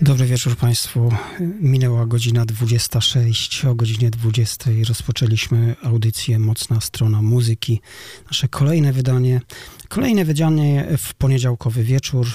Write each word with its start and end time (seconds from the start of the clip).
Dobry 0.00 0.26
wieczór 0.26 0.56
Państwu. 0.56 1.12
Minęła 1.60 2.06
godzina 2.06 2.44
26. 2.44 3.64
O 3.64 3.74
godzinie 3.74 4.10
20 4.10 4.70
rozpoczęliśmy 4.88 5.76
audycję 5.82 6.38
Mocna 6.38 6.80
Strona 6.80 7.22
Muzyki. 7.22 7.80
Nasze 8.26 8.48
kolejne 8.48 8.92
wydanie. 8.92 9.40
Kolejne 9.88 10.24
wydanie 10.24 10.86
w 10.98 11.14
poniedziałkowy 11.14 11.84
wieczór 11.84 12.26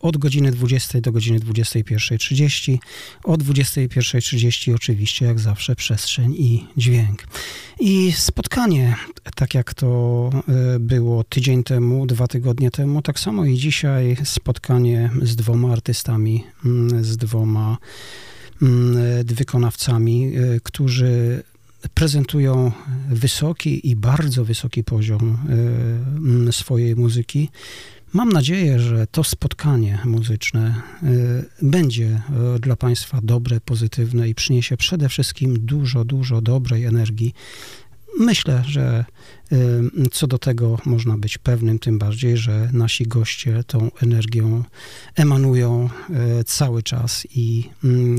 od 0.00 0.16
godziny 0.16 0.50
20 0.50 1.00
do 1.00 1.12
godziny 1.12 1.40
21.30. 1.40 2.78
O 3.24 3.34
21.30 3.34 4.74
oczywiście, 4.74 5.26
jak 5.26 5.40
zawsze, 5.40 5.76
przestrzeń 5.76 6.34
i 6.38 6.66
dźwięk. 6.76 7.26
I 7.80 8.12
spotkanie, 8.12 8.96
tak 9.34 9.54
jak 9.54 9.74
to 9.74 10.30
e, 10.48 10.78
było 10.78 11.24
tydzień 11.24 11.64
temu, 11.64 12.06
dwa 12.06 12.26
tygodnie 12.26 12.70
temu, 12.70 13.02
tak 13.02 13.20
samo 13.20 13.44
i 13.44 13.56
dzisiaj 13.56 14.16
spotkanie 14.24 15.10
z 15.22 15.36
dwoma 15.36 15.72
artystami, 15.72 16.44
mm, 16.64 17.04
z 17.04 17.16
dwoma 17.16 17.76
mm, 18.62 19.24
wykonawcami, 19.24 20.32
e, 20.36 20.60
którzy 20.62 21.42
prezentują 21.94 22.72
wysoki 23.10 23.88
i 23.88 23.96
bardzo 23.96 24.44
wysoki 24.44 24.84
poziom 24.84 25.38
e, 26.48 26.52
swojej 26.52 26.96
muzyki. 26.96 27.48
Mam 28.12 28.32
nadzieję, 28.32 28.80
że 28.80 29.06
to 29.06 29.24
spotkanie 29.24 29.98
muzyczne 30.04 30.82
będzie 31.62 32.22
dla 32.60 32.76
Państwa 32.76 33.20
dobre, 33.22 33.60
pozytywne 33.60 34.28
i 34.28 34.34
przyniesie 34.34 34.76
przede 34.76 35.08
wszystkim 35.08 35.66
dużo, 35.66 36.04
dużo 36.04 36.40
dobrej 36.40 36.84
energii. 36.84 37.34
Myślę, 38.18 38.62
że 38.66 39.04
co 40.12 40.26
do 40.26 40.38
tego 40.38 40.78
można 40.84 41.18
być 41.18 41.38
pewnym, 41.38 41.78
tym 41.78 41.98
bardziej, 41.98 42.36
że 42.36 42.70
nasi 42.72 43.06
goście 43.06 43.64
tą 43.64 43.90
energią 44.02 44.64
emanują 45.16 45.88
cały 46.46 46.82
czas 46.82 47.26
i 47.34 47.70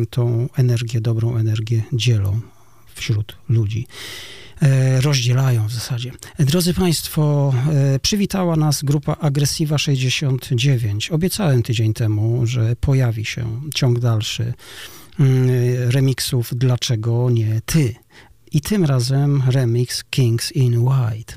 tą 0.09 0.49
energię, 0.57 1.01
dobrą 1.01 1.37
energię 1.37 1.83
dzielą 1.93 2.39
wśród 2.95 3.37
ludzi. 3.49 3.87
Rozdzielają 5.01 5.67
w 5.67 5.71
zasadzie. 5.71 6.11
Drodzy 6.39 6.73
Państwo, 6.73 7.53
przywitała 8.01 8.55
nas 8.55 8.83
grupa 8.83 9.15
Agresiva 9.19 9.77
69. 9.77 11.11
Obiecałem 11.11 11.63
tydzień 11.63 11.93
temu, 11.93 12.45
że 12.45 12.75
pojawi 12.75 13.25
się 13.25 13.61
ciąg 13.75 13.99
dalszy 13.99 14.53
remiksów 15.87 16.53
Dlaczego 16.55 17.29
nie 17.29 17.61
ty? 17.65 17.95
I 18.51 18.61
tym 18.61 18.85
razem 18.85 19.43
remix 19.47 20.03
Kings 20.03 20.51
in 20.51 20.77
White, 20.77 21.33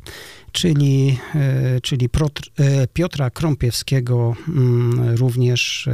czyli, 0.52 1.18
czyli 1.82 2.08
Piotra 2.92 3.30
Krąpiewskiego, 3.30 4.36
również 5.14 5.88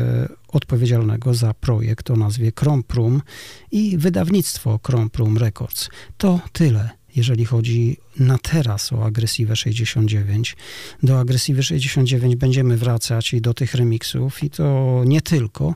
odpowiedzialnego 0.49 1.35
za 1.35 1.55
projekt 1.55 2.11
o 2.11 2.17
nazwie 2.17 2.53
Kromprum 2.53 3.23
i 3.71 3.99
wydawnictwo 3.99 4.79
Kromprum 4.79 5.39
Records. 5.39 5.89
To 6.19 6.41
tyle 6.53 6.91
jeżeli 7.17 7.45
chodzi 7.45 7.97
na 8.19 8.39
teraz 8.39 8.93
o 8.93 9.05
Agresywę 9.05 9.57
69. 9.57 10.57
Do 11.03 11.21
Agresywy 11.21 11.63
69 11.63 12.37
będziemy 12.37 12.77
wracać 12.77 13.35
i 13.35 13.41
do 13.41 13.55
tych 13.55 13.75
remixów 13.75 14.43
i 14.43 14.51
to 14.51 15.03
nie 15.07 15.21
tylko. 15.21 15.75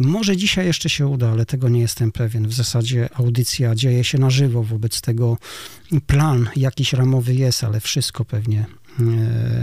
Może 0.00 0.36
dzisiaj 0.36 0.66
jeszcze 0.66 0.88
się 0.88 1.06
uda, 1.06 1.30
ale 1.30 1.46
tego 1.46 1.68
nie 1.68 1.80
jestem 1.80 2.12
pewien. 2.12 2.48
W 2.48 2.52
zasadzie 2.52 3.08
audycja 3.14 3.74
dzieje 3.74 4.04
się 4.04 4.18
na 4.18 4.30
żywo, 4.30 4.62
wobec 4.62 5.00
tego 5.00 5.38
plan 6.06 6.48
jakiś 6.56 6.92
ramowy 6.92 7.34
jest, 7.34 7.64
ale 7.64 7.80
wszystko 7.80 8.24
pewnie 8.24 8.66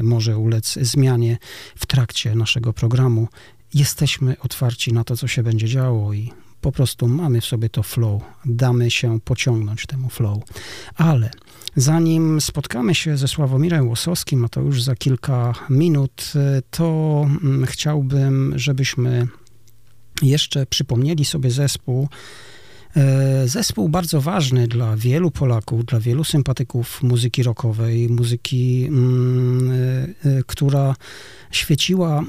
może 0.03 0.37
ulec 0.37 0.73
zmianie 0.81 1.37
w 1.75 1.85
trakcie 1.85 2.35
naszego 2.35 2.73
programu. 2.73 3.27
Jesteśmy 3.73 4.39
otwarci 4.39 4.93
na 4.93 5.03
to, 5.03 5.17
co 5.17 5.27
się 5.27 5.43
będzie 5.43 5.67
działo 5.67 6.13
i 6.13 6.31
po 6.65 6.71
prostu 6.71 7.07
mamy 7.07 7.41
w 7.41 7.45
sobie 7.45 7.69
to 7.69 7.83
flow, 7.83 8.21
damy 8.45 8.91
się 8.91 9.19
pociągnąć 9.19 9.85
temu 9.85 10.09
flow. 10.09 10.43
Ale 10.95 11.31
zanim 11.75 12.41
spotkamy 12.41 12.95
się 12.95 13.17
ze 13.17 13.27
Sławomirem 13.27 13.87
Łosowskim, 13.87 14.45
a 14.45 14.49
to 14.49 14.61
już 14.61 14.83
za 14.83 14.95
kilka 14.95 15.53
minut, 15.69 16.33
to 16.71 17.25
chciałbym, 17.65 18.53
żebyśmy 18.55 19.27
jeszcze 20.21 20.65
przypomnieli 20.65 21.25
sobie 21.25 21.51
zespół, 21.51 22.09
Zespół 23.45 23.89
bardzo 23.89 24.21
ważny 24.21 24.67
dla 24.67 24.97
wielu 24.97 25.31
Polaków, 25.31 25.85
dla 25.85 25.99
wielu 25.99 26.23
sympatyków 26.23 27.03
muzyki 27.03 27.43
rockowej, 27.43 28.09
muzyki, 28.09 28.89
która 30.45 30.95
świeciła, 31.51 32.23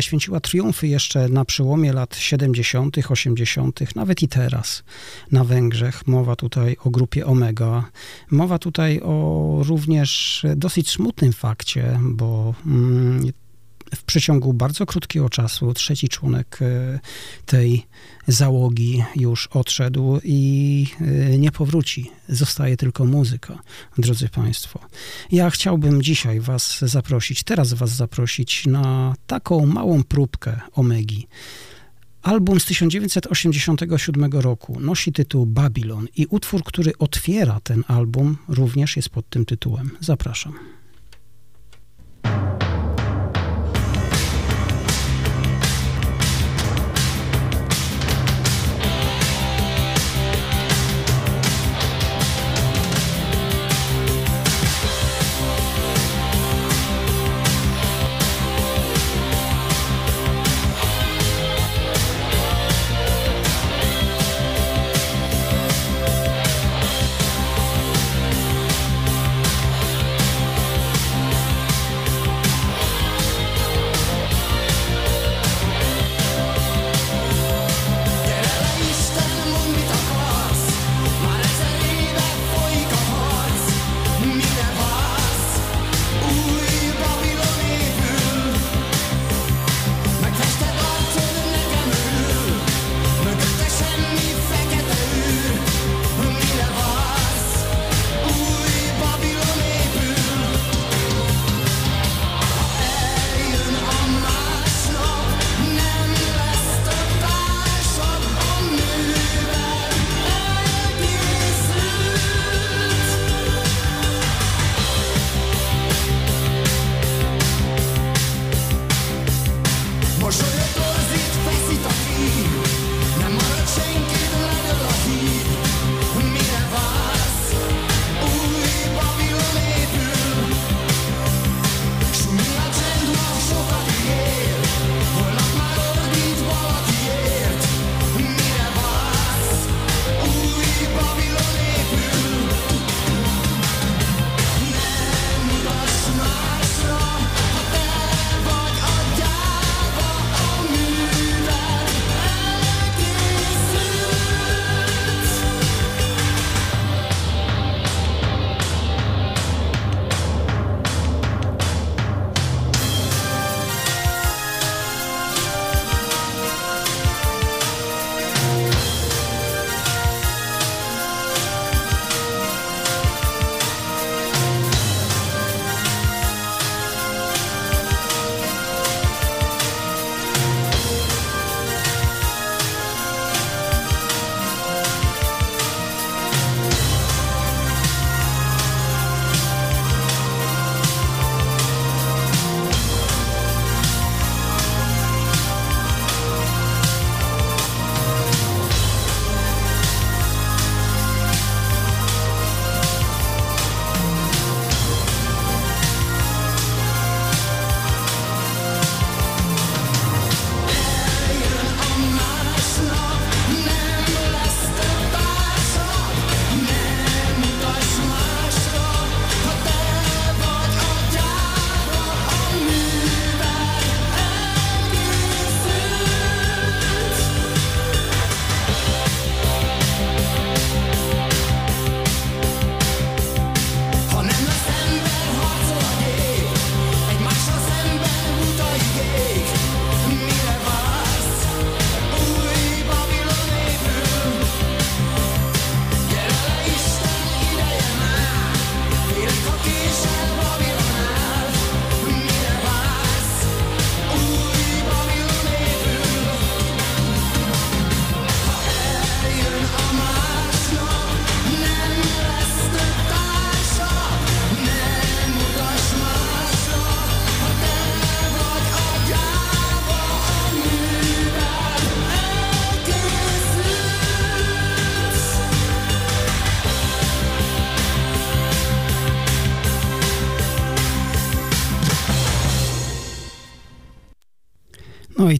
święciła 0.00 0.40
triumfy 0.40 0.88
jeszcze 0.88 1.28
na 1.28 1.44
przełomie 1.44 1.92
lat 1.92 2.16
70., 2.16 2.96
80., 3.08 3.96
nawet 3.96 4.22
i 4.22 4.28
teraz 4.28 4.82
na 5.32 5.44
Węgrzech. 5.44 6.06
Mowa 6.06 6.36
tutaj 6.36 6.76
o 6.84 6.90
grupie 6.90 7.26
Omega. 7.26 7.84
Mowa 8.30 8.58
tutaj 8.58 9.00
o 9.00 9.62
również 9.66 10.42
dosyć 10.56 10.90
smutnym 10.90 11.32
fakcie, 11.32 12.00
bo 12.02 12.54
w 13.94 14.02
przeciągu 14.02 14.52
bardzo 14.52 14.86
krótkiego 14.86 15.28
czasu 15.28 15.74
trzeci 15.74 16.08
członek 16.08 16.58
tej 17.46 17.86
załogi 18.28 19.04
już 19.16 19.46
odszedł 19.46 20.20
i 20.24 20.86
nie 21.38 21.52
powróci. 21.52 22.10
Zostaje 22.28 22.76
tylko 22.76 23.04
muzyka, 23.04 23.58
drodzy 23.98 24.28
Państwo. 24.28 24.80
Ja 25.32 25.50
chciałbym 25.50 26.02
dzisiaj 26.02 26.40
Was 26.40 26.78
zaprosić, 26.82 27.42
teraz 27.42 27.72
Was 27.72 27.90
zaprosić 27.90 28.66
na 28.66 29.14
taką 29.26 29.66
małą 29.66 30.02
próbkę 30.04 30.60
Omegi. 30.72 31.26
Album 32.22 32.60
z 32.60 32.64
1987 32.64 34.32
roku 34.32 34.80
nosi 34.80 35.12
tytuł 35.12 35.46
Babylon 35.46 36.06
i 36.16 36.26
utwór, 36.26 36.64
który 36.64 36.92
otwiera 36.98 37.60
ten 37.60 37.84
album, 37.88 38.36
również 38.48 38.96
jest 38.96 39.08
pod 39.08 39.28
tym 39.28 39.44
tytułem. 39.44 39.90
Zapraszam. 40.00 40.54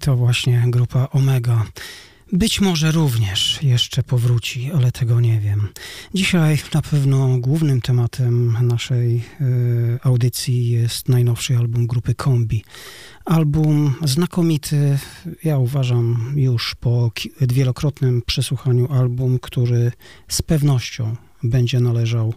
To 0.09 0.17
właśnie 0.17 0.65
grupa 0.67 1.09
Omega. 1.13 1.65
Być 2.33 2.61
może 2.61 2.93
również 2.93 3.63
jeszcze 3.63 4.03
powróci, 4.03 4.71
ale 4.73 4.93
tego 4.93 5.21
nie 5.21 5.41
wiem. 5.41 5.69
Dzisiaj 6.15 6.59
na 6.75 6.83
pewno 6.83 7.39
głównym 7.39 7.81
tematem 7.81 8.57
naszej 8.63 9.17
y, 9.41 9.99
audycji 10.03 10.69
jest 10.69 11.09
najnowszy 11.09 11.57
album 11.57 11.87
grupy 11.87 12.15
Kombi. 12.15 12.65
Album 13.25 13.95
znakomity, 14.05 14.99
ja 15.45 15.59
uważam 15.59 16.33
już 16.37 16.75
po 16.75 17.11
wielokrotnym 17.41 18.23
przesłuchaniu 18.27 18.93
album, 18.93 19.39
który 19.39 19.93
z 20.29 20.43
pewnością 20.43 21.17
będzie 21.43 21.81
należał 21.81 22.35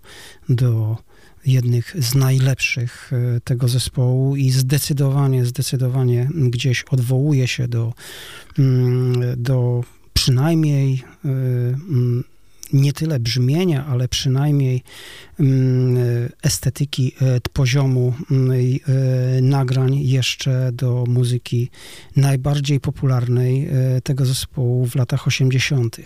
do 0.49 0.97
jednych 1.45 1.95
z 1.99 2.15
najlepszych 2.15 3.11
e, 3.13 3.41
tego 3.41 3.67
zespołu 3.67 4.35
i 4.35 4.51
zdecydowanie, 4.51 5.45
zdecydowanie 5.45 6.29
gdzieś 6.33 6.83
odwołuje 6.83 7.47
się 7.47 7.67
do, 7.67 7.93
mm, 8.59 9.13
do 9.37 9.83
przynajmniej 10.13 11.03
e, 11.25 11.29
mm, 11.29 12.23
nie 12.73 12.93
tyle 12.93 13.19
brzmienia, 13.19 13.85
ale 13.85 14.07
przynajmniej 14.07 14.83
mm, 15.39 15.97
estetyki 16.43 17.13
e, 17.21 17.39
poziomu 17.53 18.13
nagrań 19.41 19.99
jeszcze 19.99 20.71
do 20.73 21.03
muzyki 21.07 21.69
najbardziej 22.15 22.79
popularnej 22.79 23.69
tego 24.03 24.25
zespołu 24.25 24.85
w 24.85 24.95
latach 24.95 25.27
80 25.27 25.97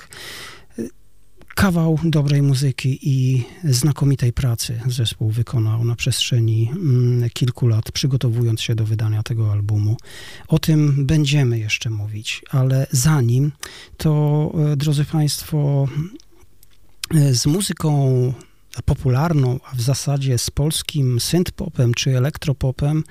kawał 1.56 2.00
dobrej 2.04 2.42
muzyki 2.42 3.00
i 3.02 3.44
znakomitej 3.64 4.34
pracy 4.34 4.82
zespół 4.88 5.30
wykonał 5.30 5.86
na 5.86 5.96
przestrzeni 5.96 6.72
mm, 6.72 7.30
kilku 7.30 7.68
lat, 7.68 7.92
przygotowując 7.92 8.62
się 8.62 8.76
do 8.76 8.86
wydania 8.86 9.24
tego 9.24 9.52
albumu. 9.52 9.98
O 10.48 10.60
tym 10.60 11.06
będziemy 11.06 11.60
jeszcze 11.60 11.90
mówić, 11.90 12.42
ale 12.52 12.88
zanim 12.92 13.52
to, 13.98 14.52
e, 14.72 14.76
drodzy 14.76 15.06
Państwo, 15.06 15.88
e, 17.16 17.34
z 17.34 17.46
muzyką 17.46 18.34
popularną, 18.82 19.60
a 19.72 19.76
w 19.76 19.82
zasadzie 19.82 20.38
z 20.38 20.50
polskim 20.50 21.20
synthpopem 21.20 21.94
czy 21.94 22.18
elektropopem 22.18 23.04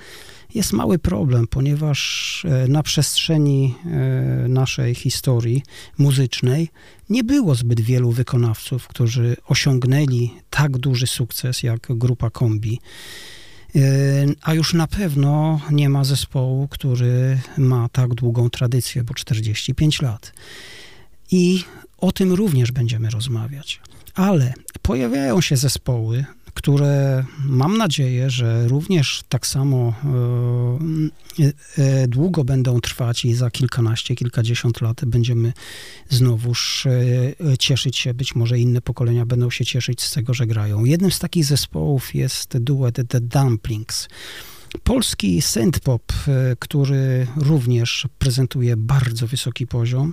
jest 0.55 0.73
mały 0.73 0.99
problem, 0.99 1.47
ponieważ 1.47 2.45
e, 2.45 2.69
na 2.69 2.83
przestrzeni 2.83 3.75
e, 3.85 4.49
naszej 4.49 4.95
historii 4.95 5.63
muzycznej 5.99 6.69
nie 7.11 7.25
było 7.25 7.55
zbyt 7.55 7.81
wielu 7.81 8.11
wykonawców, 8.11 8.89
którzy 8.89 9.37
osiągnęli 9.47 10.31
tak 10.51 10.79
duży 10.79 11.07
sukces 11.07 11.63
jak 11.63 11.87
grupa 11.89 12.31
Kombi. 12.31 12.81
E, 13.77 13.81
a 14.43 14.55
już 14.55 14.75
na 14.75 14.87
pewno 14.87 15.61
nie 15.71 15.89
ma 15.89 16.05
zespołu, 16.05 16.69
który 16.69 17.39
ma 17.59 17.89
tak 17.89 18.15
długą 18.15 18.51
tradycję, 18.51 19.05
bo 19.05 19.15
45 19.15 20.03
lat. 20.03 20.33
I 21.31 21.65
o 21.99 22.13
tym 22.13 22.33
również 22.33 22.73
będziemy 22.73 23.11
rozmawiać. 23.11 23.81
Ale 24.15 24.55
pojawiają 24.85 25.41
się 25.41 25.57
zespoły, 25.57 26.25
które 26.55 27.25
mam 27.45 27.77
nadzieję, 27.77 28.31
że 28.31 28.69
również 28.69 29.23
tak 29.29 29.47
samo 29.47 29.95
e, 31.79 31.83
e, 31.83 32.09
długo 32.09 32.45
będą 32.45 32.81
trwać 32.81 33.25
i 33.25 33.35
za 33.35 33.51
kilkanaście, 33.51 34.15
kilkadziesiąt 34.15 34.81
lat 34.81 35.05
będziemy 35.05 35.53
znowuż 36.09 36.87
e, 36.87 37.59
cieszyć 37.59 37.99
się, 37.99 38.15
być 38.15 38.35
może 38.35 38.59
inne 38.59 38.81
pokolenia 38.81 39.27
będą 39.27 39.51
się 39.51 39.65
cieszyć 39.65 40.03
z 40.03 40.13
tego, 40.13 40.35
że 40.35 40.47
grają. 40.47 40.85
Jednym 40.85 41.11
z 41.11 41.19
takich 41.19 41.45
zespołów 41.45 42.15
jest 42.15 42.59
duet 42.59 43.01
The 43.09 43.21
Dumplings. 43.21 44.09
Polski 44.83 45.43
synthpop, 45.43 46.13
który 46.59 47.27
również 47.37 48.09
prezentuje 48.19 48.77
bardzo 48.77 49.27
wysoki 49.27 49.67
poziom 49.67 50.13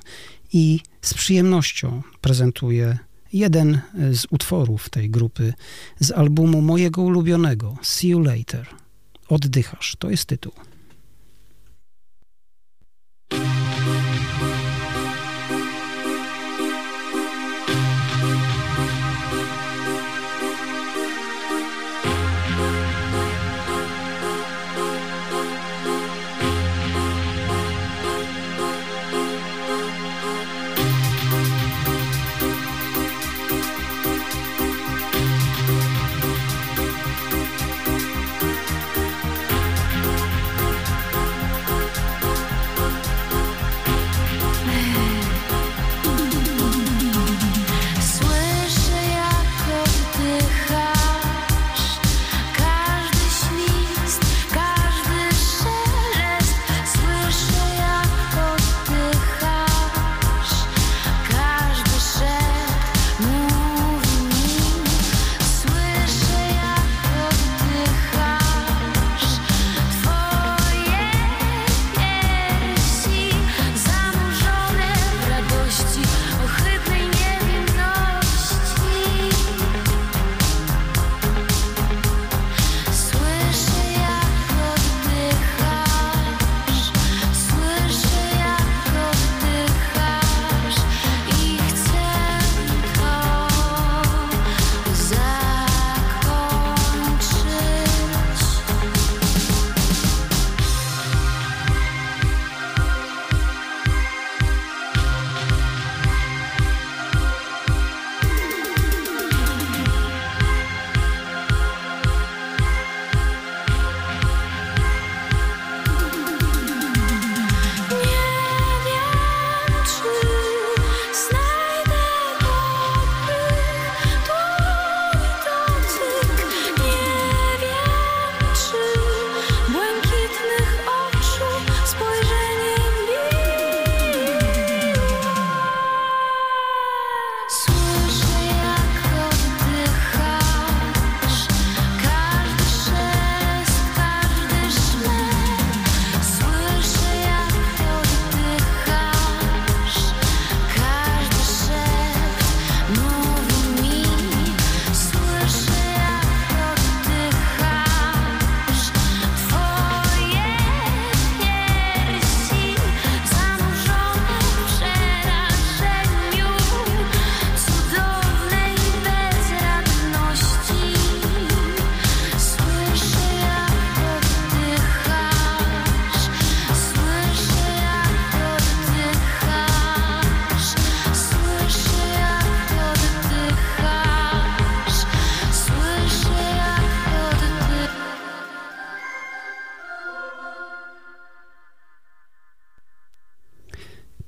i 0.53 0.79
z 1.01 1.13
przyjemnością 1.13 2.01
prezentuje 2.21 2.97
jeden 3.33 3.81
z 4.11 4.25
utworów 4.29 4.89
tej 4.89 5.09
grupy 5.09 5.53
z 5.99 6.11
albumu 6.11 6.61
mojego 6.61 7.01
ulubionego 7.01 7.77
See 7.81 8.09
You 8.09 8.19
Later. 8.19 8.67
Oddychasz, 9.29 9.95
to 9.99 10.09
jest 10.09 10.25
tytuł. 10.25 10.53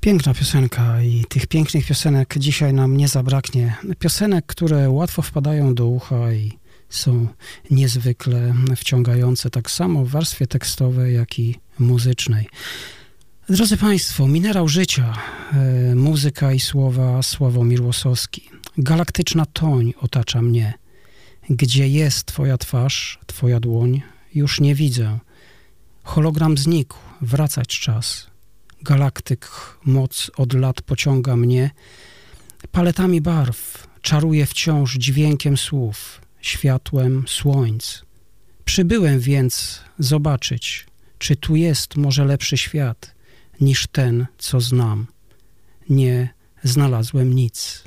Piękna 0.03 0.33
piosenka 0.33 1.01
i 1.01 1.25
tych 1.29 1.47
pięknych 1.47 1.85
piosenek 1.85 2.35
dzisiaj 2.37 2.73
nam 2.73 2.97
nie 2.97 3.07
zabraknie. 3.07 3.75
Piosenek, 3.99 4.45
które 4.45 4.89
łatwo 4.89 5.21
wpadają 5.21 5.75
do 5.75 5.87
ucha 5.87 6.33
i 6.33 6.51
są 6.89 7.27
niezwykle 7.71 8.53
wciągające, 8.75 9.49
tak 9.49 9.71
samo 9.71 10.05
w 10.05 10.09
warstwie 10.09 10.47
tekstowej, 10.47 11.15
jak 11.15 11.39
i 11.39 11.55
muzycznej. 11.79 12.47
Drodzy 13.49 13.77
Państwo, 13.77 14.27
minerał 14.27 14.67
życia, 14.67 15.13
e, 15.53 15.95
muzyka 15.95 16.53
i 16.53 16.59
słowa 16.59 17.21
Sławomir 17.21 17.81
Łosowski. 17.81 18.49
Galaktyczna 18.77 19.45
toń 19.45 19.93
otacza 20.01 20.41
mnie. 20.41 20.73
Gdzie 21.49 21.87
jest 21.87 22.25
Twoja 22.25 22.57
twarz, 22.57 23.19
Twoja 23.25 23.59
dłoń, 23.59 24.01
już 24.35 24.59
nie 24.59 24.75
widzę. 24.75 25.19
Hologram 26.03 26.57
znikł, 26.57 26.97
wracać 27.21 27.79
czas 27.79 28.32
galaktyk 28.83 29.49
moc 29.85 30.31
od 30.37 30.53
lat 30.53 30.81
pociąga 30.81 31.35
mnie. 31.35 31.71
Paletami 32.71 33.21
barw 33.21 33.87
czaruje 34.01 34.45
wciąż 34.45 34.95
dźwiękiem 34.95 35.57
słów, 35.57 36.21
światłem 36.41 37.23
słońc. 37.27 38.05
Przybyłem 38.65 39.19
więc 39.19 39.81
zobaczyć, 39.99 40.85
czy 41.17 41.35
tu 41.35 41.55
jest 41.55 41.95
może 41.95 42.25
lepszy 42.25 42.57
świat 42.57 43.15
niż 43.61 43.87
ten, 43.87 44.25
co 44.37 44.61
znam. 44.61 45.07
Nie 45.89 46.33
znalazłem 46.63 47.33
nic. 47.33 47.83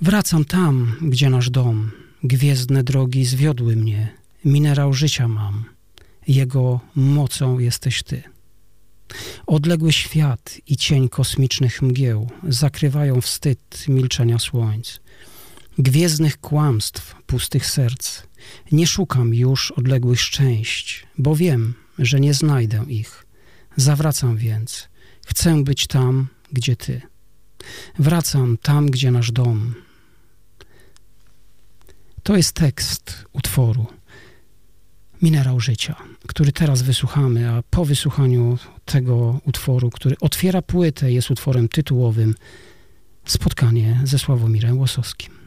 Wracam 0.00 0.44
tam, 0.44 0.96
gdzie 1.02 1.30
nasz 1.30 1.50
dom. 1.50 1.90
Gwiezdne 2.22 2.82
drogi 2.82 3.24
zwiodły 3.24 3.76
mnie. 3.76 4.08
Minerał 4.44 4.92
życia 4.92 5.28
mam. 5.28 5.64
Jego 6.28 6.80
mocą 6.94 7.58
jesteś 7.58 8.02
ty. 8.02 8.22
Odległy 9.46 9.92
świat 9.92 10.60
i 10.66 10.76
cień 10.76 11.08
kosmicznych 11.08 11.82
mgieł 11.82 12.30
zakrywają 12.48 13.20
wstyd 13.20 13.84
milczenia 13.88 14.38
słońc. 14.38 15.00
Gwiezdnych 15.78 16.40
kłamstw, 16.40 17.14
pustych 17.26 17.66
serc. 17.66 18.22
Nie 18.72 18.86
szukam 18.86 19.34
już 19.34 19.70
odległych 19.70 20.20
szczęść, 20.20 21.06
bo 21.18 21.36
wiem, 21.36 21.74
że 21.98 22.20
nie 22.20 22.34
znajdę 22.34 22.84
ich. 22.88 23.26
Zawracam 23.76 24.36
więc. 24.36 24.88
Chcę 25.26 25.64
być 25.64 25.86
tam, 25.86 26.28
gdzie 26.52 26.76
Ty. 26.76 27.02
Wracam 27.98 28.58
tam, 28.62 28.86
gdzie 28.86 29.10
nasz 29.10 29.32
dom. 29.32 29.74
To 32.22 32.36
jest 32.36 32.52
tekst 32.52 33.24
utworu 33.32 33.86
Minerał 35.22 35.60
Życia, 35.60 35.96
który 36.26 36.52
teraz 36.52 36.82
wysłuchamy, 36.82 37.50
a 37.50 37.62
po 37.70 37.84
wysłuchaniu 37.84 38.58
tego 38.92 39.40
utworu, 39.44 39.90
który 39.90 40.16
otwiera 40.20 40.62
płytę, 40.62 41.12
jest 41.12 41.30
utworem 41.30 41.68
tytułowym 41.68 42.34
Spotkanie 43.24 44.00
ze 44.04 44.18
Sławomirem 44.18 44.78
Łosowskim. 44.78 45.37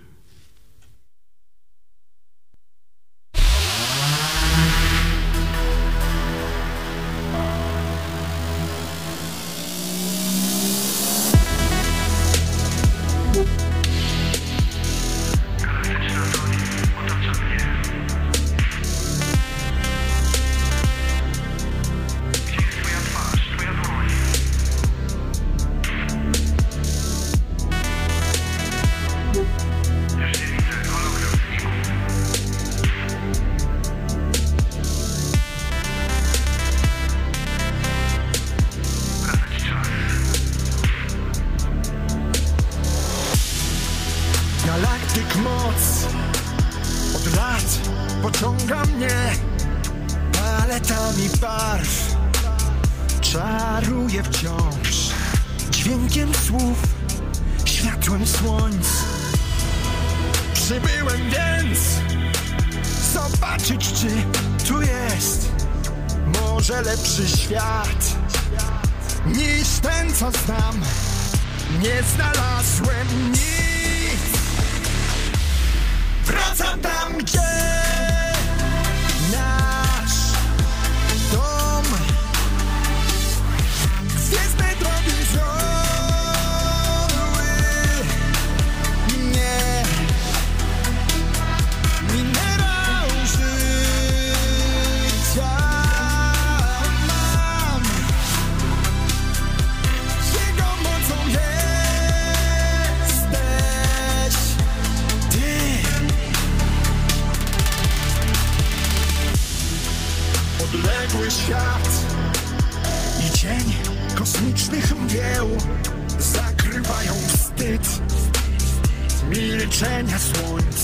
ulic 120.54 120.84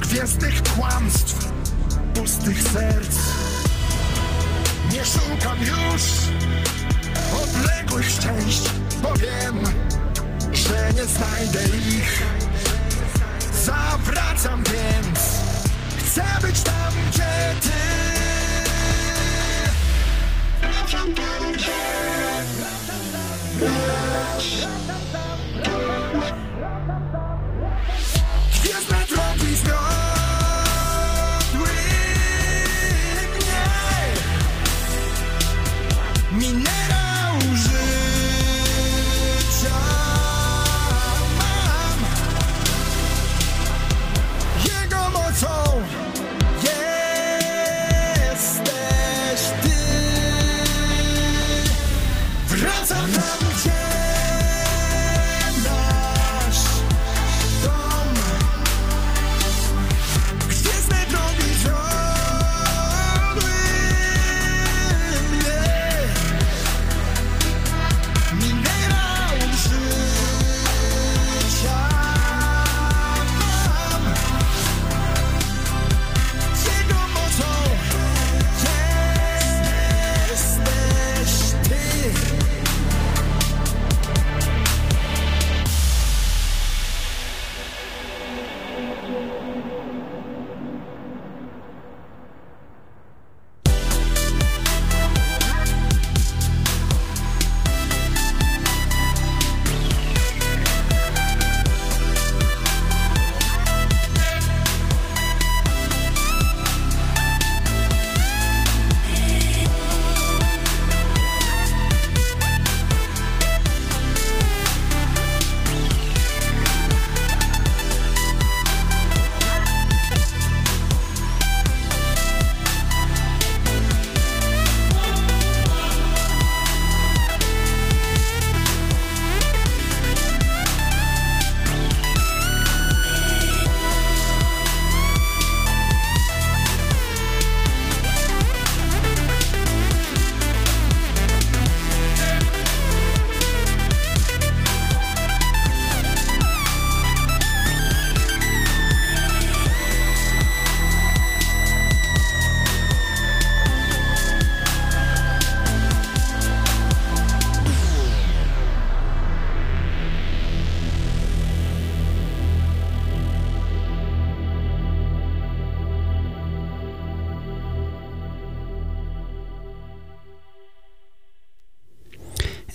Gwiezdnych 0.00 0.62
kłamstw, 0.62 1.48
pustych 2.14 2.62
serc. 2.62 3.16
Nie 4.92 5.04
szukam 5.04 5.58
już 5.60 6.02
odległych 7.42 8.10
szczęść 8.10 8.62
Powiem, 9.02 9.64
że 10.52 10.92
nie 10.94 11.04
znajdę 11.04 11.76
ich. 11.88 12.22
Zawracam 13.64 14.62
więc 14.64 15.20
Chcę 15.98 16.24
być 16.42 16.60
tam, 16.60 16.92
gdzie 17.10 17.54
ty. 17.60 17.68
Zawracam 20.62 21.14
tam, 21.14 21.52
gdzie 21.52 21.72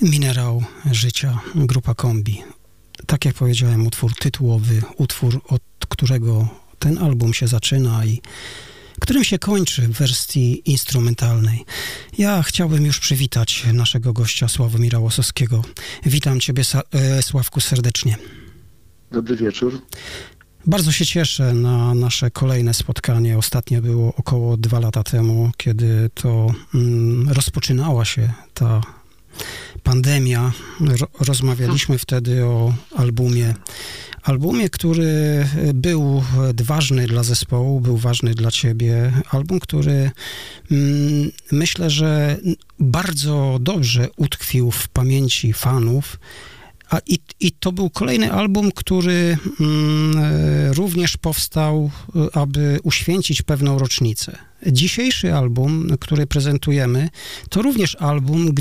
Minerał 0.02 0.64
życia, 0.92 1.40
grupa 1.56 1.94
kombi. 1.94 2.44
Tak 3.06 3.26
jak 3.26 3.36
powiedziałem, 3.36 3.88
utwór 3.88 4.16
tytułowy, 4.16 4.82
utwór, 4.98 5.42
od 5.48 5.62
którego 5.90 6.48
ten 6.80 6.98
album 6.98 7.34
się 7.34 7.48
zaczyna 7.48 8.06
i 8.06 8.22
którym 9.00 9.24
się 9.24 9.40
kończy 9.40 9.82
w 9.82 9.92
wersji 9.92 10.62
instrumentalnej. 10.72 11.66
Ja 12.18 12.44
chciałbym 12.44 12.86
już 12.86 13.00
przywitać 13.00 13.66
naszego 13.74 14.14
gościa 14.14 14.48
Sławomira 14.48 15.00
Łosowskiego. 15.00 15.62
Witam 16.06 16.40
Ciebie, 16.40 16.64
e, 16.92 17.24
Sławku, 17.24 17.62
serdecznie. 17.62 18.18
Dobry 19.12 19.36
wieczór. 19.36 19.82
Bardzo 20.66 20.92
się 20.92 21.06
cieszę 21.06 21.54
na 21.54 21.94
nasze 21.94 22.32
kolejne 22.32 22.74
spotkanie. 22.74 23.38
Ostatnie 23.38 23.82
było 23.82 24.16
około 24.16 24.58
dwa 24.58 24.80
lata 24.80 25.04
temu, 25.04 25.52
kiedy 25.58 26.10
to 26.14 26.48
mm, 26.76 27.30
rozpoczynała 27.30 28.06
się 28.06 28.34
ta 28.54 28.82
pandemia. 29.88 30.52
Ro 30.80 31.08
rozmawialiśmy 31.20 31.98
wtedy 31.98 32.46
o 32.46 32.74
albumie 32.96 33.54
albumie, 34.24 34.70
który 34.70 35.46
był 35.74 36.24
ważny 36.64 37.08
dla 37.08 37.24
zespołu, 37.24 37.80
był 37.80 37.98
ważny 37.98 38.34
dla 38.36 38.52
ciebie. 38.52 39.12
Album, 39.32 39.60
który 39.60 40.12
mm, 40.72 41.32
myślę, 41.52 41.90
że 41.90 42.38
bardzo 42.80 43.58
dobrze 43.62 44.08
utkwił 44.16 44.72
w 44.72 44.88
pamięci 44.88 45.54
fanów. 45.54 46.20
A 46.90 47.00
i, 47.08 47.20
I 47.40 47.52
to 47.52 47.72
był 47.72 47.90
kolejny 47.90 48.34
album, 48.34 48.72
który 48.72 49.38
mm, 49.60 50.74
również 50.74 51.18
powstał, 51.18 51.92
aby 52.34 52.80
uświęcić 52.84 53.42
pewną 53.42 53.80
rocznicę. 53.80 54.38
Dzisiejszy 54.66 55.34
album, 55.34 55.88
który 56.00 56.28
prezentujemy, 56.28 57.10
to 57.50 57.62
również 57.62 57.96
album, 57.96 58.54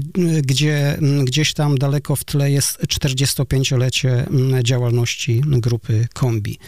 gdzie 0.43 0.99
gdzieś 1.25 1.55
tam 1.55 1.79
daleko 1.79 2.17
w 2.17 2.25
tle 2.25 2.51
jest 2.51 2.79
45-lecie 2.79 4.27
działalności 4.63 5.43
grupy 5.47 6.09
Kombi. 6.15 6.59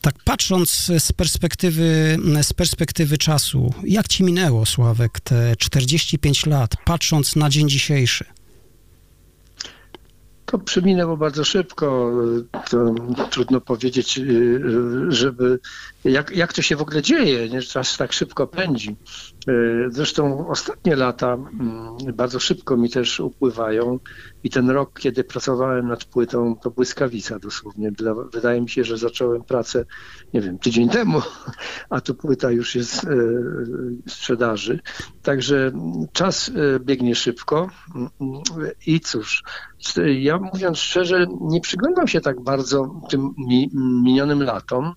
Tak 0.00 0.14
patrząc 0.24 0.70
z 0.98 1.12
perspektywy, 1.12 2.18
z 2.42 2.52
perspektywy 2.52 3.18
czasu, 3.18 3.74
jak 3.84 4.08
ci 4.08 4.24
minęło, 4.24 4.66
Sławek, 4.66 5.20
te 5.20 5.56
45 5.58 6.46
lat, 6.46 6.74
patrząc 6.84 7.36
na 7.36 7.50
dzień 7.50 7.68
dzisiejszy? 7.68 8.24
To 10.54 10.58
przeminęło 10.58 11.16
bardzo 11.16 11.44
szybko. 11.44 12.12
To 12.70 12.94
trudno 13.30 13.60
powiedzieć, 13.60 14.18
y, 14.18 14.60
żeby 15.08 15.60
jak, 16.04 16.30
jak 16.30 16.52
to 16.52 16.62
się 16.62 16.76
w 16.76 16.82
ogóle 16.82 17.02
dzieje, 17.02 17.48
nie? 17.48 17.62
czas 17.62 17.96
tak 17.96 18.12
szybko 18.12 18.46
pędzi. 18.46 18.96
Y, 19.48 19.86
zresztą 19.90 20.48
ostatnie 20.48 20.96
lata 20.96 21.34
mm, 21.34 22.14
bardzo 22.14 22.40
szybko 22.40 22.76
mi 22.76 22.90
też 22.90 23.20
upływają 23.20 23.98
i 24.44 24.50
ten 24.50 24.70
rok, 24.70 25.00
kiedy 25.00 25.24
pracowałem 25.24 25.88
nad 25.88 26.04
płytą, 26.04 26.56
to 26.56 26.70
błyskawica 26.70 27.38
dosłownie. 27.38 27.92
Wydaje 28.32 28.60
mi 28.60 28.68
się, 28.68 28.84
że 28.84 28.98
zacząłem 28.98 29.42
pracę, 29.42 29.84
nie 30.34 30.40
wiem, 30.40 30.58
tydzień 30.58 30.88
temu, 30.88 31.22
a 31.90 32.00
tu 32.00 32.14
płyta 32.14 32.50
już 32.50 32.74
jest 32.74 33.06
w 33.06 33.10
y, 33.10 34.10
sprzedaży. 34.10 34.80
Także 35.22 35.72
czas 36.12 36.50
biegnie 36.80 37.14
szybko 37.14 37.70
i 38.86 39.00
cóż, 39.00 39.42
ja 40.18 40.38
mówiąc 40.38 40.78
szczerze, 40.78 41.26
nie 41.40 41.60
przyglądam 41.60 42.08
się 42.08 42.20
tak 42.20 42.40
bardzo 42.40 43.00
tym 43.10 43.34
minionym 44.04 44.42
latom, 44.42 44.92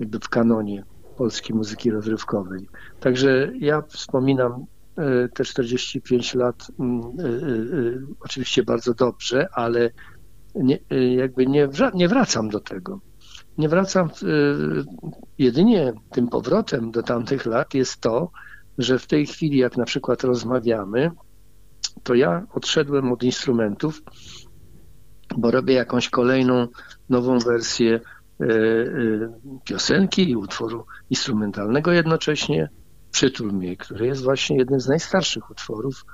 jakby 0.00 0.18
w 0.18 0.28
kanonie 0.28 0.84
polskiej 1.16 1.56
muzyki 1.56 1.90
rozrywkowej. 1.90 2.68
Także 3.00 3.52
ja 3.58 3.82
wspominam 3.82 4.52
e, 4.52 4.64
te 5.34 5.44
45 5.44 6.34
lat 6.34 6.66
mm, 6.78 7.00
e, 7.00 7.24
e, 7.24 8.06
oczywiście 8.20 8.62
bardzo 8.62 8.94
dobrze, 8.94 9.48
ale 9.52 9.90
nie, 10.54 10.78
jakby 11.16 11.46
nie, 11.46 11.68
nie 11.94 12.08
wracam 12.08 12.48
do 12.48 12.60
tego. 12.60 13.00
Nie 13.58 13.68
wracam, 13.68 14.10
jedynie 15.38 15.92
tym 16.12 16.28
powrotem 16.28 16.90
do 16.90 17.02
tamtych 17.02 17.46
lat 17.46 17.74
jest 17.74 18.00
to, 18.00 18.30
że 18.78 18.98
w 18.98 19.06
tej 19.06 19.26
chwili, 19.26 19.58
jak 19.58 19.76
na 19.76 19.84
przykład 19.84 20.24
rozmawiamy, 20.24 21.10
to 22.02 22.14
ja 22.14 22.46
odszedłem 22.54 23.12
od 23.12 23.22
instrumentów, 23.22 24.02
bo 25.36 25.50
robię 25.50 25.74
jakąś 25.74 26.08
kolejną 26.08 26.68
nową 27.08 27.38
wersję 27.38 28.00
e, 28.40 28.44
e, 28.44 28.50
piosenki 29.64 30.30
i 30.30 30.36
utworu 30.36 30.86
instrumentalnego 31.10 31.92
jednocześnie. 31.92 32.68
Przytul 33.10 33.52
mnie, 33.52 33.76
który 33.76 34.06
jest 34.06 34.22
właśnie 34.22 34.56
jednym 34.56 34.80
z 34.80 34.88
najstarszych 34.88 35.50
utworów, 35.50 36.04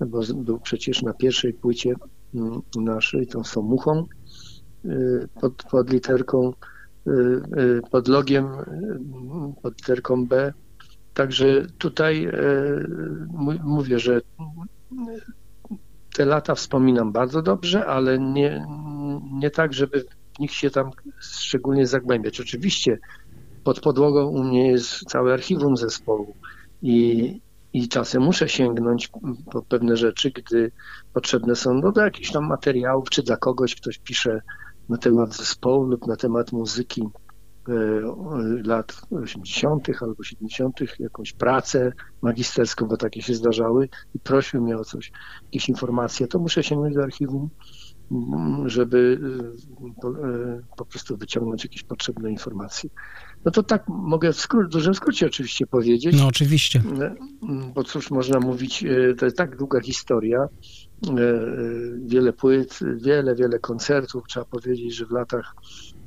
bo 0.00 0.20
był 0.34 0.60
przecież 0.60 1.02
na 1.02 1.12
pierwszej 1.12 1.52
płycie 1.52 1.94
mm, 2.34 2.62
naszej, 2.76 3.26
tą 3.26 3.44
Somuchą, 3.44 4.06
e, 4.84 4.88
pod, 5.40 5.62
pod 5.70 5.90
literką, 5.90 6.52
pod 7.90 8.08
logiem, 8.08 8.48
pod 9.62 9.78
literką 9.78 10.26
B. 10.26 10.52
Także 11.14 11.66
tutaj 11.78 12.28
mówię, 13.64 13.98
że 13.98 14.20
te 16.14 16.24
lata 16.24 16.54
wspominam 16.54 17.12
bardzo 17.12 17.42
dobrze, 17.42 17.86
ale 17.86 18.18
nie, 18.18 18.66
nie 19.32 19.50
tak, 19.50 19.72
żeby 19.72 20.04
w 20.36 20.38
nich 20.38 20.52
się 20.52 20.70
tam 20.70 20.90
szczególnie 21.20 21.86
zagłębiać. 21.86 22.40
Oczywiście 22.40 22.98
pod 23.64 23.80
podłogą 23.80 24.26
u 24.26 24.44
mnie 24.44 24.68
jest 24.68 24.98
całe 24.98 25.32
archiwum 25.32 25.76
zespołu 25.76 26.34
i, 26.82 27.40
i 27.72 27.88
czasem 27.88 28.22
muszę 28.22 28.48
sięgnąć 28.48 29.10
po 29.52 29.62
pewne 29.62 29.96
rzeczy, 29.96 30.30
gdy 30.30 30.72
potrzebne 31.12 31.56
są 31.56 31.74
no, 31.74 31.92
do 31.92 32.00
jakichś 32.00 32.32
tam 32.32 32.46
materiałów, 32.46 33.10
czy 33.10 33.22
dla 33.22 33.36
kogoś 33.36 33.74
ktoś 33.74 33.98
pisze 33.98 34.40
na 34.88 34.96
temat 34.96 35.36
zespołu 35.36 35.84
lub 35.84 36.06
na 36.06 36.16
temat 36.16 36.52
muzyki 36.52 37.02
lat 38.64 39.00
80. 39.10 39.88
albo 40.00 40.22
70. 40.22 40.80
jakąś 40.98 41.32
pracę 41.32 41.92
magisterską, 42.22 42.86
bo 42.86 42.96
takie 42.96 43.22
się 43.22 43.34
zdarzały 43.34 43.88
i 44.14 44.18
prosił 44.18 44.62
mnie 44.62 44.78
o 44.78 44.84
coś, 44.84 45.12
jakieś 45.44 45.68
informacje, 45.68 46.26
to 46.26 46.38
muszę 46.38 46.62
sięgnąć 46.62 46.94
do 46.94 47.02
archiwum, 47.02 47.50
żeby 48.66 49.20
po, 50.02 50.12
po 50.76 50.84
prostu 50.84 51.16
wyciągnąć 51.16 51.64
jakieś 51.64 51.82
potrzebne 51.82 52.30
informacje. 52.30 52.90
No 53.44 53.50
to 53.50 53.62
tak 53.62 53.88
mogę 53.88 54.32
w, 54.32 54.40
skrót, 54.40 54.66
w 54.66 54.72
dużym 54.72 54.94
skrócie 54.94 55.26
oczywiście 55.26 55.66
powiedzieć. 55.66 56.16
No 56.18 56.26
oczywiście. 56.26 56.82
Bo 57.74 57.84
cóż 57.84 58.10
można 58.10 58.40
mówić, 58.40 58.84
to 59.18 59.24
jest 59.24 59.36
tak 59.36 59.56
długa 59.56 59.80
historia, 59.80 60.48
wiele 62.04 62.32
płyt, 62.32 62.78
wiele, 62.96 63.34
wiele 63.34 63.58
koncertów. 63.58 64.24
Trzeba 64.28 64.46
powiedzieć, 64.46 64.94
że 64.94 65.06
w 65.06 65.10
latach 65.10 65.54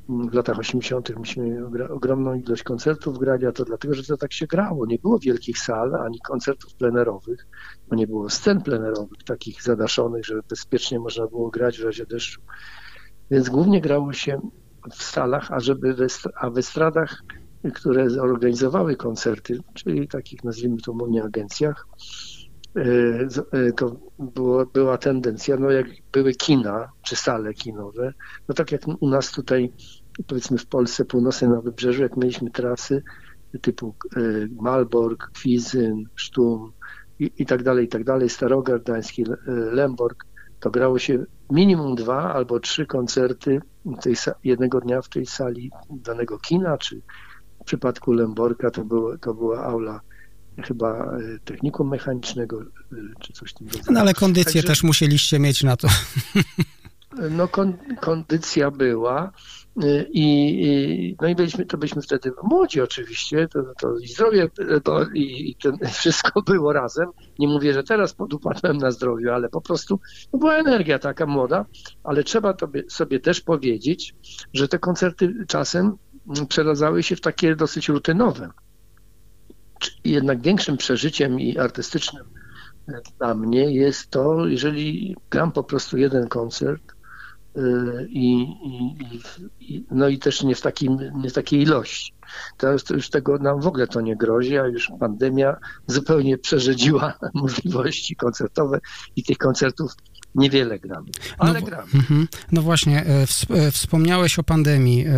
w 0.08 0.34
latach 0.34 0.58
80. 0.58 1.18
myśmy 1.18 1.66
ogromną 1.90 2.34
ilość 2.34 2.62
koncertów 2.62 3.18
grali, 3.18 3.46
a 3.46 3.52
to 3.52 3.64
dlatego, 3.64 3.94
że 3.94 4.02
to 4.02 4.16
tak 4.16 4.32
się 4.32 4.46
grało. 4.46 4.86
Nie 4.86 4.98
było 4.98 5.18
wielkich 5.18 5.58
sal 5.58 5.94
ani 5.94 6.20
koncertów 6.20 6.74
plenerowych, 6.74 7.46
bo 7.88 7.96
nie 7.96 8.06
było 8.06 8.30
scen 8.30 8.62
plenerowych 8.62 9.24
takich 9.26 9.62
zadaszonych, 9.62 10.24
żeby 10.24 10.40
bezpiecznie 10.48 10.98
można 10.98 11.26
było 11.26 11.50
grać 11.50 11.78
w 11.78 11.84
razie 11.84 12.06
deszczu. 12.06 12.40
Więc 13.30 13.48
głównie 13.48 13.80
grało 13.80 14.12
się 14.12 14.40
w 14.90 15.02
salach, 15.02 15.52
a, 15.52 15.60
żeby 15.60 15.94
a 16.40 16.50
w 16.50 16.54
które 17.74 18.10
zorganizowały 18.10 18.96
koncerty, 18.96 19.58
czyli 19.74 20.08
takich 20.08 20.44
nazwijmy 20.44 20.76
to 20.76 20.92
umownie 20.92 21.24
agencjach, 21.24 21.86
to 23.76 23.96
było, 24.18 24.66
była 24.66 24.98
tendencja, 24.98 25.56
no 25.56 25.70
jak 25.70 25.86
były 26.12 26.32
kina, 26.32 26.88
czy 27.02 27.16
sale 27.16 27.54
kinowe, 27.54 28.12
no 28.48 28.54
tak 28.54 28.72
jak 28.72 28.82
u 29.00 29.08
nas 29.08 29.32
tutaj 29.32 29.72
powiedzmy 30.26 30.58
w 30.58 30.66
Polsce 30.66 31.04
północnej 31.04 31.50
na 31.50 31.60
wybrzeżu, 31.60 32.02
jak 32.02 32.16
mieliśmy 32.16 32.50
trasy 32.50 33.02
typu 33.62 33.94
e, 34.16 34.20
Malbork, 34.62 35.30
Kwizyn, 35.34 36.04
Sztum 36.14 36.72
i, 37.18 37.30
i 37.38 37.46
tak 37.46 37.62
dalej, 37.62 37.84
i 37.84 37.88
tak 37.88 38.04
dalej, 38.04 38.28
Starogard 38.28 38.82
Gdański, 38.82 39.22
e, 39.22 39.36
Lemborg, 39.50 40.24
to 40.60 40.70
grało 40.70 40.98
się 40.98 41.24
minimum 41.50 41.94
dwa 41.94 42.34
albo 42.34 42.60
trzy 42.60 42.86
koncerty 42.86 43.60
tej, 44.02 44.14
jednego 44.44 44.80
dnia 44.80 45.02
w 45.02 45.08
tej 45.08 45.26
sali 45.26 45.70
danego 45.90 46.38
kina, 46.38 46.78
czy 46.78 47.00
w 47.60 47.64
przypadku 47.64 48.12
Lemborka 48.12 48.70
to, 48.70 48.84
było, 48.84 49.18
to 49.18 49.34
była 49.34 49.64
aula 49.64 50.00
chyba 50.62 51.18
e, 51.18 51.38
technikum 51.44 51.88
mechanicznego, 51.88 52.62
czy 53.20 53.32
coś 53.32 53.54
tym 53.54 53.66
rodzaju. 53.66 53.84
No 53.90 54.00
ale 54.00 54.14
kondycję 54.14 54.52
Także, 54.52 54.68
też 54.68 54.82
musieliście 54.82 55.38
mieć 55.38 55.62
na 55.62 55.76
to. 55.76 55.88
No 57.30 57.48
kon, 57.48 57.74
kondycja 58.00 58.70
była. 58.70 59.32
I, 60.12 61.16
no 61.20 61.28
i 61.28 61.34
byliśmy, 61.34 61.66
to 61.66 61.78
byliśmy 61.78 62.02
wtedy 62.02 62.32
młodzi 62.42 62.80
oczywiście, 62.80 63.48
to, 63.48 63.62
to 63.80 63.98
i 63.98 64.08
zdrowie 64.08 64.48
to, 64.84 65.04
i, 65.14 65.50
i 65.50 65.56
ten, 65.62 65.78
wszystko 65.98 66.42
było 66.42 66.72
razem. 66.72 67.08
Nie 67.38 67.48
mówię, 67.48 67.74
że 67.74 67.82
teraz 67.82 68.14
podupadłem 68.14 68.78
na 68.78 68.90
zdrowiu, 68.90 69.30
ale 69.32 69.48
po 69.48 69.60
prostu 69.60 70.00
no 70.32 70.38
była 70.38 70.56
energia 70.56 70.98
taka 70.98 71.26
młoda, 71.26 71.64
ale 72.04 72.24
trzeba 72.24 72.54
tobie, 72.54 72.82
sobie 72.88 73.20
też 73.20 73.40
powiedzieć, 73.40 74.14
że 74.52 74.68
te 74.68 74.78
koncerty 74.78 75.34
czasem 75.48 75.96
przeradzały 76.48 77.02
się 77.02 77.16
w 77.16 77.20
takie 77.20 77.56
dosyć 77.56 77.88
rutynowe. 77.88 78.50
Jednak 80.04 80.42
większym 80.42 80.76
przeżyciem 80.76 81.40
i 81.40 81.58
artystycznym 81.58 82.24
dla 83.18 83.34
mnie 83.34 83.74
jest 83.74 84.10
to, 84.10 84.46
jeżeli 84.46 85.16
gram 85.30 85.52
po 85.52 85.64
prostu 85.64 85.98
jeden 85.98 86.28
koncert, 86.28 86.82
i, 88.08 88.42
i, 88.42 89.20
i, 89.60 89.84
no 89.90 90.08
i 90.08 90.18
też 90.18 90.42
nie 90.42 90.54
w, 90.54 90.60
takim, 90.60 90.98
nie 91.14 91.30
w 91.30 91.32
takiej 91.32 91.62
ilości. 91.62 92.14
Teraz 92.56 92.84
to 92.84 92.94
już 92.94 93.10
tego 93.10 93.38
nam 93.38 93.60
w 93.60 93.66
ogóle 93.66 93.86
to 93.86 94.00
nie 94.00 94.16
grozi, 94.16 94.58
a 94.58 94.66
już 94.66 94.92
pandemia 95.00 95.56
zupełnie 95.86 96.38
przerzedziła 96.38 97.14
możliwości 97.34 98.16
koncertowe 98.16 98.80
i 99.16 99.22
tych 99.22 99.38
koncertów 99.38 99.92
niewiele 100.34 100.78
gramy, 100.78 101.08
ale 101.38 101.60
no, 101.60 101.66
gramy. 101.66 101.88
Mm, 102.10 102.28
no 102.52 102.62
właśnie, 102.62 103.06
e, 103.06 103.26
e, 103.50 103.70
wspomniałeś 103.70 104.38
o 104.38 104.42
pandemii. 104.42 105.06
E, 105.06 105.10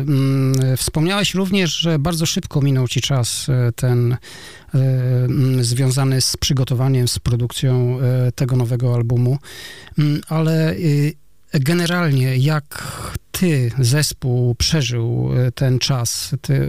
mm, 0.00 0.76
wspomniałeś 0.76 1.34
również, 1.34 1.76
że 1.78 1.98
bardzo 1.98 2.26
szybko 2.26 2.60
minął 2.60 2.88
ci 2.88 3.00
czas 3.00 3.46
ten 3.76 4.16
mm, 4.74 5.64
związany 5.64 6.20
z 6.20 6.36
przygotowaniem, 6.36 7.08
z 7.08 7.18
produkcją 7.18 7.98
tego 8.34 8.56
nowego 8.56 8.94
albumu, 8.94 9.38
ale 10.28 10.74
generalnie 11.52 12.36
jak 12.36 12.82
ty, 13.30 13.70
zespół, 13.78 14.54
przeżył 14.54 15.30
ten 15.54 15.78
czas 15.78 16.34
ty, 16.42 16.68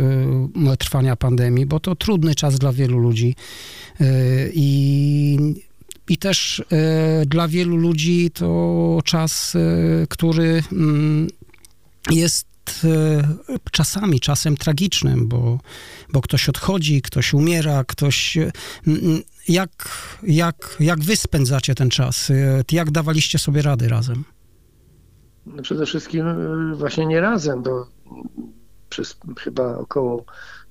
trwania 0.80 1.16
pandemii, 1.16 1.66
bo 1.66 1.80
to 1.80 1.96
trudny 1.96 2.36
czas 2.36 2.60
dla 2.60 2.74
wielu 2.74 3.00
ludzi. 3.00 3.36
I, 4.54 5.38
i 6.10 6.18
też 6.18 6.64
dla 7.26 7.48
wielu 7.48 7.78
ludzi 7.78 8.32
to 8.32 9.00
czas, 9.06 9.58
który 10.10 10.64
mm, 10.72 11.28
jest 12.10 12.50
czasami, 13.72 14.20
czasem 14.20 14.58
tragicznym, 14.58 15.28
bo, 15.28 15.60
bo 16.14 16.22
ktoś 16.22 16.50
odchodzi, 16.50 17.02
ktoś 17.02 17.34
umiera, 17.34 17.84
ktoś... 17.84 18.38
Jak, 19.48 19.72
jak, 20.24 20.76
jak 20.80 21.00
wy 21.00 21.16
spędzacie 21.16 21.76
ten 21.76 21.90
czas? 21.90 22.32
Jak 22.72 22.92
dawaliście 22.92 23.40
sobie 23.40 23.62
rady 23.62 23.90
razem? 23.90 24.24
No 25.46 25.64
przede 25.64 25.86
wszystkim 25.86 26.26
właśnie 26.76 27.06
nie 27.06 27.22
razem, 27.22 27.64
bo 27.64 27.88
przez 28.90 29.18
chyba 29.40 29.78
około, 29.78 30.26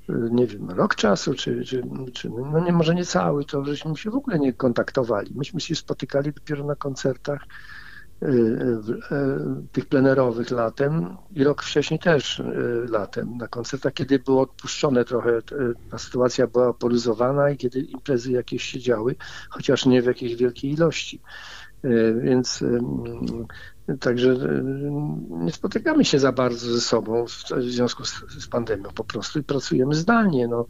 nie 0.09 0.47
wiem, 0.47 0.71
rok 0.71 0.94
czasu, 0.94 1.35
czy, 1.35 1.64
czy, 1.64 1.83
czy 2.12 2.31
no 2.31 2.61
nie, 2.64 2.73
może 2.73 2.94
nie 2.94 3.05
cały, 3.05 3.44
to 3.44 3.64
żeśmy 3.64 3.97
się 3.97 4.11
w 4.11 4.14
ogóle 4.14 4.38
nie 4.38 4.53
kontaktowali. 4.53 5.33
Myśmy 5.35 5.61
się 5.61 5.75
spotykali 5.75 6.33
dopiero 6.33 6.64
na 6.64 6.75
koncertach 6.75 7.44
y, 8.23 8.29
tych 9.73 9.87
plenerowych 9.87 10.51
latem 10.51 11.16
i 11.31 11.44
rok 11.44 11.62
wcześniej 11.62 12.01
też 12.01 12.42
latem 12.88 13.37
na 13.37 13.49
koncertach, 13.49 13.92
kiedy 13.92 14.18
było 14.18 14.42
odpuszczone 14.42 15.05
trochę, 15.05 15.42
ta 15.90 15.99
sytuacja 15.99 16.47
była 16.47 16.75
poluzowana 16.75 17.51
i 17.51 17.57
kiedy 17.57 17.81
imprezy 17.81 18.33
jakieś 18.33 18.62
się 18.62 18.81
działy, 18.81 19.16
chociaż 19.51 19.87
nie 19.87 20.03
w 20.03 20.07
jakiejś 20.07 20.37
wielkiej 20.37 20.73
ilości. 20.73 21.23
Więc 22.23 22.64
Także 24.01 24.31
e, 24.31 24.62
nie 25.31 25.53
spotykamy 25.53 26.05
się 26.05 26.18
za 26.18 26.33
bardzo 26.33 26.72
ze 26.72 26.81
sobą 26.81 27.27
w 27.27 27.62
związku 27.62 28.05
z, 28.05 28.24
z 28.38 28.48
pandemią 28.48 28.90
po 28.94 29.05
prostu 29.05 29.38
i 29.38 29.42
pracujemy 29.42 29.94
zdalnie. 29.94 30.48
No, 30.48 30.66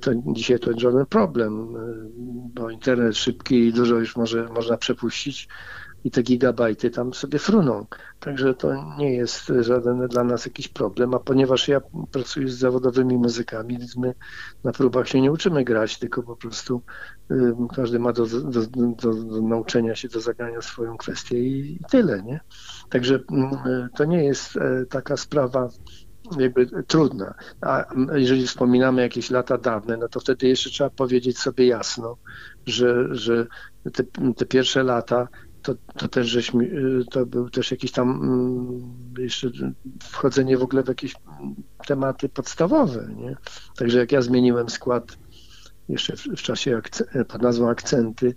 to, 0.00 0.10
dzisiaj 0.26 0.58
to 0.58 0.78
żaden 0.78 1.06
problem, 1.06 1.76
e, 1.76 1.78
bo 2.54 2.70
internet 2.70 3.16
szybki 3.16 3.54
i 3.54 3.72
dużo 3.72 3.94
już 3.94 4.16
może, 4.16 4.48
można 4.48 4.76
przepuścić 4.76 5.48
i 6.04 6.10
te 6.10 6.22
gigabajty 6.22 6.90
tam 6.90 7.14
sobie 7.14 7.38
fruną. 7.38 7.86
Także 8.20 8.54
to 8.54 8.96
nie 8.98 9.14
jest 9.14 9.52
żaden 9.60 10.08
dla 10.08 10.24
nas 10.24 10.46
jakiś 10.46 10.68
problem, 10.68 11.14
a 11.14 11.18
ponieważ 11.18 11.68
ja 11.68 11.80
pracuję 12.12 12.48
z 12.48 12.58
zawodowymi 12.58 13.16
muzykami, 13.16 13.78
więc 13.78 13.96
my 13.96 14.14
na 14.64 14.72
próbach 14.72 15.08
się 15.08 15.20
nie 15.20 15.32
uczymy 15.32 15.64
grać, 15.64 15.98
tylko 15.98 16.22
po 16.22 16.36
prostu 16.36 16.82
y, 17.30 17.52
każdy 17.76 17.98
ma 17.98 18.12
do, 18.12 18.26
do, 18.26 18.66
do, 18.66 19.14
do, 19.14 19.42
nauczenia 19.42 19.94
się, 19.94 20.08
do 20.08 20.20
zagrania 20.20 20.60
swoją 20.60 20.96
kwestię 20.96 21.40
i, 21.40 21.72
i 21.72 21.84
tyle, 21.90 22.22
nie? 22.22 22.40
Także 22.90 23.14
y, 23.14 23.20
to 23.96 24.04
nie 24.04 24.24
jest 24.24 24.56
y, 24.56 24.86
taka 24.90 25.16
sprawa 25.16 25.68
jakby 26.38 26.66
trudna. 26.86 27.34
A 27.60 27.84
jeżeli 28.14 28.46
wspominamy 28.46 29.02
jakieś 29.02 29.30
lata 29.30 29.58
dawne, 29.58 29.96
no 29.96 30.08
to 30.08 30.20
wtedy 30.20 30.48
jeszcze 30.48 30.70
trzeba 30.70 30.90
powiedzieć 30.90 31.38
sobie 31.38 31.66
jasno, 31.66 32.16
że, 32.66 33.14
że 33.14 33.46
te, 33.92 34.04
te 34.36 34.46
pierwsze 34.46 34.82
lata 34.82 35.28
to, 35.62 35.74
to 35.96 36.08
też 36.08 36.26
żeśmy, 36.26 36.64
y, 36.64 37.04
to 37.10 37.26
był 37.26 37.50
też 37.50 37.70
jakiś 37.70 37.92
tam 37.92 38.10
mm, 38.10 38.94
jeszcze 39.18 39.50
wchodzenie 40.02 40.58
w 40.58 40.62
ogóle 40.62 40.82
w 40.82 40.88
jakieś 40.88 41.14
tematy 41.86 42.28
podstawowe, 42.28 43.08
nie? 43.16 43.36
Także 43.76 43.98
jak 43.98 44.12
ja 44.12 44.22
zmieniłem 44.22 44.70
skład 44.70 45.18
jeszcze 45.88 46.16
w, 46.16 46.22
w 46.22 46.42
czasie 46.42 46.80
pod 47.28 47.42
nazwą 47.42 47.68
akcenty, 47.68 48.34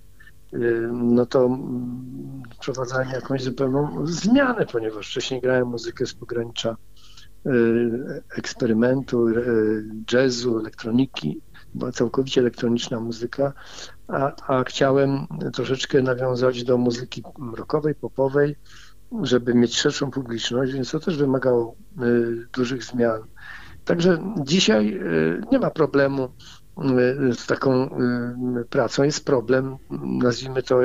y, 0.53 0.89
no 0.93 1.25
to 1.25 1.45
mm, 1.45 2.43
wprowadzałem 2.55 3.09
jakąś 3.09 3.43
zupełną 3.43 4.07
zmianę, 4.07 4.65
ponieważ 4.65 5.09
wcześniej 5.09 5.41
grałem 5.41 5.67
muzykę 5.67 6.05
z 6.05 6.13
pogranicza 6.13 6.77
y, 7.45 8.23
eksperymentu, 8.37 9.25
jazzu, 10.13 10.59
elektroniki, 10.59 11.41
była 11.73 11.91
całkowicie 11.91 12.41
elektroniczna 12.41 12.99
muzyka, 12.99 13.53
a, 14.11 14.31
a 14.47 14.63
chciałem 14.63 15.27
troszeczkę 15.53 16.01
nawiązać 16.01 16.63
do 16.63 16.77
muzyki 16.77 17.23
rockowej, 17.55 17.95
popowej, 17.95 18.55
żeby 19.23 19.53
mieć 19.53 19.77
szerszą 19.77 20.11
publiczność, 20.11 20.73
więc 20.73 20.91
to 20.91 20.99
też 20.99 21.17
wymagało 21.17 21.75
y, 22.01 22.47
dużych 22.53 22.83
zmian. 22.83 23.21
Także 23.85 24.35
dzisiaj 24.37 24.93
y, 24.93 25.41
nie 25.51 25.59
ma 25.59 25.69
problemu 25.69 26.23
y, 27.29 27.33
z 27.33 27.45
taką 27.45 27.89
pracą. 28.69 29.03
Jest 29.03 29.25
problem, 29.25 29.77
nazwijmy 30.03 30.63
to 30.63 30.79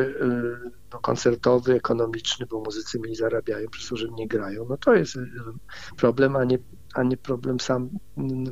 no, 0.92 0.98
koncertowy, 0.98 1.74
ekonomiczny, 1.74 2.46
bo 2.46 2.60
muzycy 2.60 2.98
mniej 2.98 3.16
zarabiają, 3.16 3.68
przez 3.68 3.88
to, 3.88 3.96
że 3.96 4.08
nie 4.08 4.28
grają. 4.28 4.66
No 4.68 4.76
to 4.76 4.94
jest 4.94 5.18
problem, 5.96 6.36
a 6.36 6.44
nie, 6.44 6.58
a 6.96 7.02
nie 7.02 7.16
problem 7.16 7.61
sam 7.61 7.90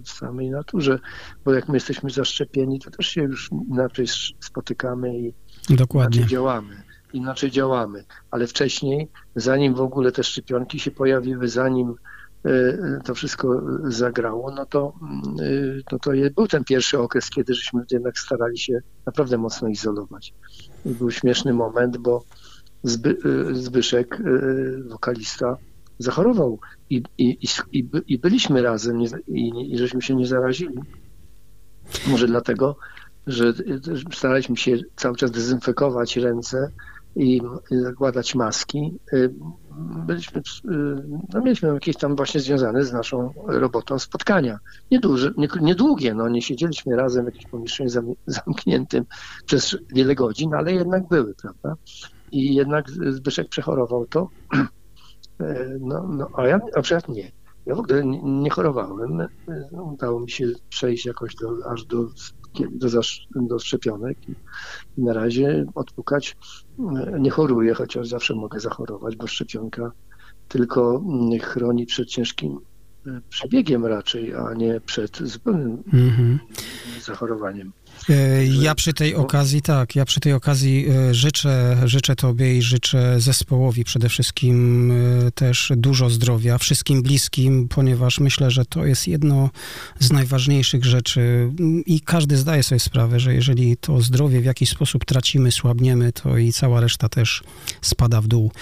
w 0.04 0.08
samej 0.10 0.50
naturze, 0.50 0.98
bo 1.44 1.54
jak 1.54 1.68
my 1.68 1.74
jesteśmy 1.74 2.10
zaszczepieni, 2.10 2.80
to 2.80 2.90
też 2.90 3.06
się 3.06 3.22
już 3.22 3.50
inaczej 3.70 4.06
spotykamy 4.40 5.18
i 5.18 5.34
Dokładnie. 5.70 6.18
inaczej 6.18 6.30
działamy. 6.30 6.82
Inaczej 7.12 7.50
działamy, 7.50 8.04
ale 8.30 8.46
wcześniej, 8.46 9.08
zanim 9.36 9.74
w 9.74 9.80
ogóle 9.80 10.12
te 10.12 10.24
szczepionki 10.24 10.78
się 10.78 10.90
pojawiły, 10.90 11.48
zanim 11.48 11.94
e, 12.44 13.00
to 13.04 13.14
wszystko 13.14 13.62
zagrało, 13.84 14.50
no 14.50 14.66
to, 14.66 14.92
e, 15.40 15.82
no 15.92 15.98
to 15.98 16.10
był 16.36 16.46
ten 16.46 16.64
pierwszy 16.64 16.98
okres, 16.98 17.30
kiedy 17.30 17.54
żeśmy 17.54 17.82
jednak 17.90 18.18
starali 18.18 18.58
się 18.58 18.78
naprawdę 19.06 19.38
mocno 19.38 19.68
izolować. 19.68 20.34
I 20.86 20.88
był 20.88 21.10
śmieszny 21.10 21.52
moment, 21.52 21.96
bo 21.96 22.24
Zby, 22.86 23.16
e, 23.50 23.54
Zbyszek, 23.54 24.22
wokalista, 24.88 25.56
zachorował 25.98 26.58
i, 26.90 27.02
i, 27.18 27.38
i, 27.72 27.88
i 28.06 28.18
byliśmy 28.18 28.62
razem 28.62 29.02
i, 29.28 29.72
i 29.72 29.78
żeśmy 29.78 30.02
się 30.02 30.14
nie 30.14 30.26
zarazili. 30.26 30.78
Może 32.06 32.26
dlatego, 32.26 32.76
że 33.26 33.52
staraliśmy 34.12 34.56
się 34.56 34.76
cały 34.96 35.16
czas 35.16 35.30
dezynfekować 35.30 36.16
ręce 36.16 36.70
i 37.16 37.40
zakładać 37.70 38.34
maski. 38.34 38.98
Byliśmy, 40.06 40.42
no 41.34 41.40
mieliśmy 41.40 41.68
jakieś 41.68 41.96
tam 41.96 42.16
właśnie 42.16 42.40
związane 42.40 42.84
z 42.84 42.92
naszą 42.92 43.32
robotą 43.46 43.98
spotkania. 43.98 44.58
Nieduże, 44.90 45.32
nie, 45.36 45.48
niedługie, 45.60 46.14
no 46.14 46.28
nie 46.28 46.42
siedzieliśmy 46.42 46.96
razem 46.96 47.24
w 47.24 47.26
jakimś 47.26 47.46
pomieszczeniu 47.46 48.16
zamkniętym 48.26 49.04
przez 49.46 49.76
wiele 49.94 50.14
godzin, 50.14 50.54
ale 50.54 50.72
jednak 50.72 51.08
były, 51.08 51.34
prawda? 51.34 51.76
I 52.32 52.54
jednak 52.54 52.90
Zbyszek 52.90 53.48
przechorował 53.48 54.06
to 54.06 54.28
no, 55.80 56.08
no, 56.08 56.30
a 56.34 56.46
ja 56.46 56.60
na 56.76 56.82
przykład 56.82 57.08
nie. 57.08 57.32
Ja 57.66 57.74
w 57.74 57.78
ogóle 57.78 58.04
nie, 58.04 58.22
nie 58.22 58.50
chorowałem. 58.50 59.20
E, 59.20 59.28
udało 59.82 60.20
mi 60.20 60.30
się 60.30 60.46
przejść 60.68 61.06
jakoś 61.06 61.34
do, 61.34 61.70
aż 61.70 61.84
do, 61.84 62.08
do, 62.70 63.00
do 63.34 63.58
szczepionek 63.58 64.28
i, 64.28 64.34
i 64.98 65.02
na 65.02 65.12
razie 65.12 65.66
odpukać 65.74 66.36
e, 66.78 67.20
nie 67.20 67.30
choruję, 67.30 67.74
chociaż 67.74 68.08
zawsze 68.08 68.34
mogę 68.34 68.60
zachorować, 68.60 69.16
bo 69.16 69.26
szczepionka 69.26 69.92
tylko 70.48 71.02
mm, 71.06 71.40
chroni 71.40 71.86
przed 71.86 72.08
ciężkim 72.08 72.58
przebiegiem 73.28 73.86
raczej, 73.86 74.34
a 74.34 74.54
nie 74.54 74.80
przed 74.80 75.18
zupełnym 75.18 75.82
mm 75.92 76.10
-hmm. 76.10 76.38
zachorowaniem. 77.00 77.72
E, 78.08 78.46
ja 78.46 78.74
przy 78.74 78.92
tej 78.92 79.14
okazji, 79.14 79.62
tak, 79.62 79.96
ja 79.96 80.04
przy 80.04 80.20
tej 80.20 80.32
okazji 80.32 80.86
e, 80.88 81.14
życzę, 81.14 81.76
życzę 81.84 82.16
Tobie 82.16 82.58
i 82.58 82.62
życzę 82.62 83.20
zespołowi 83.20 83.84
przede 83.84 84.08
wszystkim 84.08 84.90
e, 84.90 85.30
też 85.30 85.72
dużo 85.76 86.10
zdrowia, 86.10 86.58
wszystkim 86.58 87.02
bliskim, 87.02 87.68
ponieważ 87.68 88.20
myślę, 88.20 88.50
że 88.50 88.64
to 88.64 88.86
jest 88.86 89.08
jedno 89.08 89.50
z 89.98 90.12
najważniejszych 90.12 90.84
rzeczy 90.84 91.50
i 91.86 92.00
każdy 92.00 92.36
zdaje 92.36 92.62
sobie 92.62 92.80
sprawę, 92.80 93.20
że 93.20 93.34
jeżeli 93.34 93.76
to 93.76 94.00
zdrowie 94.00 94.40
w 94.40 94.44
jakiś 94.44 94.70
sposób 94.70 95.04
tracimy, 95.04 95.52
słabniemy, 95.52 96.12
to 96.12 96.38
i 96.38 96.52
cała 96.52 96.80
reszta 96.80 97.08
też 97.08 97.42
spada 97.80 98.20
w 98.20 98.26
dół. 98.26 98.52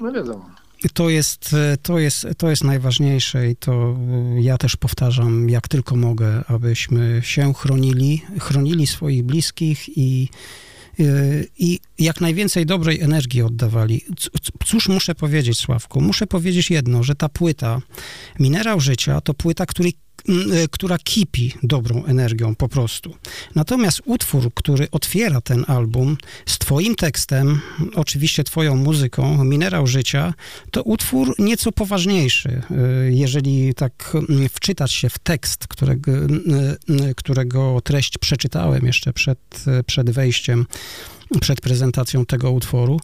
No 0.00 0.12
wiadomo 0.12 0.53
to 0.92 1.08
jest, 1.10 1.56
to, 1.82 1.98
jest, 1.98 2.26
to 2.38 2.50
jest 2.50 2.64
najważniejsze 2.64 3.50
i 3.50 3.56
to 3.56 3.96
ja 4.40 4.58
też 4.58 4.76
powtarzam, 4.76 5.48
jak 5.48 5.68
tylko 5.68 5.96
mogę, 5.96 6.44
abyśmy 6.46 7.20
się 7.24 7.54
chronili, 7.54 8.22
chronili 8.40 8.86
swoich 8.86 9.22
bliskich 9.22 9.98
i, 9.98 10.28
i 11.58 11.80
jak 11.98 12.20
najwięcej 12.20 12.66
dobrej 12.66 13.00
energii 13.00 13.42
oddawali. 13.42 14.04
Cóż 14.64 14.88
muszę 14.88 15.14
powiedzieć, 15.14 15.58
Sławku? 15.58 16.00
Muszę 16.00 16.26
powiedzieć 16.26 16.70
jedno, 16.70 17.02
że 17.02 17.14
ta 17.14 17.28
płyta 17.28 17.80
Minerał 18.40 18.80
Życia 18.80 19.20
to 19.20 19.34
płyta, 19.34 19.66
której 19.66 19.94
która 20.70 20.98
kipi 20.98 21.52
dobrą 21.62 22.04
energią 22.04 22.54
po 22.54 22.68
prostu. 22.68 23.16
Natomiast 23.54 24.02
utwór, 24.04 24.50
który 24.54 24.90
otwiera 24.90 25.40
ten 25.40 25.64
album 25.68 26.16
z 26.46 26.58
twoim 26.58 26.94
tekstem, 26.94 27.60
oczywiście 27.94 28.44
twoją 28.44 28.76
muzyką, 28.76 29.44
Minerał 29.44 29.86
Życia, 29.86 30.34
to 30.70 30.82
utwór 30.82 31.34
nieco 31.38 31.72
poważniejszy. 31.72 32.62
E, 32.70 33.12
jeżeli 33.12 33.74
tak 33.74 34.16
wczytać 34.50 34.92
się 34.92 35.08
w 35.10 35.18
tekst, 35.18 35.68
którego, 35.68 36.12
e, 36.12 37.14
którego 37.16 37.80
treść 37.84 38.18
przeczytałem 38.18 38.86
jeszcze 38.86 39.12
przed, 39.12 39.64
przed 39.86 40.10
wejściem, 40.10 40.66
przed 41.40 41.60
prezentacją 41.60 42.26
tego 42.26 42.50
utworu, 42.50 43.00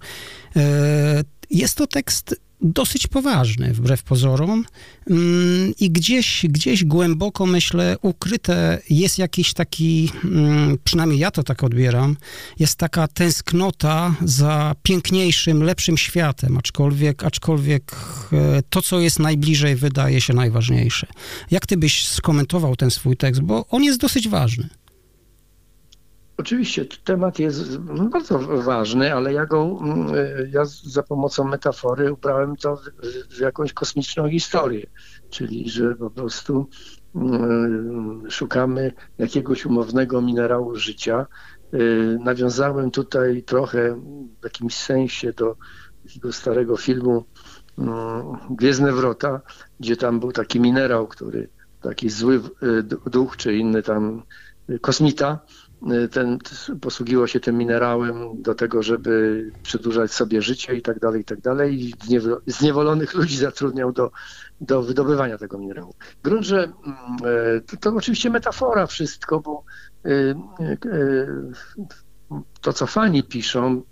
jest 1.51 1.75
to 1.75 1.87
tekst 1.87 2.37
dosyć 2.63 3.07
poważny, 3.07 3.75
wbrew 3.75 4.03
pozorom. 4.03 4.65
Mm, 5.11 5.73
I 5.81 5.91
gdzieś, 5.91 6.47
gdzieś 6.49 6.85
głęboko, 6.85 7.47
myślę, 7.47 7.97
ukryte 8.03 8.83
jest 8.91 9.19
jakiś 9.19 9.55
taki, 9.55 10.11
mm, 10.25 10.79
przynajmniej 10.85 11.19
ja 11.19 11.31
to 11.31 11.43
tak 11.43 11.65
odbieram, 11.65 12.17
jest 12.59 12.77
taka 12.77 13.09
tęsknota 13.09 14.15
za 14.25 14.75
piękniejszym, 14.83 15.63
lepszym 15.63 15.99
światem, 15.99 16.59
aczkolwiek, 16.59 17.25
aczkolwiek 17.25 17.97
e, 18.33 18.63
to, 18.71 18.83
co 18.83 19.01
jest 19.01 19.19
najbliżej, 19.19 19.77
wydaje 19.77 20.21
się 20.21 20.35
najważniejsze. 20.35 21.07
Jak 21.51 21.67
ty 21.67 21.77
byś 21.77 22.09
skomentował 22.09 22.77
ten 22.77 22.91
swój 22.91 23.17
tekst, 23.17 23.41
bo 23.41 23.67
on 23.69 23.85
jest 23.85 24.01
dosyć 24.01 24.29
ważny. 24.29 24.69
Oczywiście 26.41 26.85
temat 27.05 27.39
jest 27.39 27.79
bardzo 27.79 28.39
ważny, 28.39 29.15
ale 29.15 29.33
ja 29.33 29.47
go 29.47 29.79
mm, 29.83 30.07
ja 30.53 30.65
za 30.65 31.03
pomocą 31.03 31.45
metafory 31.45 32.13
ubrałem 32.13 32.57
to 32.57 32.81
w 33.31 33.41
jakąś 33.41 33.73
kosmiczną 33.73 34.31
historię, 34.31 34.87
czyli 35.31 35.71
że 35.71 35.95
po 35.95 36.11
prostu 36.11 36.69
mm, 37.15 38.31
szukamy 38.31 38.93
jakiegoś 39.19 39.67
umownego 39.67 40.23
minerału 40.23 40.77
życia. 40.77 41.27
Y, 41.75 42.19
nawiązałem 42.25 42.91
tutaj 42.91 43.43
trochę 43.43 44.01
w 44.41 44.45
jakimś 44.45 44.75
sensie 44.75 45.33
do 45.33 45.57
takiego 46.03 46.33
starego 46.33 46.77
filmu 46.77 47.25
mm, 47.79 47.93
Gwiezdne 48.51 48.93
Wrota, 48.93 49.41
gdzie 49.81 49.97
tam 49.97 50.21
był 50.21 50.33
taki 50.33 50.61
minerał, 50.61 51.07
który 51.07 51.49
taki 51.83 52.11
zły 52.11 52.41
duch 53.07 53.37
czy 53.37 53.57
inny 53.57 53.83
tam 53.83 54.23
kosmita, 54.81 55.39
ten, 56.11 56.39
posługiwał 56.81 57.29
się 57.29 57.41
tym 57.41 57.59
minerałem 57.59 58.43
do 58.43 58.55
tego, 58.55 58.83
żeby 58.83 59.45
przedłużać 59.63 60.13
sobie 60.13 60.43
życie 60.43 60.75
i 60.75 60.83
tak 60.83 60.99
dalej, 60.99 61.21
i 61.21 61.25
tak 61.25 61.41
dalej. 61.41 61.85
I 61.85 61.95
zniewolonych 62.47 63.15
ludzi 63.15 63.37
zatrudniał 63.37 63.93
do, 63.93 64.11
do 64.61 64.83
wydobywania 64.83 65.39
tego 65.39 65.59
minerału. 65.59 65.95
Grunt, 66.23 66.47
że 66.47 66.63
mm, 66.63 66.75
e, 67.57 67.61
to, 67.61 67.77
to 67.77 67.91
oczywiście 67.97 68.31
metafora 68.31 68.87
wszystko, 68.87 69.41
bo 69.41 69.65
e, 70.05 70.35
to, 72.61 72.73
co 72.73 72.87
fani 72.87 73.23
piszą, 73.23 73.83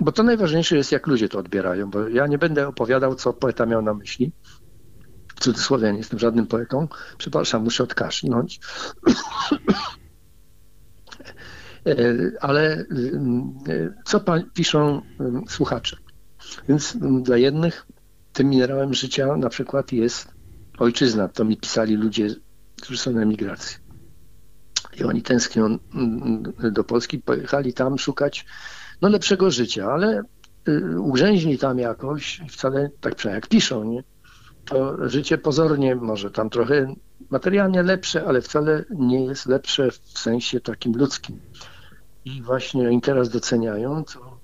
bo 0.00 0.12
to 0.12 0.22
najważniejsze 0.22 0.76
jest, 0.76 0.92
jak 0.92 1.06
ludzie 1.06 1.28
to 1.28 1.38
odbierają, 1.38 1.90
bo 1.90 2.08
ja 2.08 2.26
nie 2.26 2.38
będę 2.38 2.68
opowiadał, 2.68 3.14
co 3.14 3.32
poeta 3.32 3.66
miał 3.66 3.82
na 3.82 3.94
myśli. 3.94 4.32
W 5.36 5.40
cudzysłowie, 5.40 5.92
nie 5.92 5.98
jestem 5.98 6.18
żadnym 6.18 6.46
poetą. 6.46 6.88
Przepraszam, 7.18 7.62
muszę 7.62 7.84
odkaszlnąć. 7.84 8.60
E, 11.86 11.94
ale 12.40 12.72
e, 12.72 12.84
co 14.04 14.20
piszą 14.54 15.02
e, 15.20 15.42
słuchacze? 15.48 15.96
Więc 16.68 16.96
dla 17.22 17.36
jednych 17.36 17.86
tym 18.32 18.48
minerałem 18.48 18.94
życia 18.94 19.36
na 19.36 19.48
przykład 19.48 19.92
jest 19.92 20.28
ojczyzna. 20.78 21.28
To 21.28 21.44
mi 21.44 21.56
pisali 21.56 21.96
ludzie, 21.96 22.28
którzy 22.82 22.98
są 22.98 23.12
na 23.12 23.22
emigracji. 23.22 23.76
I 25.00 25.04
oni 25.04 25.22
tęsknią 25.22 25.78
do 26.72 26.84
Polski, 26.84 27.18
pojechali 27.18 27.74
tam 27.74 27.98
szukać 27.98 28.46
no, 29.00 29.08
lepszego 29.08 29.50
życia, 29.50 29.92
ale 29.92 30.22
ugrzęźli 30.98 31.58
tam 31.58 31.78
jakoś, 31.78 32.40
wcale 32.50 32.90
tak 33.00 33.14
przynajmniej 33.14 33.40
jak 33.40 33.48
piszą, 33.48 33.84
nie? 33.84 34.02
to 34.64 35.08
życie 35.08 35.38
pozornie 35.38 35.94
może 35.94 36.30
tam 36.30 36.50
trochę 36.50 36.94
materialnie 37.30 37.82
lepsze, 37.82 38.24
ale 38.26 38.40
wcale 38.40 38.84
nie 38.90 39.24
jest 39.24 39.46
lepsze 39.46 39.90
w 39.90 40.18
sensie 40.18 40.60
takim 40.60 40.92
ludzkim 40.96 41.40
i 42.24 42.42
właśnie 42.42 42.88
oni 42.88 43.00
teraz 43.00 43.28
doceniają, 43.28 44.04
co, 44.04 44.38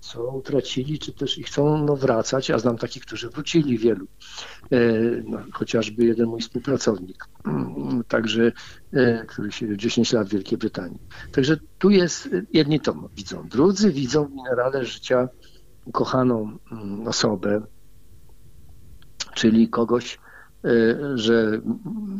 co 0.00 0.22
utracili, 0.22 0.98
czy 0.98 1.12
też 1.12 1.38
i 1.38 1.42
chcą 1.42 1.84
no, 1.84 1.96
wracać. 1.96 2.48
Ja 2.48 2.58
znam 2.58 2.78
takich, 2.78 3.02
którzy 3.02 3.30
wrócili 3.30 3.78
wielu, 3.78 4.06
e, 4.70 4.78
no, 5.24 5.38
chociażby 5.52 6.04
jeden 6.04 6.26
mój 6.26 6.40
współpracownik, 6.40 7.24
także, 8.08 8.52
e, 8.92 9.26
który 9.26 9.52
się 9.52 9.76
10 9.76 10.12
lat 10.12 10.28
w 10.28 10.32
Wielkiej 10.32 10.58
Brytanii. 10.58 11.00
Także 11.32 11.56
tu 11.78 11.90
jest, 11.90 12.28
jedni 12.52 12.80
to 12.80 13.08
widzą, 13.16 13.48
drudzy 13.48 13.92
widzą 13.92 14.24
w 14.24 14.32
minerale 14.32 14.84
życia 14.84 15.28
ukochaną 15.84 16.58
mm, 16.72 17.08
osobę, 17.08 17.62
czyli 19.34 19.68
kogoś, 19.68 20.18
e, 20.64 20.68
że 21.14 21.60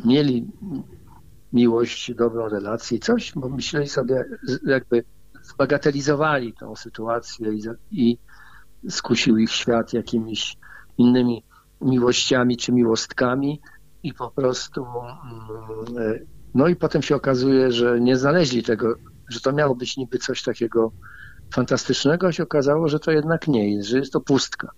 mieli 0.05 0.47
miłość, 1.53 2.13
dobrą 2.13 2.49
relację, 2.49 2.99
coś, 2.99 3.31
bo 3.35 3.49
myśleli 3.49 3.87
sobie, 3.87 4.25
jakby 4.65 5.03
zbagatelizowali 5.41 6.53
tą 6.53 6.75
sytuację 6.75 7.53
i, 7.53 7.63
i 7.91 8.17
skusił 8.89 9.37
ich 9.37 9.51
świat 9.51 9.93
jakimiś 9.93 10.57
innymi 10.97 11.43
miłościami 11.81 12.57
czy 12.57 12.71
miłostkami 12.71 13.61
i 14.03 14.13
po 14.13 14.31
prostu. 14.31 14.85
No 16.53 16.67
i 16.67 16.75
potem 16.75 17.01
się 17.01 17.15
okazuje, 17.15 17.71
że 17.71 18.01
nie 18.01 18.17
znaleźli 18.17 18.63
tego, 18.63 18.95
że 19.29 19.39
to 19.39 19.53
miało 19.53 19.75
być 19.75 19.97
niby 19.97 20.17
coś 20.17 20.43
takiego 20.43 20.91
fantastycznego, 21.53 22.27
a 22.27 22.31
się 22.31 22.43
okazało, 22.43 22.87
że 22.87 22.99
to 22.99 23.11
jednak 23.11 23.47
nie 23.47 23.75
jest, 23.75 23.89
że 23.89 23.97
jest 23.97 24.13
to 24.13 24.21
pustka. 24.21 24.71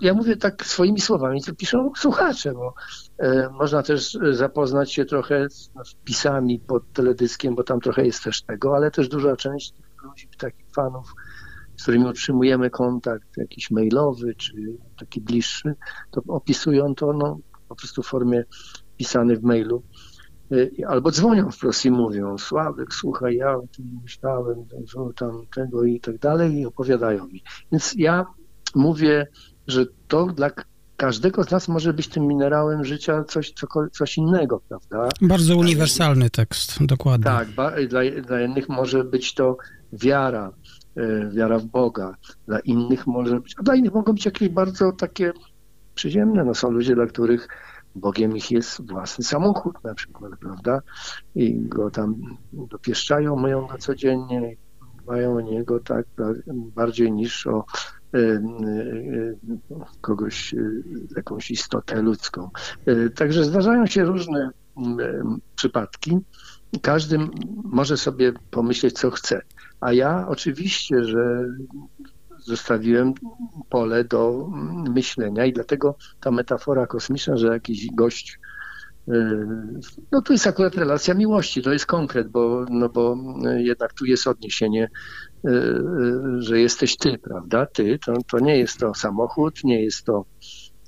Ja 0.00 0.14
mówię 0.14 0.36
tak 0.36 0.66
swoimi 0.66 1.00
słowami, 1.00 1.40
co 1.40 1.54
piszą 1.54 1.92
słuchacze, 1.96 2.52
bo 2.52 2.74
e, 3.18 3.48
można 3.50 3.82
też 3.82 4.18
zapoznać 4.30 4.92
się 4.92 5.04
trochę 5.04 5.50
z 5.50 5.70
no, 5.74 5.82
wpisami 5.84 6.60
pod 6.60 6.92
teledyskiem, 6.92 7.54
bo 7.54 7.62
tam 7.62 7.80
trochę 7.80 8.06
jest 8.06 8.24
też 8.24 8.42
tego, 8.42 8.76
ale 8.76 8.90
też 8.90 9.08
duża 9.08 9.36
część 9.36 9.74
ludzi, 10.04 10.28
takich 10.38 10.66
fanów, 10.74 11.14
z 11.76 11.82
którymi 11.82 12.06
utrzymujemy 12.06 12.70
kontakt 12.70 13.36
jakiś 13.36 13.70
mailowy 13.70 14.34
czy 14.34 14.52
taki 14.98 15.20
bliższy, 15.20 15.74
to 16.10 16.22
opisują 16.28 16.94
to 16.94 17.12
no, 17.12 17.38
po 17.68 17.76
prostu 17.76 18.02
w 18.02 18.06
formie 18.06 18.44
pisanej 18.96 19.36
w 19.36 19.42
mailu. 19.42 19.82
E, 20.52 20.88
albo 20.88 21.10
dzwonią 21.10 21.50
wprost 21.50 21.84
i 21.84 21.90
mówią, 21.90 22.38
Sławek, 22.38 22.94
słuchaj, 22.94 23.36
ja 23.36 23.56
o 23.56 23.64
tym 23.76 24.00
myślałem, 24.02 24.66
tam 25.16 25.46
tego 25.54 25.84
i 25.84 26.00
tak 26.00 26.18
dalej 26.18 26.54
i 26.54 26.66
opowiadają 26.66 27.26
mi. 27.26 27.42
Więc 27.72 27.94
ja 27.96 28.26
mówię 28.74 29.26
że 29.66 29.86
to 30.08 30.26
dla 30.26 30.50
każdego 30.96 31.44
z 31.44 31.50
nas 31.50 31.68
może 31.68 31.92
być 31.92 32.08
tym 32.08 32.26
minerałem 32.26 32.84
życia 32.84 33.24
coś, 33.24 33.52
coś 33.92 34.16
innego, 34.16 34.60
prawda? 34.68 35.08
Bardzo 35.20 35.56
uniwersalny 35.56 36.30
tekst, 36.30 36.86
dokładnie. 36.86 37.24
Tak, 37.24 37.48
dla, 37.88 38.00
dla 38.26 38.42
innych 38.42 38.68
może 38.68 39.04
być 39.04 39.34
to 39.34 39.56
wiara, 39.92 40.52
e, 40.96 41.30
wiara 41.30 41.58
w 41.58 41.64
Boga, 41.64 42.16
dla 42.46 42.58
innych 42.58 43.06
może 43.06 43.40
być, 43.40 43.54
a 43.58 43.62
dla 43.62 43.74
innych 43.74 43.94
mogą 43.94 44.12
być 44.12 44.24
jakieś 44.24 44.48
bardzo 44.48 44.92
takie 44.92 45.32
przyziemne, 45.94 46.44
no 46.44 46.54
są 46.54 46.70
ludzie, 46.70 46.94
dla 46.94 47.06
których 47.06 47.48
Bogiem 47.94 48.36
ich 48.36 48.50
jest 48.50 48.90
własny 48.90 49.24
samochód 49.24 49.84
na 49.84 49.94
przykład, 49.94 50.32
prawda? 50.40 50.80
I 51.34 51.60
go 51.60 51.90
tam 51.90 52.14
dopieszczają, 52.52 53.36
myją 53.36 53.66
go 53.66 53.78
codziennie, 53.78 54.56
mają 55.06 55.36
o 55.36 55.40
niego 55.40 55.80
tak 55.80 56.06
bardziej 56.46 57.12
niż 57.12 57.46
o 57.46 57.64
kogoś, 60.00 60.54
y, 60.54 60.82
jakąś 61.16 61.50
istotę 61.50 62.02
ludzką. 62.02 62.50
Także 63.14 63.44
zdarzają 63.44 63.86
się 63.86 64.04
różne 64.04 64.50
przypadki. 65.56 66.18
Każdy 66.82 67.18
może 67.64 67.96
sobie 67.96 68.32
pomyśleć, 68.50 68.98
co 68.98 69.10
chce. 69.10 69.42
A 69.80 69.92
ja 69.92 70.28
oczywiście, 70.28 71.04
że 71.04 71.44
zostawiłem 72.38 73.14
pole 73.70 74.04
do 74.04 74.48
myślenia 74.90 75.44
i 75.44 75.52
dlatego 75.52 75.96
ta 76.20 76.30
metafora 76.30 76.86
kosmiczna, 76.86 77.36
że 77.36 77.46
jakiś 77.46 77.86
gość 77.86 78.38
no 80.12 80.22
tu 80.22 80.32
jest 80.32 80.46
akurat 80.46 80.74
relacja 80.74 81.14
miłości, 81.14 81.62
to 81.62 81.72
jest 81.72 81.86
konkret, 81.86 82.28
bo, 82.28 82.66
no 82.70 82.88
bo 82.88 83.16
jednak 83.58 83.92
tu 83.92 84.04
jest 84.04 84.26
odniesienie 84.26 84.88
Y, 84.88 84.88
y, 84.88 85.33
że 86.38 86.60
jesteś 86.60 86.96
ty, 86.96 87.18
prawda? 87.18 87.66
Ty, 87.66 87.98
to, 88.06 88.14
to 88.30 88.38
nie 88.38 88.58
jest 88.58 88.78
to 88.78 88.94
samochód, 88.94 89.64
nie 89.64 89.82
jest 89.84 90.04
to 90.04 90.24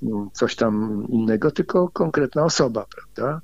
mm, 0.03 0.29
coś 0.33 0.55
tam 0.55 1.05
innego, 1.09 1.51
tylko 1.51 1.89
konkretna 1.89 2.43
osoba, 2.43 2.85
prawda? 2.95 3.41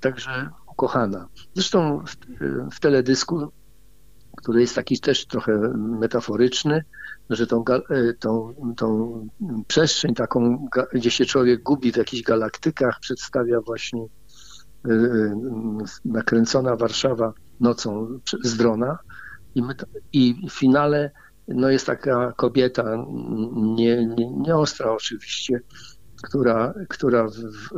Także 0.00 0.50
ukochana. 0.66 1.28
Zresztą 1.54 2.04
w, 2.06 2.16
w 2.74 2.80
teledysku, 2.80 3.52
który 4.36 4.60
jest 4.60 4.74
taki 4.74 5.00
też 5.00 5.26
trochę 5.26 5.58
metaforyczny, 5.76 6.84
że 7.30 7.46
tą, 7.46 7.64
y, 7.90 8.14
tą, 8.20 8.54
tą 8.76 9.28
przestrzeń 9.66 10.14
taką, 10.14 10.68
gdzie 10.92 11.10
się 11.10 11.24
człowiek 11.24 11.62
gubi 11.62 11.92
w 11.92 11.96
jakichś 11.96 12.22
galaktykach, 12.22 13.00
przedstawia 13.00 13.60
właśnie 13.60 14.06
nakręcona 16.04 16.76
Warszawa 16.76 17.32
nocą 17.60 18.18
z 18.42 18.56
drona, 18.56 18.98
i, 19.56 19.62
my, 19.62 19.74
i 20.12 20.48
w 20.48 20.52
finale 20.52 21.10
no 21.48 21.70
jest 21.70 21.86
taka 21.86 22.32
kobieta, 22.32 23.04
nie, 23.52 24.06
nie, 24.36 24.56
ostra 24.56 24.92
oczywiście, 24.92 25.60
która, 26.22 26.74
która 26.88 27.28
w, 27.28 27.34
w, 27.34 27.68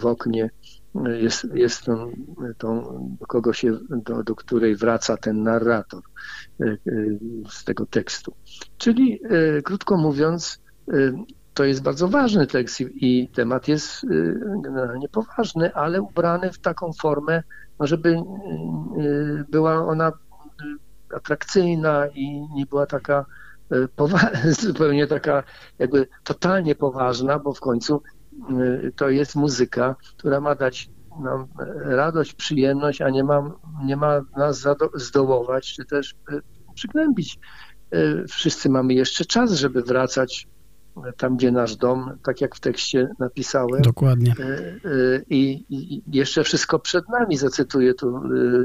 w 0.00 0.06
oknie 0.06 0.50
jest, 0.94 1.46
jest 1.54 1.84
tą, 1.84 2.12
tą, 2.58 3.16
kogo 3.28 3.52
się, 3.52 3.78
do, 3.90 4.22
do 4.22 4.34
której 4.34 4.76
wraca 4.76 5.16
ten 5.16 5.42
narrator 5.42 6.02
e, 6.60 6.64
e, 6.64 6.76
z 7.50 7.64
tego 7.64 7.86
tekstu. 7.86 8.34
Czyli 8.78 9.20
e, 9.24 9.62
krótko 9.62 9.96
mówiąc, 9.96 10.60
to 11.54 11.64
jest 11.64 11.82
bardzo 11.82 12.08
ważny 12.08 12.46
tekst 12.46 12.80
i 12.80 13.28
temat 13.34 13.68
jest 13.68 14.06
generalnie 14.64 15.08
poważny, 15.08 15.74
ale 15.74 16.02
ubrany 16.02 16.52
w 16.52 16.58
taką 16.58 16.92
formę, 16.92 17.42
no 17.78 17.86
żeby 17.86 18.16
była 19.50 19.86
ona 19.86 20.12
atrakcyjna 21.14 22.06
i 22.06 22.48
nie 22.54 22.66
była 22.66 22.86
taka 22.86 23.26
e, 23.72 24.52
zupełnie 24.66 25.06
taka 25.06 25.42
jakby 25.78 26.08
totalnie 26.24 26.74
poważna, 26.74 27.38
bo 27.38 27.52
w 27.52 27.60
końcu 27.60 28.02
e, 28.50 28.90
to 28.96 29.10
jest 29.10 29.36
muzyka, 29.36 29.96
która 30.18 30.40
ma 30.40 30.54
dać 30.54 30.90
nam 31.22 31.48
radość, 31.76 32.34
przyjemność, 32.34 33.02
a 33.02 33.10
nie 33.10 33.24
ma, 33.24 33.50
nie 33.84 33.96
ma 33.96 34.20
nas 34.36 34.66
zdołować, 34.94 35.74
czy 35.74 35.84
też 35.84 36.14
e, 36.32 36.40
przygnębić. 36.74 37.38
Wszyscy 38.28 38.68
mamy 38.68 38.94
jeszcze 38.94 39.24
czas, 39.24 39.52
żeby 39.52 39.82
wracać 39.82 40.48
tam, 41.16 41.36
gdzie 41.36 41.52
nasz 41.52 41.76
dom, 41.76 42.18
tak 42.24 42.40
jak 42.40 42.56
w 42.56 42.60
tekście 42.60 43.08
napisałem. 43.18 43.82
Dokładnie. 43.82 44.34
I, 45.30 45.64
i 45.68 46.02
jeszcze 46.12 46.44
wszystko 46.44 46.78
przed 46.78 47.08
nami, 47.08 47.36
zacytuję 47.36 47.94
tu 47.94 48.20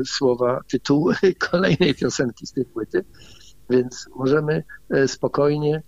słowa, 0.05 0.61
tytułu 0.67 1.11
kolejnej 1.51 1.95
piosenki 1.95 2.47
z 2.47 2.51
tej 2.51 2.65
płyty, 2.65 3.05
więc 3.69 4.09
możemy 4.15 4.63
spokojnie, 5.07 5.84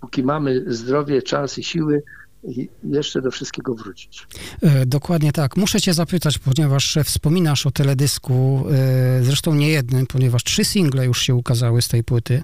póki 0.00 0.22
mamy 0.22 0.64
zdrowie, 0.66 1.22
czas 1.22 1.58
i 1.58 1.64
siły, 1.64 2.02
i 2.44 2.68
jeszcze 2.84 3.22
do 3.22 3.30
wszystkiego 3.30 3.74
wrócić. 3.74 4.26
Dokładnie 4.86 5.32
tak. 5.32 5.56
Muszę 5.56 5.80
cię 5.80 5.94
zapytać, 5.94 6.38
ponieważ 6.38 6.98
wspominasz 7.04 7.66
o 7.66 7.70
teledysku, 7.70 8.64
zresztą 9.22 9.54
nie 9.54 9.68
jednym, 9.68 10.06
ponieważ 10.06 10.44
trzy 10.44 10.64
single 10.64 11.06
już 11.06 11.22
się 11.22 11.34
ukazały 11.34 11.82
z 11.82 11.88
tej 11.88 12.04
płyty. 12.04 12.42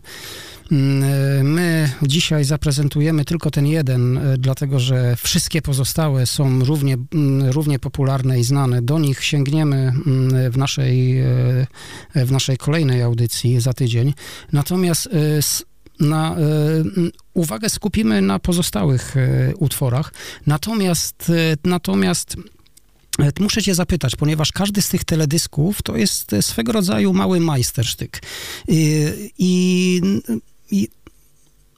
Mm, 0.72 1.53
my 1.53 1.90
dzisiaj 2.03 2.44
zaprezentujemy 2.44 3.24
tylko 3.24 3.51
ten 3.51 3.66
jeden, 3.66 4.18
e, 4.18 4.38
dlatego 4.38 4.80
że 4.80 5.16
wszystkie 5.16 5.62
pozostałe 5.62 6.26
są 6.26 6.64
równie, 6.64 6.97
mm, 7.14 7.51
równie 7.51 7.78
popularne 7.78 8.40
i 8.40 8.44
znane. 8.44 8.82
Do 8.82 8.99
nich 8.99 9.24
sięgniemy 9.24 9.76
mm, 9.76 10.53
w 10.53 10.59
naszej, 10.59 11.20
e, 11.20 11.26
w 12.14 12.32
naszej 12.32 12.57
kolejnej 12.57 13.03
audycji 13.03 13.61
za 13.61 13.72
tydzień. 13.72 14.14
Natomiast 14.53 15.07
e, 15.07 15.42
na, 16.01 16.36
uwagę 17.34 17.68
skupimy 17.70 18.22
na 18.22 18.38
pozostałych 18.38 19.14
utworach. 19.59 20.12
Natomiast, 20.47 21.32
natomiast 21.64 22.36
Muszę 23.40 23.62
cię 23.62 23.74
zapytać, 23.74 24.16
ponieważ 24.16 24.53
każdy 24.53 24.82
z 24.82 24.88
tych 24.88 25.05
teledysków 25.05 25.82
to 25.82 25.97
jest 25.97 26.30
swego 26.40 26.72
rodzaju 26.72 27.12
mały 27.12 27.40
majstersztyk. 27.40 28.22
I, 28.68 29.12
i 29.38 30.01
i 30.70 30.88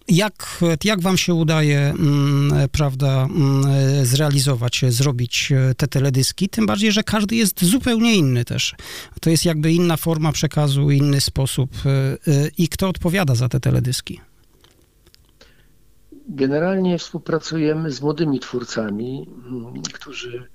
jak, 0.09 0.61
jak 0.85 1.01
wam 1.01 1.17
się 1.17 1.35
udaje, 1.35 1.79
mm, 1.79 2.69
prawda, 2.73 3.25
mm, 3.25 4.07
zrealizować, 4.07 4.85
zrobić 4.89 5.53
te 5.77 5.89
teledyski? 5.89 6.49
Tym 6.49 6.67
bardziej, 6.67 6.93
że 6.93 7.03
każdy 7.03 7.37
jest 7.37 7.65
zupełnie 7.65 8.15
inny 8.15 8.45
też. 8.45 8.75
To 9.21 9.31
jest 9.31 9.45
jakby 9.45 9.73
inna 9.73 9.97
forma 9.97 10.33
przekazu, 10.33 10.91
inny 10.91 11.21
sposób. 11.21 11.71
I 12.59 12.69
kto 12.69 12.89
odpowiada 12.89 13.35
za 13.35 13.49
te 13.49 13.61
teledyski? 13.61 14.21
Generalnie 16.29 16.99
współpracujemy 16.99 17.91
z 17.91 18.03
młodymi 18.03 18.41
twórcami, 18.41 19.29
mm, 19.47 19.83
którzy 19.83 20.49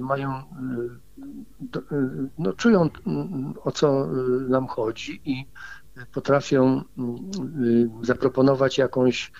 mają, 0.00 0.42
no, 2.38 2.52
czują 2.52 2.90
o 3.64 3.72
co 3.72 4.06
nam 4.48 4.66
chodzi 4.66 5.20
i 5.24 5.46
potrafią 6.12 6.84
mm, 6.98 7.16
y, 7.64 8.06
zaproponować 8.06 8.78
jakąś 8.78 9.32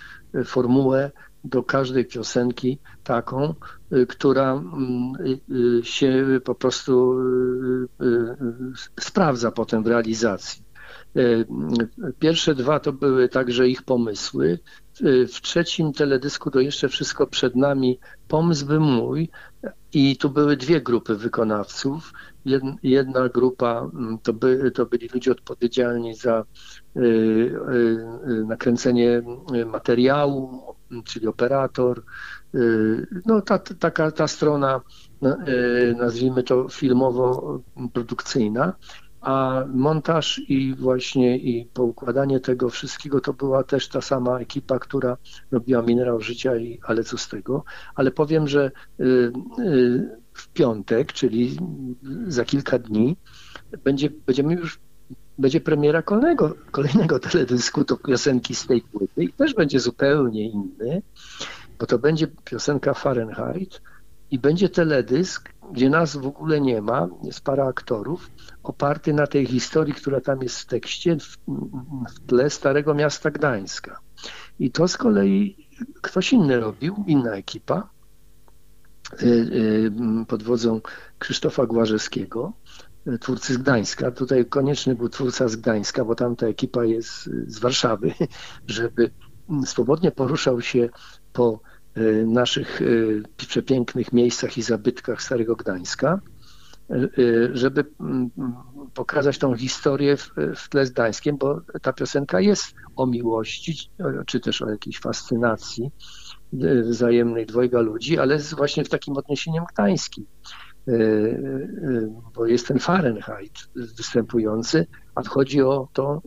formułę 0.45 1.11
do 1.43 1.63
każdej 1.63 2.05
piosenki 2.05 2.79
taką, 3.03 3.53
y, 3.93 4.07
która 4.07 4.53
mm, 4.53 5.13
y, 5.51 5.85
się 5.85 6.25
po 6.43 6.55
prostu 6.55 7.15
sprawdza 8.99 9.51
potem 9.51 9.83
w 9.83 9.87
realizacji. 9.87 10.67
Pierwsze 12.19 12.55
dwa 12.55 12.79
to 12.79 12.93
były 12.93 13.29
także 13.29 13.67
ich 13.67 13.83
pomysły. 13.83 14.59
W 15.33 15.41
trzecim 15.41 15.93
teledysku 15.93 16.51
to 16.51 16.59
jeszcze 16.59 16.89
wszystko 16.89 17.27
przed 17.27 17.55
nami 17.55 17.99
pomysł 18.27 18.65
był 18.65 18.81
mój 18.81 19.29
i 19.93 20.17
tu 20.17 20.29
były 20.29 20.57
dwie 20.57 20.81
grupy 20.81 21.15
wykonawców. 21.15 22.13
Jedna 22.83 23.29
grupa 23.29 23.89
mm, 23.93 24.19
to, 24.19 24.33
by, 24.33 24.71
to 24.71 24.85
byli 24.85 25.09
ludzie 25.13 25.31
odpowiedzialni 25.31 26.15
za 26.15 26.43
y, 26.95 26.99
y, 26.99 27.01
y, 28.29 28.45
nakręcenie 28.47 29.21
materiału, 29.65 30.61
czyli 31.05 31.27
operator, 31.27 32.03
no 33.25 33.41
ta, 33.41 33.59
taka 33.59 34.11
ta 34.11 34.27
strona, 34.27 34.81
nazwijmy 35.97 36.43
to 36.43 36.69
filmowo-produkcyjna, 36.69 38.73
a 39.21 39.63
montaż 39.73 40.41
i 40.47 40.75
właśnie 40.75 41.37
i 41.37 41.65
poukładanie 41.65 42.39
tego 42.39 42.69
wszystkiego 42.69 43.21
to 43.21 43.33
była 43.33 43.63
też 43.63 43.87
ta 43.87 44.01
sama 44.01 44.39
ekipa, 44.39 44.79
która 44.79 45.17
robiła 45.51 45.81
Minerał 45.81 46.21
Życia 46.21 46.55
i 46.55 46.79
Ale 46.83 47.03
co 47.03 47.17
z 47.17 47.29
tego, 47.29 47.63
ale 47.95 48.11
powiem, 48.11 48.47
że 48.47 48.71
y, 48.99 49.03
y, 49.59 50.17
w 50.33 50.47
piątek, 50.47 51.13
czyli 51.13 51.57
za 52.27 52.45
kilka 52.45 52.79
dni 52.79 53.17
będzie, 53.83 54.09
będziemy 54.25 54.53
już 54.53 54.79
będzie 55.37 55.61
premiera 55.61 56.01
kolejnego, 56.01 56.55
kolejnego 56.71 57.19
teledysku, 57.19 57.83
to 57.85 57.97
piosenki 57.97 58.55
z 58.55 58.67
tej 58.67 58.81
płyty 58.81 59.23
i 59.23 59.33
też 59.33 59.53
będzie 59.53 59.79
zupełnie 59.79 60.49
inny, 60.49 61.01
bo 61.79 61.85
to 61.85 61.99
będzie 61.99 62.27
piosenka 62.27 62.93
Fahrenheit 62.93 63.81
i 64.31 64.39
będzie 64.39 64.69
teledysk, 64.69 65.49
gdzie 65.71 65.89
nas 65.89 66.17
w 66.17 66.27
ogóle 66.27 66.61
nie 66.61 66.81
ma, 66.81 67.07
jest 67.23 67.41
para 67.41 67.67
aktorów, 67.67 68.31
oparty 68.63 69.13
na 69.13 69.27
tej 69.27 69.45
historii, 69.45 69.93
która 69.93 70.21
tam 70.21 70.41
jest 70.41 70.59
w 70.59 70.65
tekście, 70.65 71.17
w, 71.19 71.37
w 72.15 72.25
tle 72.27 72.49
Starego 72.49 72.93
Miasta 72.93 73.31
Gdańska. 73.31 73.99
I 74.59 74.71
to 74.71 74.87
z 74.87 74.97
kolei 74.97 75.67
ktoś 76.01 76.33
inny 76.33 76.59
robił, 76.59 77.03
inna 77.07 77.31
ekipa, 77.31 77.89
y, 79.23 79.25
y, 79.25 79.91
pod 80.27 80.43
wodzą 80.43 80.81
Krzysztofa 81.19 81.65
Głażewskiego, 81.65 82.53
twórcy 83.19 83.53
z 83.53 83.57
Gdańska. 83.57 84.11
Tutaj 84.11 84.45
konieczny 84.45 84.95
był 84.95 85.09
twórca 85.09 85.47
z 85.47 85.55
Gdańska, 85.55 86.05
bo 86.05 86.15
tam 86.15 86.35
ta 86.35 86.47
ekipa 86.47 86.85
jest 86.85 87.29
z 87.47 87.59
Warszawy, 87.59 88.13
żeby 88.67 89.11
swobodnie 89.65 90.11
poruszał 90.11 90.61
się 90.61 90.89
po 91.33 91.53
y, 91.53 91.76
naszych 92.25 92.81
przepięknych 93.37 94.13
miejscach 94.13 94.57
i 94.57 94.61
zabytkach 94.61 95.21
Starego 95.21 95.55
Gdańska 95.55 96.19
Y, 96.93 97.49
żeby 97.53 97.85
mm, 97.99 98.29
pokazać 98.93 99.37
tą 99.37 99.55
historię 99.55 100.17
w, 100.55 100.69
tle 100.69 100.85
zdańskim, 100.85 101.37
bo 101.37 101.61
ta 101.81 101.93
piosenka 101.93 102.39
jest 102.39 102.65
o 102.95 103.05
miłości, 103.05 103.89
czy 104.25 104.39
też 104.39 104.61
o 104.61 104.69
jakiejś 104.69 104.99
fascynacji 104.99 105.91
wzajemnej 106.83 107.45
dwojga 107.45 107.81
ludzi, 107.81 108.19
ale 108.19 108.33
jest 108.33 108.55
właśnie 108.55 108.83
w 108.83 108.89
takim 108.89 109.17
odniesieniem 109.17 109.63
gdańskim, 109.73 110.25
bo 112.35 112.45
jest 112.45 112.67
ten 112.67 112.79
Fahrenheit 112.79 113.53
występujący, 113.75 114.87
a 115.15 115.23
chodzi 115.23 115.61
o 115.61 115.87
to, 115.93 116.21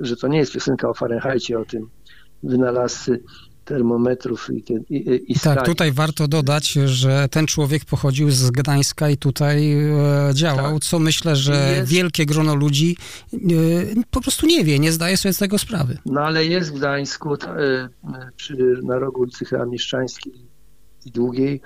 że 0.00 0.16
to 0.16 0.28
nie 0.28 0.38
jest 0.38 0.52
piosenka 0.52 0.88
o 0.88 0.94
Fahrenheitie, 0.94 1.58
o 1.58 1.64
tym 1.64 1.90
wynalazcy 2.42 3.22
termometrów 3.64 4.50
i, 4.52 4.64
i, 4.94 5.32
i 5.32 5.38
Tak, 5.38 5.66
tutaj 5.66 5.92
warto 5.92 6.28
dodać, 6.28 6.72
że 6.72 7.28
ten 7.30 7.46
człowiek 7.46 7.84
pochodził 7.84 8.30
z 8.30 8.50
Gdańska 8.50 9.10
i 9.10 9.16
tutaj 9.16 9.72
e, 9.72 10.34
działał, 10.34 10.74
tak. 10.74 10.84
co 10.84 10.98
myślę, 10.98 11.36
że 11.36 11.74
jest... 11.76 11.92
wielkie 11.92 12.26
grono 12.26 12.54
ludzi 12.54 12.96
e, 13.32 13.38
po 14.10 14.20
prostu 14.20 14.46
nie 14.46 14.64
wie, 14.64 14.78
nie 14.78 14.92
zdaje 14.92 15.16
sobie 15.16 15.32
z 15.32 15.38
tego 15.38 15.58
sprawy. 15.58 15.98
No 16.06 16.20
ale 16.20 16.46
jest 16.46 16.70
w 16.70 16.78
Gdańsku, 16.78 17.34
e, 17.34 17.88
przy, 18.36 18.56
na 18.82 18.98
rogu 18.98 19.20
ulicy 19.20 19.44
chyba 19.44 19.66
Mieszczańskiej 19.66 20.32
i 21.06 21.10
Długiej, 21.10 21.60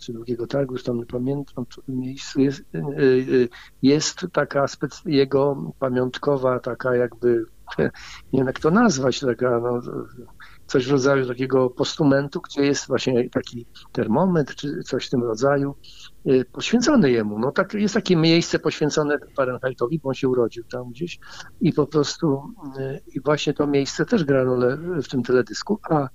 czy 0.00 0.12
Długiego 0.12 0.46
Targu, 0.46 0.78
tam 0.78 0.98
nie 0.98 1.06
pamiętam, 1.06 1.66
w 1.70 1.86
tym 1.86 2.00
miejscu 2.00 2.40
jest, 2.40 2.62
jest 3.82 4.26
taka 4.32 4.66
jego 5.06 5.72
pamiątkowa, 5.78 6.60
taka 6.60 6.96
jakby 6.96 7.44
nie 8.32 8.38
wiem 8.38 8.46
jak 8.46 8.60
to 8.60 8.70
nazwać, 8.70 9.20
taka 9.20 9.60
no, 9.60 9.80
coś 10.66 10.86
w 10.86 10.90
rodzaju 10.90 11.26
takiego 11.26 11.70
postumentu, 11.70 12.40
gdzie 12.40 12.62
jest 12.62 12.86
właśnie 12.86 13.30
taki 13.30 13.66
termometr 13.92 14.54
czy 14.54 14.82
coś 14.82 15.06
w 15.06 15.10
tym 15.10 15.22
rodzaju 15.22 15.74
y, 16.26 16.44
poświęcony 16.52 17.10
jemu. 17.10 17.38
No 17.38 17.52
tak, 17.52 17.74
jest 17.74 17.94
takie 17.94 18.16
miejsce 18.16 18.58
poświęcone 18.58 19.18
Fahrenheitowi, 19.36 20.00
bo 20.02 20.08
on 20.08 20.14
się 20.14 20.28
urodził 20.28 20.64
tam 20.64 20.90
gdzieś 20.90 21.18
i 21.60 21.72
po 21.72 21.86
prostu 21.86 22.42
y, 22.78 23.00
i 23.14 23.20
właśnie 23.20 23.54
to 23.54 23.66
miejsce 23.66 24.06
też 24.06 24.24
gra 24.24 24.42
rolę 24.42 24.78
w 25.02 25.08
tym 25.08 25.22
teledysku, 25.22 25.80
a 25.90 26.08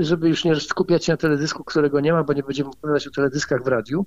żeby 0.00 0.28
już 0.28 0.44
nie 0.44 0.56
skupiać 0.56 1.04
się 1.04 1.12
na 1.12 1.16
teledysku, 1.16 1.64
którego 1.64 2.00
nie 2.00 2.12
ma, 2.12 2.24
bo 2.24 2.32
nie 2.32 2.42
będziemy 2.42 2.70
opowiadać 2.70 3.08
o 3.08 3.10
teledyskach 3.10 3.64
w 3.64 3.66
radiu, 3.66 4.06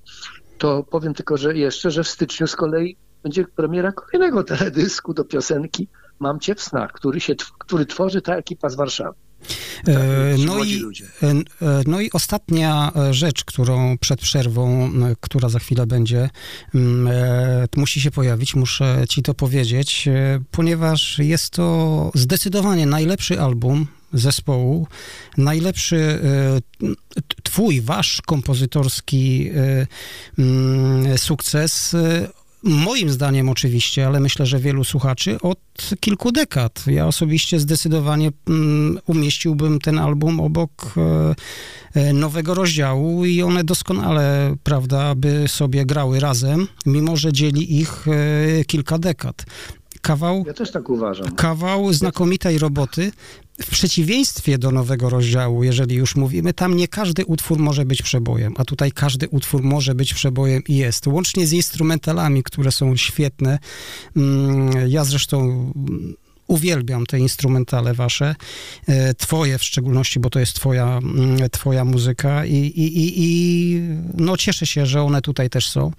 to 0.57 0.83
powiem 0.83 1.13
tylko, 1.13 1.37
że 1.37 1.57
jeszcze, 1.57 1.91
że 1.91 2.03
w 2.03 2.07
styczniu 2.07 2.47
z 2.47 2.55
kolei 2.55 2.97
będzie 3.23 3.45
premiera 3.45 3.91
kolejnego 3.91 4.43
teledysku 4.43 5.13
do 5.13 5.25
piosenki 5.25 5.89
Mam 6.19 6.39
Cię 6.39 6.55
w 6.55 6.61
snach, 6.61 6.91
który, 6.91 7.19
się, 7.19 7.35
który 7.59 7.85
tworzy 7.85 8.21
ta 8.21 8.35
ekipa 8.35 8.69
z 8.69 8.75
Warszawy. 8.75 9.26
Tak, 9.85 9.95
e, 9.95 10.35
no, 10.45 10.63
i, 10.63 10.81
e, 11.23 11.27
e, 11.27 11.81
no 11.87 12.01
i 12.01 12.11
ostatnia 12.11 12.91
rzecz, 13.11 13.43
którą 13.43 13.97
przed 13.97 14.21
przerwą, 14.21 14.91
która 15.19 15.49
za 15.49 15.59
chwilę 15.59 15.87
będzie, 15.87 16.29
musi 17.75 18.01
się 18.01 18.11
pojawić, 18.11 18.55
muszę 18.55 19.05
ci 19.09 19.21
to 19.21 19.33
powiedzieć, 19.33 20.09
ponieważ 20.51 21.19
jest 21.19 21.49
to 21.49 22.11
zdecydowanie 22.15 22.85
najlepszy 22.85 23.41
album 23.41 23.87
zespołu, 24.13 24.87
najlepszy 25.37 26.19
twój, 27.43 27.81
wasz 27.81 28.21
kompozytorski 28.25 29.51
sukces 31.17 31.95
moim 32.67 33.09
zdaniem 33.09 33.49
oczywiście, 33.49 34.07
ale 34.07 34.19
myślę, 34.19 34.45
że 34.45 34.59
wielu 34.59 34.83
słuchaczy, 34.83 35.41
od 35.41 35.59
kilku 35.99 36.31
dekad. 36.31 36.83
Ja 36.87 37.07
osobiście 37.07 37.59
zdecydowanie 37.59 38.31
mm, 38.47 38.99
umieściłbym 39.07 39.79
ten 39.79 39.99
album 39.99 40.39
obok 40.39 40.93
e, 40.97 41.35
e, 41.93 42.13
nowego 42.13 42.53
rozdziału 42.53 43.25
i 43.25 43.41
one 43.41 43.63
doskonale, 43.63 44.55
prawda, 44.63 45.15
by 45.15 45.47
sobie 45.47 45.85
grały 45.85 46.19
razem, 46.19 46.67
mimo 46.85 47.17
że 47.17 47.33
dzieli 47.33 47.79
ich 47.79 48.05
e, 48.07 48.65
kilka 48.65 48.97
dekad 48.97 49.45
kawał. 50.01 50.43
Ja 50.47 50.53
też 50.53 50.71
tak 50.71 50.89
uważam. 50.89 51.35
Kawał 51.35 51.93
znakomitej 51.93 52.59
roboty. 52.59 53.11
W 53.61 53.69
przeciwieństwie 53.69 54.57
do 54.57 54.71
nowego 54.71 55.09
rozdziału, 55.09 55.63
jeżeli 55.63 55.95
już 55.95 56.15
mówimy, 56.15 56.53
tam 56.53 56.75
nie 56.75 56.87
każdy 56.87 57.25
utwór 57.25 57.59
może 57.59 57.85
być 57.85 58.01
przebojem, 58.01 58.53
a 58.57 58.65
tutaj 58.65 58.91
każdy 58.91 59.29
utwór 59.29 59.63
może 59.63 59.95
być 59.95 60.13
przebojem 60.13 60.63
i 60.67 60.75
jest. 60.75 61.07
Łącznie 61.07 61.47
z 61.47 61.53
instrumentalami, 61.53 62.43
które 62.43 62.71
są 62.71 62.95
świetne. 62.95 63.59
Mm, 64.15 64.89
ja 64.89 65.03
zresztą 65.03 65.71
uwielbiam 66.47 67.05
te 67.05 67.19
instrumentale 67.19 67.93
wasze, 67.93 68.35
e, 68.87 69.13
twoje 69.13 69.57
w 69.57 69.63
szczególności, 69.63 70.19
bo 70.19 70.29
to 70.29 70.39
jest 70.39 70.53
twoja, 70.53 70.97
mm, 70.97 71.49
twoja 71.49 71.85
muzyka 71.85 72.45
i, 72.45 72.55
i, 72.55 72.99
i, 72.99 73.13
i 73.17 73.81
no 74.13 74.37
cieszę 74.37 74.65
się, 74.65 74.85
że 74.85 75.01
one 75.03 75.21
tutaj 75.21 75.49
też 75.49 75.69
są. 75.69 75.91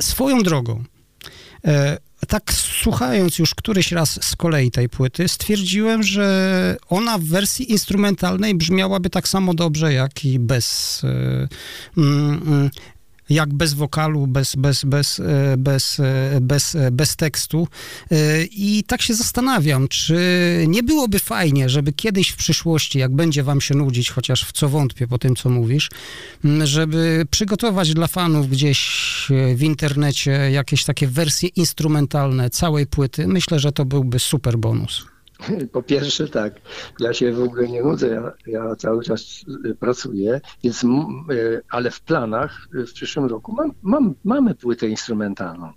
Swoją 0.00 0.42
drogą, 0.42 0.84
tak 2.28 2.52
słuchając 2.52 3.38
już 3.38 3.54
któryś 3.54 3.92
raz 3.92 4.24
z 4.24 4.36
kolei 4.36 4.70
tej 4.70 4.88
płyty, 4.88 5.28
stwierdziłem, 5.28 6.02
że 6.02 6.76
ona 6.88 7.18
w 7.18 7.24
wersji 7.24 7.72
instrumentalnej 7.72 8.54
brzmiałaby 8.54 9.10
tak 9.10 9.28
samo 9.28 9.54
dobrze, 9.54 9.92
jak 9.92 10.24
i 10.24 10.38
bez. 10.38 11.02
Jak 13.32 13.54
bez 13.54 13.74
wokalu, 13.74 14.26
bez, 14.26 14.56
bez, 14.56 14.84
bez, 14.84 15.20
e, 15.20 15.56
bez, 15.56 16.00
e, 16.00 16.40
bez, 16.40 16.74
e, 16.74 16.90
bez 16.90 17.16
tekstu. 17.16 17.68
I 18.50 18.84
tak 18.86 19.02
się 19.02 19.14
zastanawiam, 19.14 19.88
czy 19.88 20.18
nie 20.68 20.82
byłoby 20.82 21.18
fajnie, 21.18 21.68
żeby 21.68 21.92
kiedyś 21.92 22.28
w 22.28 22.36
przyszłości, 22.36 22.98
jak 22.98 23.14
będzie 23.14 23.42
wam 23.42 23.60
się 23.60 23.74
nudzić, 23.74 24.10
chociaż 24.10 24.44
w 24.44 24.52
co 24.52 24.68
wątpię 24.68 25.06
po 25.06 25.18
tym, 25.18 25.36
co 25.36 25.48
mówisz, 25.48 25.90
żeby 26.64 27.26
przygotować 27.30 27.94
dla 27.94 28.06
fanów 28.06 28.48
gdzieś 28.48 29.26
w 29.54 29.62
internecie 29.62 30.30
jakieś 30.30 30.84
takie 30.84 31.06
wersje 31.06 31.48
instrumentalne 31.48 32.50
całej 32.50 32.86
płyty. 32.86 33.28
Myślę, 33.28 33.58
że 33.58 33.72
to 33.72 33.84
byłby 33.84 34.18
super 34.18 34.58
bonus. 34.58 35.11
Po 35.72 35.82
pierwsze 35.82 36.28
tak, 36.28 36.60
ja 37.00 37.12
się 37.12 37.32
w 37.32 37.42
ogóle 37.42 37.68
nie 37.68 37.82
nudzę, 37.82 38.08
ja, 38.08 38.32
ja 38.46 38.76
cały 38.76 39.04
czas 39.04 39.44
y, 39.66 39.74
pracuję, 39.74 40.40
więc, 40.64 40.84
y, 40.84 41.62
ale 41.70 41.90
w 41.90 42.00
planach 42.00 42.68
y, 42.74 42.86
w 42.86 42.92
przyszłym 42.92 43.26
roku 43.26 43.52
mam, 43.52 43.72
mam, 43.82 44.14
mamy 44.24 44.54
płytę 44.54 44.88
instrumentalną. 44.88 45.72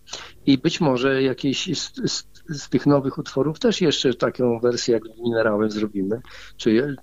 I 0.45 0.57
być 0.57 0.81
może 0.81 1.23
jakieś 1.23 1.79
z, 1.79 2.11
z, 2.11 2.27
z, 2.49 2.69
tych 2.69 2.85
nowych 2.85 3.17
utworów 3.17 3.59
też 3.59 3.81
jeszcze 3.81 4.13
taką 4.13 4.59
wersję 4.59 4.93
jak 4.93 5.03
minerałem 5.23 5.71
zrobimy, 5.71 6.21
czy 6.57 6.95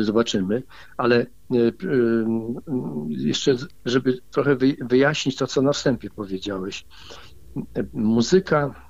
zobaczymy, 0.00 0.62
ale 0.96 1.26
jeszcze, 3.08 3.56
żeby 3.84 4.18
trochę 4.30 4.56
wyjaśnić 4.80 5.36
to, 5.36 5.46
co 5.46 5.62
na 5.62 5.72
wstępie 5.72 6.10
powiedziałeś. 6.10 6.86
Muzyka 7.92 8.85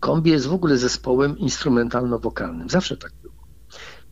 Kombi 0.00 0.30
jest 0.30 0.46
w 0.46 0.52
ogóle 0.52 0.76
zespołem 0.76 1.38
instrumentalno-wokalnym. 1.38 2.68
Zawsze 2.68 2.96
tak 2.96 3.12
było. 3.22 3.34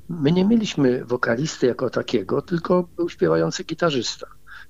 My 0.08 0.32
nie 0.32 0.44
mieliśmy 0.44 1.04
wokalisty 1.04 1.66
jako 1.66 1.90
takiego, 1.90 2.42
tylko 2.42 2.88
był 2.96 3.08
śpiewający 3.08 3.64
gitarzysta 3.64 4.26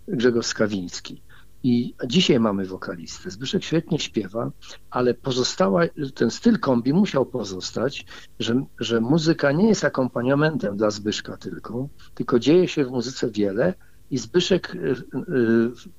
Grzegorz 0.09 0.47
Skawiński. 0.47 1.23
I 1.63 1.95
dzisiaj 2.07 2.41
mamy 2.41 2.65
wokalistę. 2.65 3.31
Zbyszek 3.31 3.65
świetnie 3.65 3.99
śpiewa, 3.99 4.51
ale 4.91 5.15
pozostała, 5.15 5.83
ten 6.15 6.31
styl 6.31 6.59
kombi 6.59 6.93
musiał 6.93 7.27
pozostać, 7.27 8.07
że, 8.39 8.65
że 8.81 9.01
muzyka 9.01 9.53
nie 9.53 9.69
jest 9.69 9.85
akompaniamentem 9.85 10.77
dla 10.77 10.91
Zbyszka 10.91 11.37
tylko, 11.37 11.89
tylko 12.15 12.39
dzieje 12.39 12.69
się 12.69 12.85
w 12.85 12.91
muzyce 12.91 13.31
wiele 13.31 13.75
i 14.11 14.19
Zbyszek 14.19 14.77
e, 14.77 14.91
e, 14.91 14.95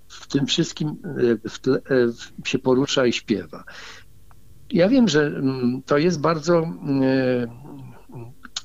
w 0.08 0.28
tym 0.28 0.46
wszystkim 0.46 0.96
w 1.50 1.60
tle, 1.60 1.82
się 2.46 2.60
porusza 2.60 3.06
i 3.06 3.14
śpiewa. 3.14 3.64
Ja 4.72 4.90
wiem, 4.90 5.08
że 5.08 5.26
mm, 5.26 5.82
to 5.86 5.98
jest 5.98 6.22
bardzo 6.22 6.68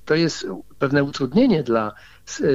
to 0.04 0.14
jest 0.14 0.46
pewne 0.78 1.04
utrudnienie 1.04 1.62
dla, 1.62 1.92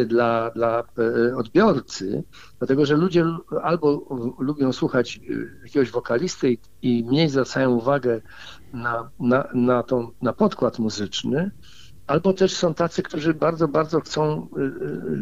dla, 0.08 0.52
dla 0.52 0.84
e, 1.30 1.36
odbiorcy, 1.38 2.24
dlatego 2.60 2.86
że 2.86 2.98
ludzie 2.98 3.26
albo 3.64 4.06
lubią 4.40 4.74
słuchać 4.74 5.20
jakiegoś 5.64 5.92
wokalisty 5.92 6.58
i 6.82 7.04
mniej 7.04 7.30
zwracają 7.30 7.72
uwagę 7.72 8.22
na, 8.74 9.10
na, 9.20 9.48
na, 9.54 9.84
tą, 9.84 10.12
na 10.22 10.34
podkład 10.34 10.80
muzyczny, 10.80 11.52
albo 12.08 12.34
też 12.34 12.56
są 12.56 12.74
tacy, 12.74 13.04
którzy 13.04 13.34
bardzo, 13.34 13.68
bardzo 13.68 14.02
chcą 14.02 14.48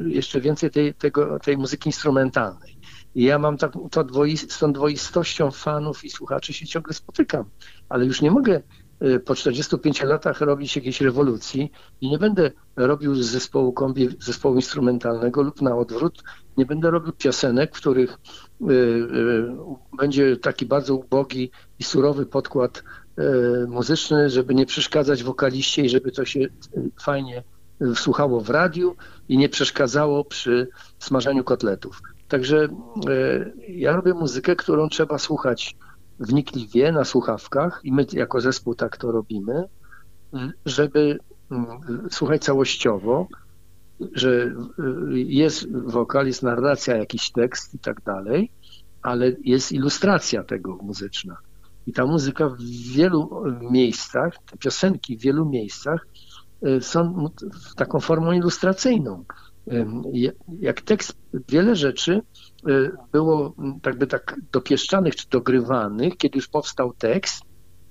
jeszcze 0.07 0.41
więcej 0.41 0.71
tej, 0.71 0.93
tego, 0.93 1.39
tej 1.39 1.57
muzyki 1.57 1.89
instrumentalnej. 1.89 2.78
I 3.15 3.23
ja 3.23 3.39
mam 3.39 3.57
tak, 3.57 3.71
to 3.91 4.05
z 4.47 4.59
tą 4.59 4.73
dwoistością 4.73 5.51
fanów 5.51 6.05
i 6.05 6.09
słuchaczy 6.09 6.53
się 6.53 6.65
ciągle 6.65 6.93
spotykam, 6.93 7.45
ale 7.89 8.05
już 8.05 8.21
nie 8.21 8.31
mogę 8.31 8.61
Y, 9.03 9.19
po 9.19 9.35
45 9.35 10.03
latach 10.03 10.41
robić 10.41 10.75
jakiejś 10.75 11.01
rewolucji 11.01 11.71
i 12.01 12.09
nie 12.09 12.17
będę 12.17 12.51
robił 12.75 13.15
z 13.15 13.25
zespołu 13.25 13.73
kombi 13.73 14.09
zespołu 14.19 14.55
instrumentalnego 14.55 15.41
lub 15.41 15.61
na 15.61 15.75
odwrót, 15.75 16.23
nie 16.57 16.65
będę 16.65 16.91
robił 16.91 17.13
piosenek, 17.13 17.75
w 17.75 17.79
których 17.79 18.17
y, 18.61 18.73
y, 18.73 19.47
będzie 19.97 20.38
taki 20.38 20.65
bardzo 20.65 20.95
ubogi 20.95 21.51
i 21.79 21.83
surowy 21.83 22.25
podkład 22.25 22.83
muzyczny, 23.67 24.29
żeby 24.29 24.55
nie 24.55 24.65
przeszkadzać 24.65 25.23
wokaliście 25.23 25.81
i 25.85 25.89
żeby 25.89 26.11
to 26.11 26.25
się 26.25 26.39
fajnie 27.01 27.43
słuchało 27.95 28.41
w 28.41 28.49
radiu 28.49 28.95
i 29.29 29.38
nie 29.38 29.49
przeszkadzało 29.49 30.25
przy 30.25 30.67
smażeniu 30.99 31.43
kotletów. 31.43 32.01
Także 32.27 32.67
ja 33.67 33.95
robię 33.95 34.13
muzykę, 34.13 34.55
którą 34.55 34.89
trzeba 34.89 35.17
słuchać 35.17 35.75
wnikliwie 36.20 36.91
na 36.91 37.03
słuchawkach 37.03 37.82
i 37.84 37.91
my 37.91 38.05
jako 38.13 38.41
zespół 38.41 38.76
tak 38.76 38.97
to 38.97 39.11
robimy, 39.11 39.63
żeby 40.65 41.20
mm, 41.51 41.68
słuchać 42.11 42.43
całościowo, 42.43 43.28
że 44.13 44.55
jest 45.13 45.72
wokalizm, 45.72 46.45
narracja, 46.45 46.97
jakiś 46.97 47.32
tekst 47.32 47.74
i 47.74 47.80
tak 47.80 48.01
dalej, 48.01 48.51
ale 49.01 49.32
jest 49.43 49.72
ilustracja 49.72 50.43
tego 50.43 50.76
muzyczna. 50.76 51.38
I 51.88 51.93
ta 51.93 52.05
muzyka 52.05 52.49
w 52.49 52.61
wielu 52.95 53.43
miejscach, 53.72 54.34
te 54.51 54.57
piosenki 54.57 55.18
w 55.18 55.22
wielu 55.22 55.45
miejscach 55.45 56.07
e, 56.61 56.82
są 56.82 57.30
taką 57.76 57.99
formą 57.99 58.32
ilustracyjną. 58.32 59.24
Jak 60.59 60.82
tekst, 60.82 61.18
wiele 61.49 61.76
rzeczy 61.76 62.22
Y, 62.22 62.46
było 63.11 63.55
jakby 63.85 64.07
tak 64.07 64.35
dopieszczanych 64.51 65.15
czy 65.15 65.29
dogrywanych, 65.29 66.17
kiedy 66.17 66.37
już 66.37 66.47
powstał 66.47 66.93
tekst, 66.93 67.41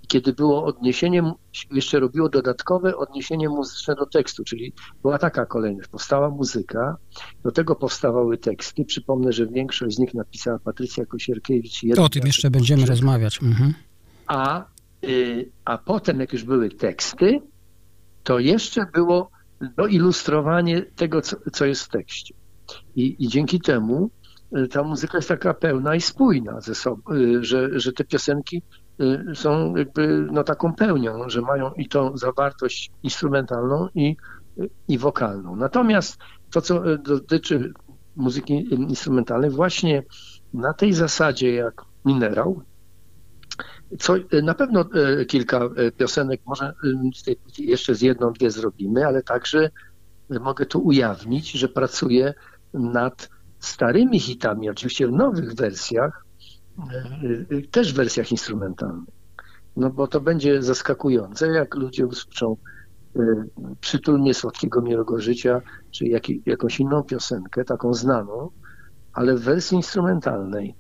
kiedy 0.07 0.33
było 0.33 0.65
odniesienie, 0.65 1.33
jeszcze 1.71 2.01
robiło 2.01 2.29
dodatkowe 2.29 2.97
odniesienie 2.97 3.49
muzyczne 3.49 3.95
do 3.95 4.07
tekstu, 4.07 4.45
czyli 4.45 4.73
była 5.03 5.19
taka 5.19 5.47
kolejność. 5.47 5.89
Powstała 5.89 6.31
muzyka, 6.31 6.97
do 7.43 7.53
tego 7.53 7.75
powstawały 7.75 8.39
teksty. 8.39 8.85
Przypomnę, 8.85 9.33
że 9.33 9.47
większość 9.47 9.97
z 9.97 9.99
nich 9.99 10.15
napisała 10.15 10.59
Patrycja 10.59 11.07
Kosierkiewicz. 11.07 11.99
O 11.99 12.09
tym 12.09 12.27
jeszcze 12.27 12.51
będziemy 12.51 12.87
rozmawiać. 12.87 13.43
Mhm. 13.43 13.75
A, 14.27 14.65
y, 15.05 15.51
a 15.65 15.79
potem, 15.79 16.21
jak 16.21 16.33
już 16.33 16.45
były 16.45 16.69
teksty, 16.71 17.41
to 18.25 18.39
jeszcze 18.39 18.87
było 18.95 19.31
doilustrowanie 19.77 20.83
tego, 20.83 21.23
co, 21.23 21.37
co 21.53 21.65
jest 21.65 21.83
w 21.83 21.89
tekście. 21.89 22.35
I, 22.97 23.17
I 23.19 23.29
dzięki 23.29 23.61
temu 23.61 24.11
Y, 24.26 24.26
ta 24.71 24.83
muzyka 24.83 25.19
jest 25.19 25.29
taka 25.29 25.55
pełna 25.55 25.95
i 25.95 26.01
spójna 26.01 26.61
ze 26.61 26.75
sobą, 26.75 27.15
y, 27.15 27.45
że, 27.45 27.81
że 27.81 27.93
te 27.93 28.05
piosenki 28.05 28.63
y, 29.01 29.35
są 29.35 29.77
jakby 29.77 30.27
no, 30.33 30.45
taką 30.45 30.75
pełnią, 30.75 31.29
że 31.29 31.41
mają 31.41 31.73
i 31.73 31.89
tą 31.89 32.17
zawartość 32.17 32.91
instrumentalną 33.03 33.89
i, 33.95 34.17
i 34.89 34.99
wokalną. 34.99 35.57
Natomiast 35.57 36.19
to, 36.51 36.61
co 36.61 36.83
dotyczy 36.97 37.73
muzyki 38.17 38.75
instrumentalnej, 38.75 39.51
właśnie 39.51 40.03
na 40.55 40.75
tej 40.75 40.93
zasadzie 40.93 41.55
jak 41.55 41.83
minerał, 42.05 42.63
co 43.99 44.15
na 44.43 44.55
pewno 44.55 44.85
kilka 45.29 45.61
piosenek, 45.97 46.41
może 46.47 46.75
jeszcze 47.59 47.95
z 47.95 48.03
jedną, 48.03 48.33
dwie 48.33 48.51
zrobimy, 48.51 49.07
ale 49.07 49.23
także 49.23 49.71
mogę 50.41 50.67
tu 50.67 50.87
ujawnić, 50.87 51.51
że 51.51 51.69
pracuję 51.69 52.35
nad 52.75 53.29
starymi 53.67 54.21
hitami, 54.21 54.71
oczywiście 54.71 55.07
w 55.07 55.13
nowych 55.13 55.55
wersjach, 55.55 56.25
e, 56.79 57.57
e, 57.57 57.63
też 57.71 57.93
w 57.93 57.97
wersjach 57.97 58.33
instrumentalnych. 58.33 59.15
No 59.77 59.91
bo 59.91 60.07
to 60.07 60.21
będzie 60.21 60.63
zaskakujące, 60.63 61.49
jak 61.49 61.75
ludzie 61.75 62.07
usłyszą 62.07 62.57
e, 63.17 63.21
Przytul 63.81 64.21
mnie 64.21 64.35
słodkiego 64.35 64.83
miłego 64.83 65.21
życia, 65.21 65.61
czy 65.91 66.07
jak, 66.07 66.23
jakąś 66.47 66.81
inną 66.81 67.03
piosenkę, 67.03 67.65
taką 67.65 67.95
znaną, 67.95 68.51
ale 69.13 69.35
w 69.35 69.41
wersji 69.41 69.77
instrumentalnej 69.77 70.75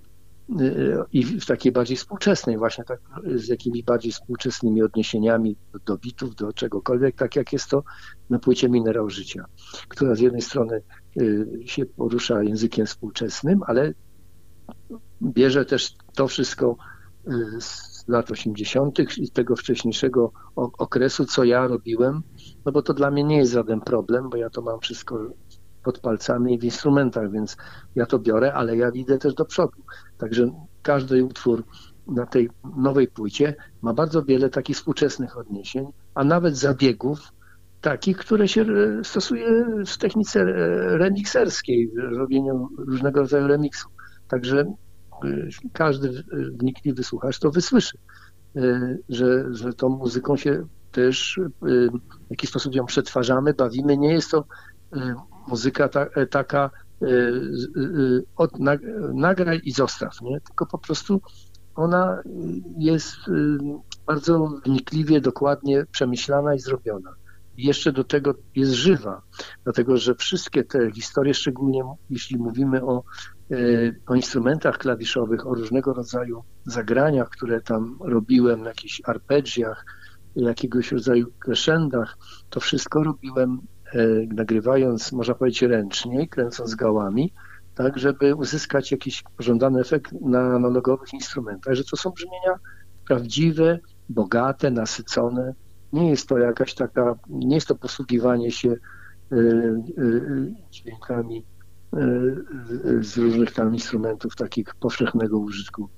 i 1.12 1.24
w 1.24 1.46
takiej 1.46 1.72
bardziej 1.72 1.96
współczesnej, 1.96 2.58
właśnie 2.58 2.84
tak, 2.84 3.00
z 3.34 3.48
jakimiś 3.48 3.82
bardziej 3.82 4.12
współczesnymi 4.12 4.82
odniesieniami 4.82 5.56
do 5.86 5.98
bitów, 5.98 6.34
do 6.34 6.52
czegokolwiek, 6.52 7.16
tak 7.16 7.36
jak 7.36 7.52
jest 7.52 7.68
to 7.68 7.82
na 8.30 8.38
płycie 8.38 8.68
Minerał 8.68 9.10
Życia, 9.10 9.44
która 9.88 10.14
z 10.14 10.20
jednej 10.20 10.42
strony 10.42 10.82
się 11.64 11.86
porusza 11.86 12.42
językiem 12.42 12.86
współczesnym, 12.86 13.60
ale 13.66 13.92
bierze 15.22 15.64
też 15.64 15.94
to 16.14 16.28
wszystko 16.28 16.76
y, 17.28 17.60
z 17.60 18.04
lat 18.08 18.30
80. 18.30 19.18
i 19.18 19.30
tego 19.30 19.56
wcześniejszego 19.56 20.32
okresu, 20.56 21.24
co 21.24 21.44
ja 21.44 21.66
robiłem, 21.66 22.22
no 22.64 22.72
bo 22.72 22.82
to 22.82 22.94
dla 22.94 23.10
mnie 23.10 23.24
nie 23.24 23.36
jest 23.36 23.52
żaden 23.52 23.80
problem, 23.80 24.30
bo 24.30 24.36
ja 24.36 24.50
to 24.50 24.62
mam 24.62 24.80
wszystko 24.80 25.30
pod 25.82 25.98
palcami 25.98 26.54
i 26.54 26.58
w 26.58 26.64
instrumentach, 26.64 27.30
więc 27.30 27.56
ja 27.94 28.06
to 28.06 28.18
biorę, 28.18 28.54
ale 28.54 28.76
ja 28.76 28.90
idę 28.90 29.18
też 29.18 29.34
do 29.34 29.44
przodu. 29.44 29.82
Także 30.18 30.50
każdy 30.82 31.24
utwór 31.24 31.64
na 32.06 32.26
tej 32.26 32.50
nowej 32.76 33.08
płycie 33.08 33.54
ma 33.82 33.94
bardzo 33.94 34.22
wiele 34.22 34.50
takich 34.50 34.76
współczesnych 34.76 35.38
odniesień, 35.38 35.86
a 36.14 36.24
nawet 36.24 36.56
zabiegów 36.56 37.32
takich, 37.86 38.16
które 38.16 38.48
się 38.48 38.64
stosuje 39.02 39.66
w 39.86 39.96
technice 39.98 40.44
remixerskiej, 40.98 41.88
w 41.88 42.16
robieniu 42.16 42.68
różnego 42.78 43.20
rodzaju 43.20 43.46
remixu. 43.46 43.88
Także 44.28 44.74
y, 45.24 45.48
każdy 45.72 46.24
wnikliwy 46.60 47.04
słuchacz 47.04 47.38
to 47.38 47.50
wysłyszy, 47.50 47.98
że, 49.08 49.54
że 49.54 49.72
tą 49.72 49.88
muzyką 49.88 50.36
się 50.36 50.66
też 50.92 51.40
w 51.62 52.30
jakiś 52.30 52.50
sposób 52.50 52.74
ją 52.74 52.86
przetwarzamy, 52.86 53.54
bawimy. 53.54 53.96
Nie 53.96 54.12
jest 54.12 54.30
to 54.30 54.44
muzyka 55.48 55.88
ta, 55.88 56.06
e, 56.06 56.26
taka 56.26 56.70
e, 57.02 57.06
e, 57.06 57.10
od, 58.36 58.50
nagraj 59.14 59.60
i 59.64 59.72
zostaw, 59.72 60.20
nie? 60.22 60.40
tylko 60.40 60.66
po 60.66 60.78
prostu 60.78 61.20
ona 61.74 62.22
jest 62.78 63.16
bardzo 64.06 64.52
wnikliwie, 64.64 65.20
dokładnie 65.20 65.84
przemyślana 65.90 66.54
i 66.54 66.58
zrobiona. 66.58 67.10
Jeszcze 67.56 67.92
do 67.92 68.04
tego 68.04 68.34
jest 68.54 68.72
żywa, 68.72 69.22
dlatego 69.64 69.96
że 69.96 70.14
wszystkie 70.14 70.64
te 70.64 70.90
historie, 70.92 71.34
szczególnie 71.34 71.82
jeśli 72.10 72.38
mówimy 72.38 72.84
o, 72.84 73.02
o 74.06 74.14
instrumentach 74.14 74.78
klawiszowych, 74.78 75.46
o 75.46 75.54
różnego 75.54 75.92
rodzaju 75.92 76.44
zagraniach, 76.66 77.28
które 77.28 77.60
tam 77.60 77.98
robiłem, 78.00 78.62
na 78.62 78.68
jakichś 78.68 79.02
arpeggiach, 79.04 79.84
jakiegoś 80.36 80.92
rodzaju 80.92 81.26
crescendach, 81.38 82.16
to 82.50 82.60
wszystko 82.60 83.02
robiłem 83.02 83.60
E, 83.94 84.06
nagrywając, 84.34 85.12
można 85.12 85.34
powiedzieć, 85.34 85.62
ręcznie, 85.62 86.28
kręcąc 86.28 86.74
gałami, 86.74 87.32
tak, 87.74 87.98
żeby 87.98 88.34
uzyskać 88.34 88.92
jakiś 88.92 89.24
pożądany 89.36 89.80
efekt 89.80 90.12
na 90.12 90.40
analogowych 90.40 91.12
instrumentach, 91.12 91.74
że 91.74 91.84
to 91.84 91.96
są 91.96 92.10
brzmienia 92.10 92.58
prawdziwe, 93.06 93.78
bogate, 94.08 94.70
nasycone. 94.70 95.54
Nie 95.92 96.10
jest 96.10 96.28
to 96.28 96.38
jakaś 96.38 96.74
taka, 96.74 97.14
nie 97.28 97.54
jest 97.54 97.66
to 97.66 97.74
posługiwanie 97.74 98.50
się 98.50 98.70
e, 98.70 99.36
e, 99.36 99.82
dźwiękami 100.70 101.44
z 103.00 103.16
różnych 103.16 103.52
tam 103.52 103.74
instrumentów 103.74 104.36
takich 104.36 104.74
powszechnego 104.80 105.38
użytku, 105.38 105.88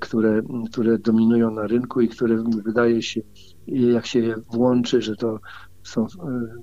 które, 0.00 0.42
które 0.72 0.98
dominują 0.98 1.50
na 1.50 1.66
rynku 1.66 2.00
i 2.00 2.08
które 2.08 2.44
wydaje 2.64 3.02
się, 3.02 3.20
jak 3.66 4.06
się 4.06 4.18
je 4.18 4.34
włączy, 4.52 5.02
że 5.02 5.16
to 5.16 5.38
są 5.82 6.06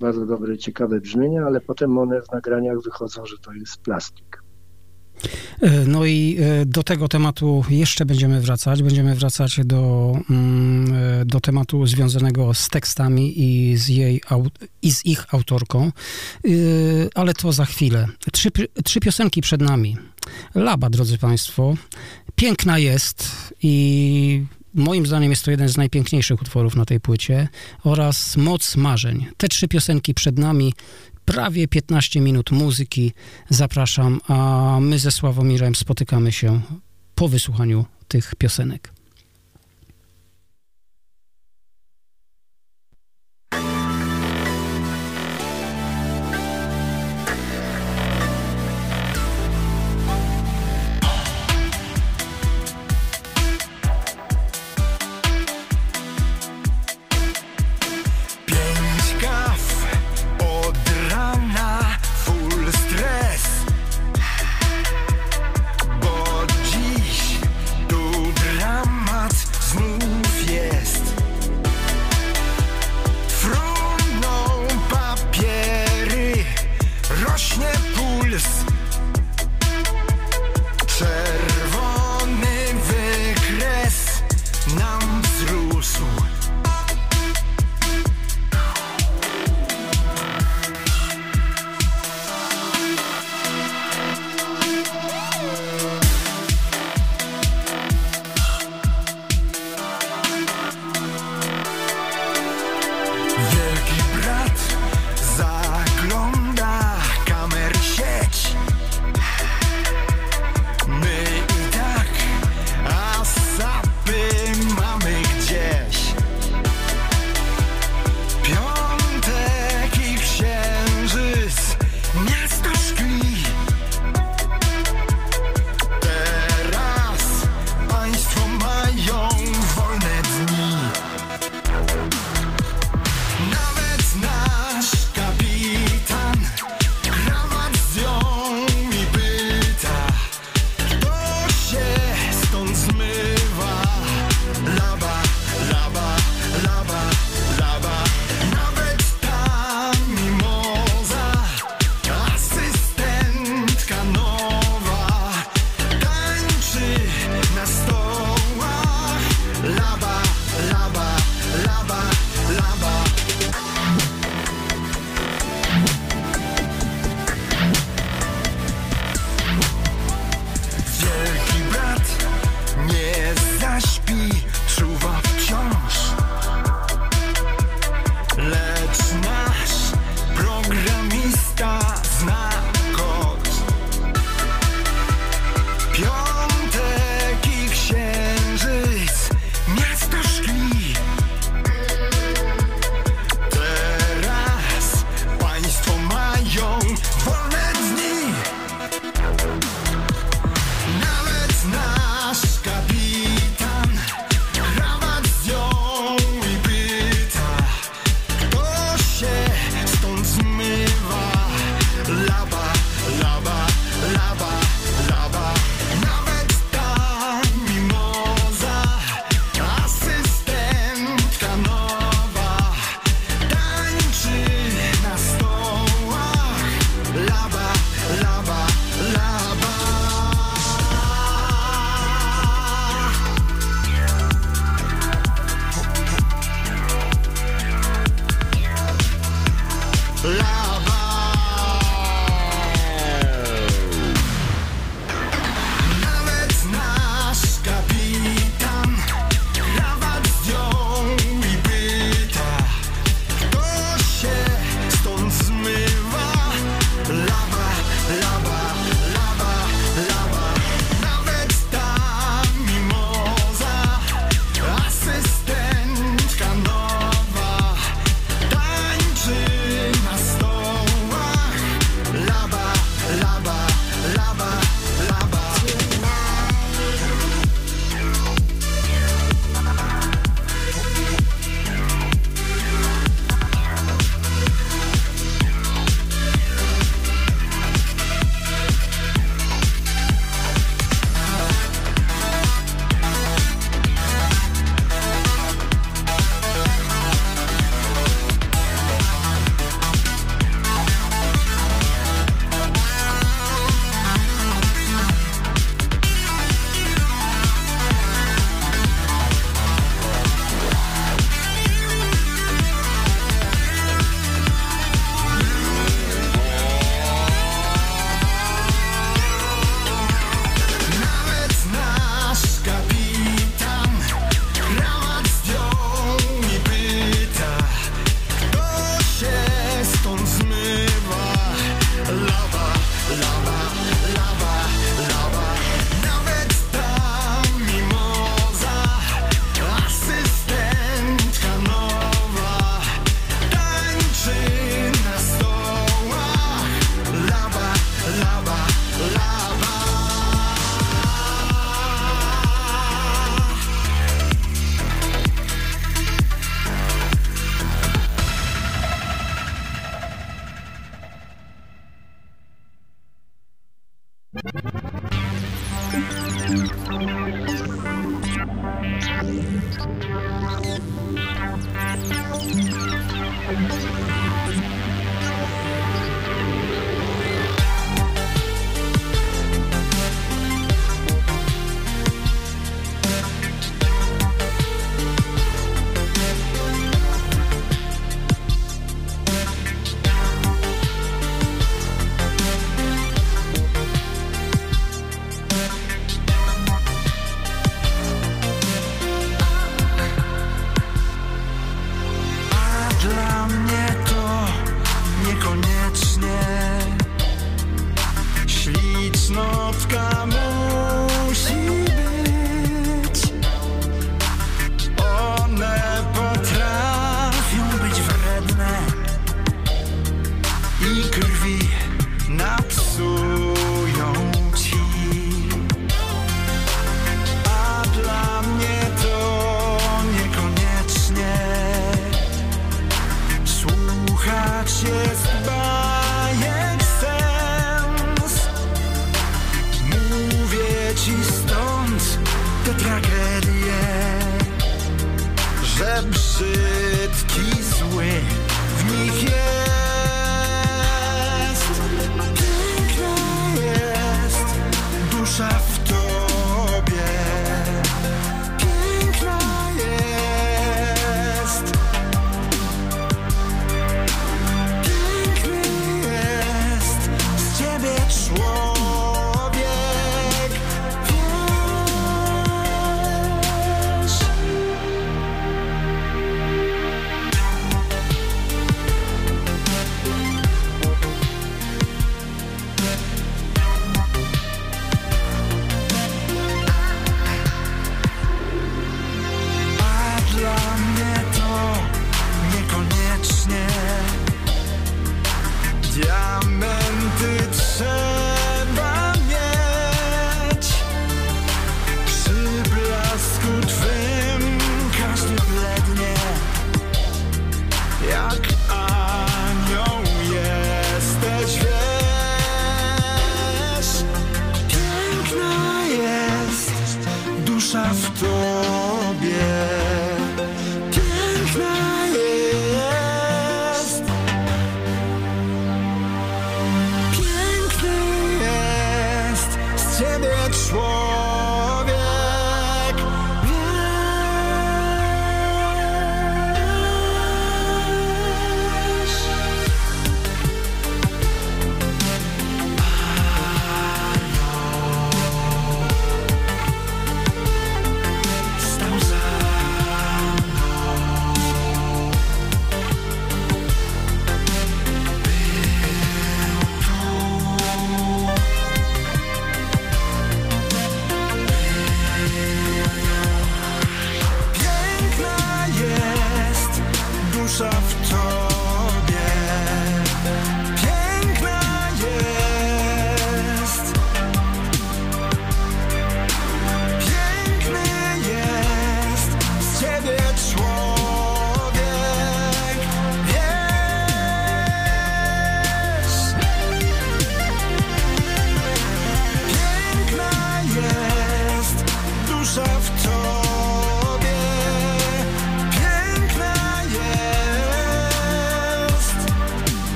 bardzo 0.00 0.26
dobre, 0.26 0.58
ciekawe 0.58 1.00
brzmienia, 1.00 1.44
ale 1.46 1.60
potem 1.60 1.98
one 1.98 2.22
w 2.22 2.32
nagraniach 2.32 2.76
wychodzą, 2.84 3.26
że 3.26 3.36
to 3.38 3.52
jest 3.52 3.82
plastik. 3.82 4.45
E, 5.60 5.70
no 5.70 6.04
i 6.04 6.36
e, 6.40 6.66
do 6.66 6.82
tego 6.82 7.08
tematu 7.08 7.64
jeszcze 7.70 8.06
będziemy 8.06 8.40
wracać. 8.40 8.82
Będziemy 8.82 9.14
wracać 9.14 9.60
do, 9.64 10.12
mm, 10.30 10.94
e, 10.94 11.24
do 11.24 11.40
tematu 11.40 11.86
związanego 11.86 12.54
z 12.54 12.68
tekstami 12.68 13.40
i 13.42 13.76
z, 13.76 13.88
jej, 13.88 14.20
i 14.82 14.92
z 14.92 15.06
ich 15.06 15.34
autorką, 15.34 15.92
ale 17.14 17.34
to 17.34 17.52
za 17.52 17.64
chwilę. 17.64 18.08
Trzy, 18.32 18.50
trzy 18.84 19.00
piosenki 19.00 19.40
przed 19.40 19.60
nami. 19.60 19.96
Laba, 20.54 20.90
drodzy 20.90 21.18
Państwo, 21.18 21.74
piękna 22.36 22.78
jest 22.78 23.32
i 23.62 24.44
moim 24.74 25.06
zdaniem 25.06 25.30
jest 25.30 25.44
to 25.44 25.50
jeden 25.50 25.68
z 25.68 25.76
najpiękniejszych 25.76 26.42
utworów 26.42 26.76
na 26.76 26.84
tej 26.84 27.00
płycie 27.00 27.48
oraz 27.84 28.36
Moc 28.36 28.76
Marzeń. 28.76 29.26
Te 29.36 29.48
trzy 29.48 29.68
piosenki 29.68 30.14
przed 30.14 30.38
nami 30.38 30.74
prawie 31.26 31.68
15 31.68 32.20
minut 32.20 32.50
muzyki. 32.50 33.12
Zapraszam, 33.50 34.20
a 34.28 34.78
my 34.80 34.98
ze 34.98 35.10
Sławomirem 35.10 35.74
spotykamy 35.74 36.32
się 36.32 36.60
po 37.14 37.28
wysłuchaniu 37.28 37.84
tych 38.08 38.34
piosenek. 38.34 38.95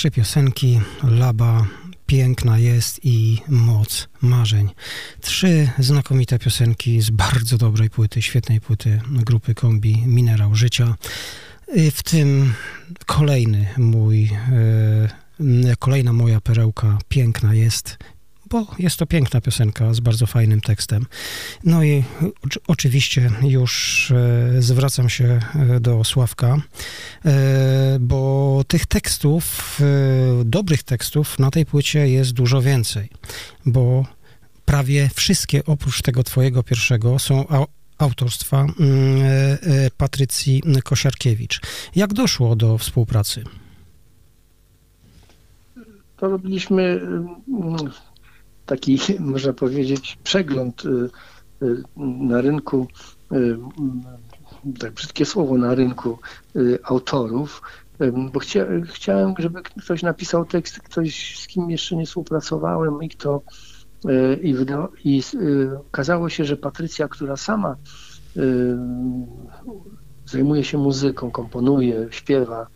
Trzy 0.00 0.10
piosenki, 0.10 0.80
Laba, 1.02 1.66
Piękna 2.06 2.58
jest 2.58 3.00
i 3.04 3.38
Moc 3.48 4.08
Marzeń. 4.20 4.68
Trzy 5.20 5.70
znakomite 5.78 6.38
piosenki 6.38 7.00
z 7.00 7.10
bardzo 7.10 7.58
dobrej 7.58 7.90
płyty, 7.90 8.22
świetnej 8.22 8.60
płyty 8.60 9.00
grupy 9.10 9.54
Kombi 9.54 10.02
Minerał 10.06 10.54
Życia. 10.54 10.94
W 11.92 12.02
tym 12.02 12.54
kolejny 13.06 13.66
mój, 13.76 14.24
e, 14.24 15.76
kolejna 15.78 16.12
moja 16.12 16.40
perełka 16.40 16.98
Piękna 17.08 17.54
jest 17.54 17.98
bo 18.50 18.66
jest 18.78 18.96
to 18.96 19.06
piękna 19.06 19.40
piosenka 19.40 19.94
z 19.94 20.00
bardzo 20.00 20.26
fajnym 20.26 20.60
tekstem. 20.60 21.06
No 21.64 21.84
i 21.84 22.04
oczywiście 22.66 23.30
już 23.42 24.10
e, 24.10 24.62
zwracam 24.62 25.08
się 25.08 25.40
e, 25.54 25.80
do 25.80 26.04
Sławka, 26.04 26.56
e, 27.24 27.98
bo 28.00 28.62
tych 28.68 28.86
tekstów, 28.86 29.78
dobrych 30.44 30.82
tekstów 30.82 31.38
na 31.38 31.50
tej 31.50 31.66
płycie 31.66 32.08
jest 32.08 32.32
dużo 32.32 32.62
więcej, 32.62 33.08
bo 33.66 34.06
prawie 34.64 35.10
wszystkie 35.14 35.64
oprócz 35.64 36.02
tego 36.02 36.22
twojego 36.22 36.62
pierwszego 36.62 37.18
są 37.18 37.44
autorstwa 37.98 38.60
mm, 38.60 38.76
Patrycji 39.96 40.62
Kosiarkiewicz. 40.84 41.60
Jak 41.96 42.12
doszło 42.12 42.56
do 42.56 42.78
współpracy? 42.78 43.44
To 46.16 46.28
robiliśmy 46.28 46.82
mm, 46.82 47.90
taki, 48.70 48.98
można 49.34 49.52
powiedzieć, 49.52 50.18
przegląd 50.24 50.84
y, 50.84 50.88
y, 51.62 51.82
na 51.96 52.40
rynku 52.40 52.86
y, 53.32 53.58
tak 54.78 54.92
brzydkie 54.92 55.24
słowo, 55.24 55.58
na 55.58 55.74
rynku 55.74 56.18
autorów, 56.84 57.62
bo 58.32 58.40
chcia, 58.40 58.66
chciałem, 58.84 59.34
żeby 59.38 59.62
ktoś 59.62 60.02
napisał 60.02 60.44
tekst, 60.44 60.80
ktoś 60.80 61.38
z 61.38 61.46
kim 61.46 61.70
jeszcze 61.70 61.96
nie 61.96 62.06
współpracowałem 62.06 63.02
i 63.02 63.08
kto 63.08 63.42
i, 64.42 64.54
i 65.04 65.22
okazało 65.88 66.28
się, 66.28 66.44
że 66.44 66.56
Patrycja, 66.56 67.08
która 67.08 67.36
sama 67.36 67.76
zajmuje 70.26 70.64
się 70.64 70.78
muzyką, 70.78 71.30
komponuje, 71.30 72.08
śpiewa 72.10 72.66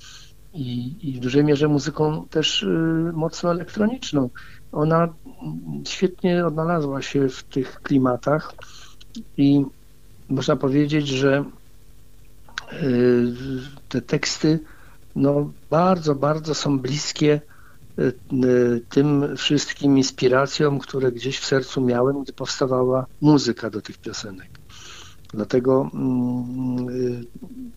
i, 0.54 0.96
i 1.08 1.12
w 1.12 1.20
dużej 1.20 1.44
mierze 1.44 1.68
muzyką 1.68 2.26
też 2.30 2.66
mocno 3.12 3.50
elektroniczną. 3.50 4.30
Ona 4.74 5.08
świetnie 5.86 6.46
odnalazła 6.46 7.02
się 7.02 7.28
w 7.28 7.42
tych 7.42 7.80
klimatach 7.82 8.54
i 9.36 9.64
można 10.28 10.56
powiedzieć, 10.56 11.08
że 11.08 11.44
te 13.88 14.02
teksty 14.02 14.60
no, 15.16 15.50
bardzo, 15.70 16.14
bardzo 16.14 16.54
są 16.54 16.78
bliskie 16.78 17.40
tym 18.88 19.36
wszystkim 19.36 19.98
inspiracjom, 19.98 20.78
które 20.78 21.12
gdzieś 21.12 21.38
w 21.38 21.46
sercu 21.46 21.80
miałem, 21.80 22.22
gdy 22.22 22.32
powstawała 22.32 23.06
muzyka 23.20 23.70
do 23.70 23.82
tych 23.82 23.98
piosenek. 23.98 24.48
Dlatego 25.34 25.90
mm, 25.94 27.24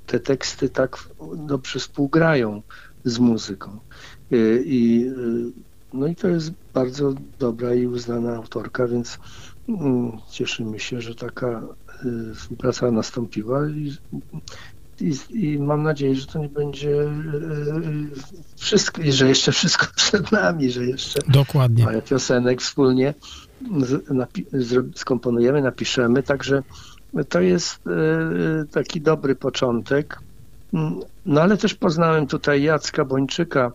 te 0.05 0.19
teksty 0.19 0.69
tak 0.69 0.97
dobrze 1.35 1.79
współgrają 1.79 2.61
z 3.03 3.19
muzyką. 3.19 3.79
I, 4.65 5.11
no 5.97 6.07
i 6.07 6.15
to 6.15 6.27
jest 6.27 6.51
bardzo 6.73 7.13
dobra 7.39 7.73
i 7.73 7.87
uznana 7.87 8.35
autorka, 8.35 8.87
więc 8.87 9.19
mm, 9.69 10.11
cieszymy 10.31 10.79
się, 10.79 11.01
że 11.01 11.15
taka 11.15 11.63
y, 12.31 12.35
współpraca 12.35 12.91
nastąpiła 12.91 13.69
i, 13.69 13.93
i, 15.01 15.13
i, 15.29 15.59
mam 15.59 15.83
nadzieję, 15.83 16.15
że 16.15 16.25
to 16.27 16.39
nie 16.39 16.49
będzie 16.49 16.89
y, 16.89 17.05
y, 17.05 18.09
wszystko, 18.55 19.01
że 19.09 19.27
jeszcze 19.27 19.51
wszystko 19.51 19.87
przed 19.95 20.31
nami, 20.31 20.71
że 20.71 20.85
jeszcze 20.85 21.19
Dokładnie. 21.27 21.85
parę 21.85 22.01
piosenek 22.01 22.61
wspólnie 22.61 23.13
skomponujemy, 24.95 25.61
napiszemy, 25.61 26.23
także 26.23 26.63
to 27.29 27.41
jest 27.41 27.79
taki 28.71 29.01
dobry 29.01 29.35
początek. 29.35 30.19
Mm, 30.73 30.99
no 31.25 31.41
ale 31.41 31.57
też 31.57 31.73
poznałem 31.73 32.27
tutaj 32.27 32.63
Jacka 32.63 33.05
Bończyka, 33.05 33.71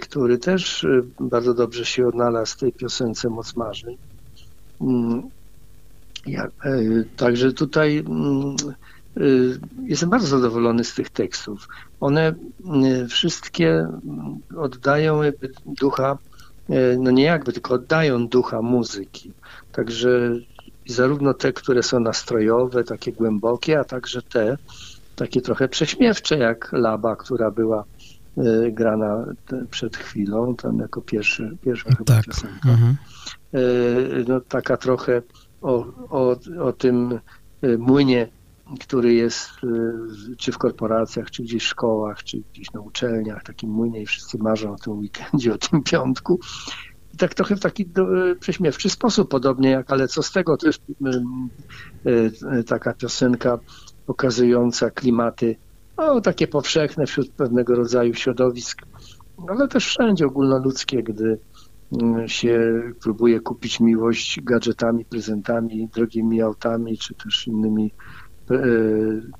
który 0.00 0.38
też 0.38 0.84
y, 0.84 1.04
bardzo 1.20 1.54
dobrze 1.54 1.84
się 1.84 2.08
odnalazł 2.08 2.56
w 2.56 2.60
tej 2.60 2.72
piosence 2.72 3.28
Moc 3.28 3.56
Marzeń. 3.56 3.96
Mm, 4.80 5.22
ja, 6.26 6.48
y, 6.64 7.08
także 7.16 7.52
tutaj 7.52 7.98
mm, 7.98 8.56
jestem 9.86 10.10
bardzo 10.10 10.26
zadowolony 10.26 10.84
z 10.84 10.94
tych 10.94 11.10
tekstów. 11.10 11.68
One 12.00 12.34
wszystkie 13.08 13.88
oddają 14.56 15.20
ducha, 15.66 16.18
no 16.98 17.10
nie 17.10 17.22
jakby, 17.22 17.52
tylko 17.52 17.74
oddają 17.74 18.28
ducha 18.28 18.62
muzyki. 18.62 19.32
Także 19.72 20.38
zarówno 20.86 21.34
te, 21.34 21.52
które 21.52 21.82
są 21.82 22.00
nastrojowe, 22.00 22.84
takie 22.84 23.12
głębokie, 23.12 23.80
a 23.80 23.84
także 23.84 24.22
te 24.22 24.58
takie 25.16 25.40
trochę 25.40 25.68
prześmiewcze, 25.68 26.38
jak 26.38 26.72
Laba, 26.72 27.16
która 27.16 27.50
była 27.50 27.84
Y, 27.84 27.95
grana 28.72 29.24
przed 29.70 29.96
chwilą, 29.96 30.56
tam 30.56 30.78
jako 30.78 31.00
pierwszy, 31.00 31.56
pierwsza 31.60 31.90
chyba 31.90 32.04
tak. 32.04 32.24
piosenka. 32.24 32.70
Mhm. 32.70 32.96
Y, 33.54 34.24
no, 34.28 34.40
taka 34.40 34.76
trochę 34.76 35.22
o, 35.62 35.86
o, 36.10 36.36
o 36.60 36.72
tym 36.72 37.20
y, 37.64 37.78
młynie, 37.78 38.28
który 38.80 39.14
jest 39.14 39.50
czy 40.38 40.52
w 40.52 40.58
korporacjach, 40.58 41.30
czy 41.30 41.42
gdzieś 41.42 41.62
w 41.64 41.66
szkołach, 41.66 42.24
czy 42.24 42.42
gdzieś 42.52 42.72
na 42.72 42.80
uczelniach, 42.80 43.42
takim 43.42 43.70
młynie 43.70 44.02
i 44.02 44.06
wszyscy 44.06 44.38
marzą 44.38 44.72
o 44.72 44.76
tym 44.76 44.98
weekendzie, 44.98 45.52
o 45.54 45.58
tym 45.58 45.82
piątku. 45.82 46.40
I 47.14 47.16
tak 47.16 47.34
trochę 47.34 47.56
w 47.56 47.60
taki 47.60 47.90
prześmiewczy 48.40 48.90
sposób, 48.90 49.30
podobnie 49.30 49.70
jak 49.70 49.90
Ale 49.90 50.08
co 50.08 50.22
z 50.22 50.32
tego, 50.32 50.56
to 50.56 50.66
jest 50.66 50.82
taka 52.66 52.94
piosenka 52.94 53.58
pokazująca 54.06 54.90
klimaty 54.90 55.56
no, 55.98 56.20
takie 56.20 56.46
powszechne 56.46 57.06
wśród 57.06 57.30
pewnego 57.30 57.74
rodzaju 57.74 58.14
środowisk, 58.14 58.82
ale 59.48 59.68
też 59.68 59.86
wszędzie 59.86 60.26
ogólnoludzkie, 60.26 61.02
gdy 61.02 61.38
mm, 62.02 62.28
się 62.28 62.82
próbuje 63.02 63.40
kupić 63.40 63.80
miłość 63.80 64.40
gadżetami, 64.42 65.04
prezentami, 65.04 65.88
drogimi 65.94 66.42
autami, 66.42 66.98
czy 66.98 67.14
też 67.14 67.46
innymi 67.46 67.92
e, 68.50 68.56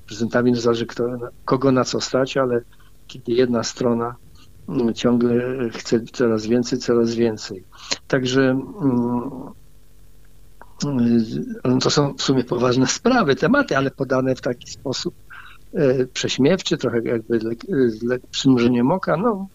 prezentami, 0.05 0.51
no 0.51 0.57
zależy 0.61 0.85
kto, 0.85 1.17
kogo 1.45 1.71
na 1.71 1.83
co 1.83 2.01
stać, 2.01 2.37
ale 2.37 2.61
kiedy 3.07 3.31
jedna 3.31 3.63
strona 3.63 4.15
mm, 4.69 4.93
ciągle 4.93 5.43
chce 5.69 6.01
coraz 6.01 6.45
więcej, 6.45 6.79
coraz 6.79 7.15
więcej. 7.15 7.63
Także 8.07 8.41
mm, 8.41 9.21
no 11.65 11.77
to 11.81 11.89
są 11.89 12.13
w 12.13 12.21
sumie 12.21 12.43
poważne 12.43 12.87
sprawy, 12.97 13.35
tematy, 13.35 13.77
ale 13.77 13.91
podane 13.91 14.35
w 14.35 14.41
taki 14.41 14.71
sposób, 14.71 15.13
E, 15.26 15.26
prześmiewczy, 16.13 16.77
trochę 16.77 17.01
jakby 17.03 17.39
z 17.89 18.21
przymrużeniem 18.31 18.91
oka. 18.91 19.17
No, 19.17 19.47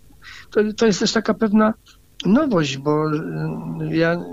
to, 0.50 0.60
to 0.76 0.86
jest 0.86 1.00
też 1.00 1.12
taka 1.12 1.34
pewna 1.34 1.74
nowość, 2.26 2.78
bo 2.78 3.10
e, 3.10 3.96
ja 3.96 4.24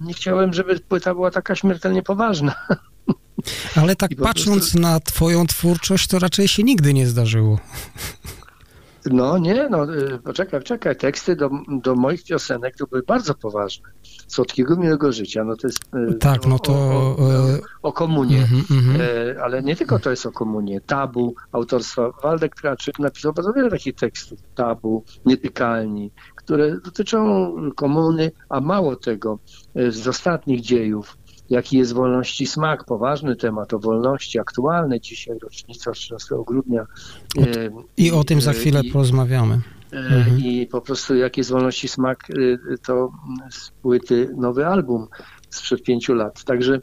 nie 0.00 0.14
chciałem, 0.14 0.52
żeby 0.52 0.80
płyta 0.80 1.14
była 1.14 1.30
taka 1.30 1.54
śmiertelnie 1.54 2.02
poważna. 2.02 2.54
Ale 3.76 3.96
tak 3.96 4.10
patrząc 4.22 4.58
prostu... 4.58 4.78
na 4.78 5.00
twoją 5.00 5.46
twórczość, 5.46 6.06
to 6.06 6.18
raczej 6.18 6.48
się 6.48 6.62
nigdy 6.62 6.94
nie 6.94 7.06
zdarzyło. 7.06 7.58
No 9.06 9.38
nie, 9.38 9.68
no 9.68 9.94
y, 9.94 10.18
poczekaj, 10.18 10.62
czekaj. 10.62 10.96
Teksty 10.96 11.36
do, 11.36 11.50
do 11.68 11.94
moich 11.94 12.24
piosenek 12.24 12.76
to 12.76 12.86
były 12.86 13.02
bardzo 13.02 13.34
poważne. 13.34 13.88
Słodkiego 14.26 14.76
miłego 14.76 15.12
życia, 15.12 15.44
no 15.44 15.56
to 15.56 15.66
jest 15.66 15.78
y, 16.10 16.14
tak, 16.14 16.46
no 16.46 16.58
to... 16.58 16.72
o, 16.72 17.16
o, 17.16 17.18
o 17.82 17.92
komunie, 17.92 18.36
mm 18.36 18.62
-hmm. 18.62 19.00
ale 19.42 19.62
nie 19.62 19.76
tylko 19.76 19.98
to 19.98 20.10
jest 20.10 20.26
o 20.26 20.32
komunie. 20.32 20.80
Tabu 20.80 21.34
autorstwa 21.52 22.10
Waldek 22.22 22.54
Traczyk 22.54 22.98
napisał 22.98 23.32
bardzo 23.32 23.52
wiele 23.52 23.70
takich 23.70 23.94
tekstów. 23.94 24.38
Tabu, 24.54 25.04
Nietykalni, 25.26 26.10
które 26.36 26.80
dotyczą 26.80 27.52
komuny, 27.76 28.32
a 28.48 28.60
mało 28.60 28.96
tego, 28.96 29.38
z 29.88 30.08
ostatnich 30.08 30.60
dziejów 30.60 31.16
jaki 31.50 31.78
jest 31.78 31.92
wolności 31.92 32.46
smak, 32.46 32.84
poważny 32.84 33.36
temat 33.36 33.74
o 33.74 33.78
wolności, 33.78 34.38
aktualny 34.38 35.00
dzisiaj, 35.00 35.38
rocznica 35.38 35.92
13 35.92 36.34
grudnia. 36.46 36.86
I 37.96 38.12
o 38.12 38.24
tym 38.24 38.40
za 38.40 38.52
chwilę 38.52 38.80
I, 38.84 38.90
porozmawiamy. 38.90 39.60
E, 39.92 39.96
mhm. 39.96 40.38
I 40.38 40.66
po 40.66 40.80
prostu 40.80 41.14
jaki 41.16 41.40
jest 41.40 41.50
wolności 41.50 41.88
smak, 41.88 42.30
e, 42.30 42.78
to 42.78 43.12
z 43.50 43.70
płyty 43.70 44.30
nowy 44.36 44.66
album 44.66 45.06
sprzed 45.50 45.82
pięciu 45.82 46.14
lat. 46.14 46.44
Także 46.44 46.80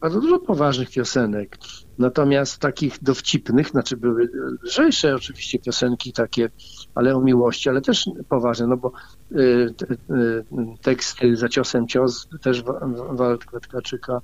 bardzo 0.00 0.20
dużo 0.20 0.38
poważnych 0.38 0.90
piosenek. 0.90 1.58
Natomiast 1.98 2.58
takich 2.58 3.02
dowcipnych, 3.02 3.68
znaczy 3.68 3.96
były 3.96 4.28
lżejsze 4.62 5.14
oczywiście 5.14 5.58
piosenki 5.58 6.12
takie, 6.12 6.50
ale 6.94 7.16
o 7.16 7.20
miłości, 7.20 7.68
ale 7.68 7.80
też 7.80 8.10
poważne, 8.28 8.66
no 8.66 8.76
bo 8.76 8.92
y, 9.32 9.74
y, 10.10 10.44
teksty 10.82 11.36
za 11.36 11.48
ciosem 11.48 11.88
cios 11.88 12.28
też 12.42 12.62
Waldka 13.10 13.60
Tkaczyka 13.60 14.20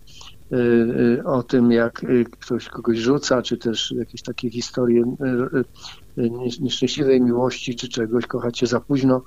y, 0.52 1.22
o 1.24 1.42
tym, 1.42 1.72
jak 1.72 2.02
ktoś 2.40 2.68
kogoś 2.68 2.98
rzuca, 2.98 3.42
czy 3.42 3.56
też 3.56 3.94
jakieś 3.98 4.22
takie 4.22 4.50
historie 4.50 5.16
nieszczęśliwej 6.60 7.20
miłości, 7.20 7.76
czy 7.76 7.88
czegoś, 7.88 8.26
kochacie 8.26 8.66
za 8.66 8.80
późno, 8.80 9.22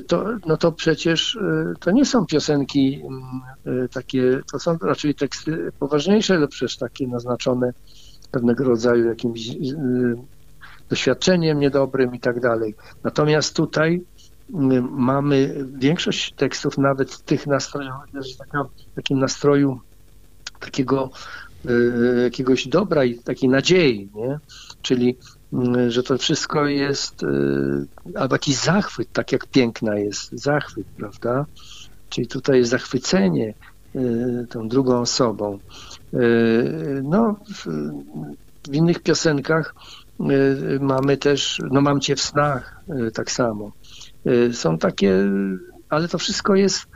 to, 0.00 0.24
no 0.46 0.56
to 0.56 0.72
przecież 0.72 1.34
y, 1.34 1.74
to 1.80 1.90
nie 1.90 2.04
są 2.04 2.26
piosenki 2.26 3.02
mm, 3.04 3.84
y, 3.84 3.88
takie, 3.88 4.40
to 4.52 4.58
są 4.58 4.78
raczej 4.82 5.14
teksty 5.14 5.72
poważniejsze, 5.78 6.34
ale 6.34 6.48
przecież 6.48 6.76
takie 6.76 7.08
naznaczone 7.08 7.72
pewnego 8.30 8.64
rodzaju 8.64 9.06
jakimś 9.06 9.48
y, 9.48 10.16
doświadczeniem 10.88 11.60
niedobrym 11.60 12.14
i 12.14 12.20
tak 12.20 12.40
dalej. 12.40 12.74
Natomiast 13.04 13.56
tutaj 13.56 14.02
mamy 14.90 15.66
większość 15.78 16.32
tekstów, 16.32 16.78
nawet 16.78 17.18
tych 17.18 17.46
nastrojowych, 17.46 18.36
taka, 18.38 18.64
takim 18.94 19.18
nastroju 19.18 19.80
takiego 20.60 21.10
jakiegoś 22.22 22.68
dobra 22.68 23.04
i 23.04 23.18
takiej 23.18 23.48
nadziei, 23.48 24.08
nie? 24.14 24.38
Czyli 24.82 25.16
że 25.88 26.02
to 26.02 26.18
wszystko 26.18 26.66
jest, 26.66 27.22
y, 27.22 27.26
albo 28.14 28.34
jakiś 28.34 28.56
zachwyt, 28.56 29.12
tak 29.12 29.32
jak 29.32 29.46
piękna 29.46 29.98
jest 29.98 30.32
zachwyt, 30.32 30.86
prawda? 30.96 31.46
Czyli 32.08 32.26
tutaj 32.26 32.58
jest 32.58 32.70
zachwycenie 32.70 33.54
y, 33.96 34.46
tą 34.50 34.68
drugą 34.68 35.00
osobą. 35.00 35.58
Y, 36.14 37.00
no, 37.04 37.36
w 38.68 38.74
innych 38.74 39.00
piosenkach 39.02 39.74
mamy 40.80 41.16
też, 41.16 41.62
no 41.70 41.80
mam 41.80 42.00
cię 42.00 42.16
w 42.16 42.20
snach, 42.20 42.80
tak 43.14 43.30
samo. 43.30 43.72
Są 44.52 44.78
takie, 44.78 45.14
ale 45.88 46.08
to 46.08 46.18
wszystko 46.18 46.54
jest 46.54 46.86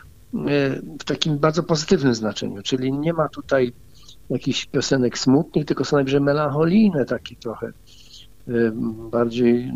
w 1.00 1.04
takim 1.04 1.38
bardzo 1.38 1.62
pozytywnym 1.62 2.14
znaczeniu, 2.14 2.62
czyli 2.62 2.92
nie 2.92 3.12
ma 3.12 3.28
tutaj 3.28 3.72
jakichś 4.30 4.66
piosenek 4.66 5.18
smutnych, 5.18 5.66
tylko 5.66 5.84
są 5.84 5.96
najwyżej 5.96 6.20
melancholijne, 6.20 7.04
takie 7.04 7.36
trochę 7.36 7.72
bardziej 9.10 9.72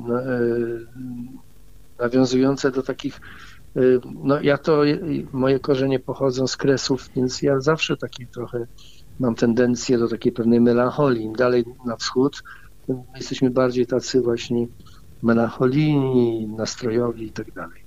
nawiązujące 1.98 2.70
do 2.70 2.82
takich 2.82 3.20
no 4.24 4.40
ja 4.42 4.58
to, 4.58 4.82
moje 5.32 5.60
korzenie 5.60 6.00
pochodzą 6.00 6.46
z 6.46 6.56
Kresów, 6.56 7.08
więc 7.16 7.42
ja 7.42 7.60
zawsze 7.60 7.96
taki 7.96 8.26
trochę 8.28 8.66
mam 9.18 9.34
tendencję 9.34 9.98
do 9.98 10.08
takiej 10.08 10.32
pewnej 10.32 10.60
melancholii. 10.60 11.24
Im 11.24 11.32
dalej 11.32 11.64
na 11.86 11.96
wschód, 11.96 12.42
jesteśmy 13.16 13.50
bardziej 13.50 13.86
tacy 13.86 14.20
właśnie 14.20 14.66
melancholijni, 15.22 16.48
nastrojowi 16.56 17.26
i 17.26 17.32
tak 17.32 17.52
dalej. 17.52 17.83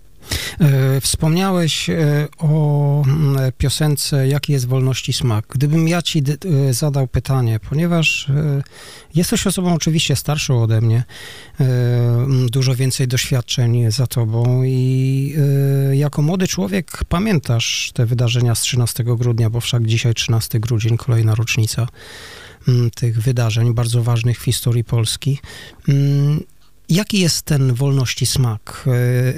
E, 0.59 1.01
wspomniałeś 1.01 1.89
e, 1.89 2.27
o 2.37 3.03
mm, 3.05 3.51
piosence 3.57 4.27
Jaki 4.27 4.53
jest 4.53 4.67
wolności 4.67 5.13
smak. 5.13 5.45
Gdybym 5.49 5.87
ja 5.87 6.01
ci 6.01 6.23
e, 6.69 6.73
zadał 6.73 7.07
pytanie, 7.07 7.59
ponieważ 7.69 8.27
jesteś 9.15 9.47
osobą 9.47 9.73
oczywiście 9.73 10.15
starszą 10.15 10.63
ode 10.63 10.81
mnie, 10.81 11.03
dużo 12.49 12.75
więcej 12.75 13.07
doświadczeń 13.07 13.91
za 13.91 14.07
tobą 14.07 14.63
i 14.63 15.35
jako 15.93 16.21
młody 16.21 16.47
człowiek 16.47 17.03
pamiętasz 17.09 17.91
te 17.93 18.05
wydarzenia 18.05 18.55
z 18.55 18.61
13 18.61 19.03
grudnia, 19.03 19.49
bo 19.49 19.61
wszak 19.61 19.85
dzisiaj 19.85 20.13
13 20.13 20.59
grudzień, 20.59 20.97
kolejna 20.97 21.35
rocznica 21.35 21.87
tych 22.95 23.21
wydarzeń 23.21 23.73
bardzo 23.73 24.03
ważnych 24.03 24.39
w 24.39 24.43
historii 24.43 24.83
Polski. 24.83 25.39
Jaki 26.89 27.19
jest 27.19 27.41
ten 27.41 27.73
wolności 27.73 28.25
smak 28.25 28.83
e, 28.87 28.91
e, 28.91 29.33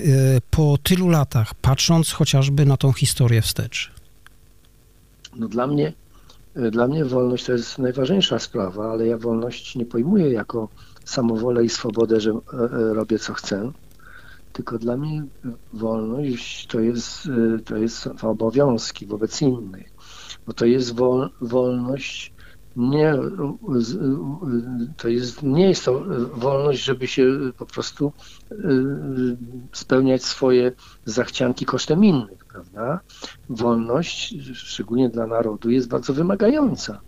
po 0.52 0.78
tylu 0.84 1.10
latach, 1.10 1.54
patrząc 1.54 2.12
chociażby 2.12 2.66
na 2.66 2.78
tą 2.78 2.94
historię 2.94 3.42
wstecz? 3.42 3.92
No 5.36 5.48
dla 5.48 5.68
mnie, 5.68 5.94
e, 6.56 6.72
dla 6.72 6.88
mnie 6.88 7.06
wolność 7.06 7.46
to 7.46 7.52
jest 7.52 7.78
najważniejsza 7.78 8.40
sprawa, 8.40 8.92
ale 8.92 9.08
ja 9.08 9.18
wolność 9.18 9.76
nie 9.76 9.86
pojmuję 9.86 10.32
jako 10.32 10.70
samowolę 11.06 11.66
i 11.66 11.70
swobodę, 11.70 12.22
że 12.22 12.34
robię 12.94 13.20
co 13.20 13.34
chcę, 13.34 13.72
tylko 14.54 14.80
dla 14.80 14.98
mnie 14.98 15.24
wolność 15.74 16.68
to 16.68 16.80
jest, 16.80 17.30
to 17.66 17.78
jest 17.78 18.10
obowiązki 18.22 19.06
wobec 19.06 19.42
innych, 19.42 19.90
bo 20.48 20.54
to 20.54 20.66
jest 20.66 20.96
wol, 20.96 21.30
wolność 21.42 22.34
nie, 22.80 23.14
to 24.98 25.08
jest, 25.08 25.44
nie 25.44 25.70
jest 25.70 25.86
to 25.86 26.04
wolność, 26.34 26.84
żeby 26.84 27.08
się 27.08 27.40
po 27.58 27.66
prostu 27.66 28.14
y, 28.52 28.56
spełniać 29.72 30.24
swoje 30.24 30.72
zachcianki 31.06 31.66
kosztem 31.66 32.06
innych, 32.06 32.46
prawda? 32.46 33.00
Wolność, 33.50 34.36
szczególnie 34.54 35.10
dla 35.10 35.28
narodu, 35.28 35.70
jest 35.70 35.88
bardzo 35.88 36.14
wymagająca, 36.14 37.02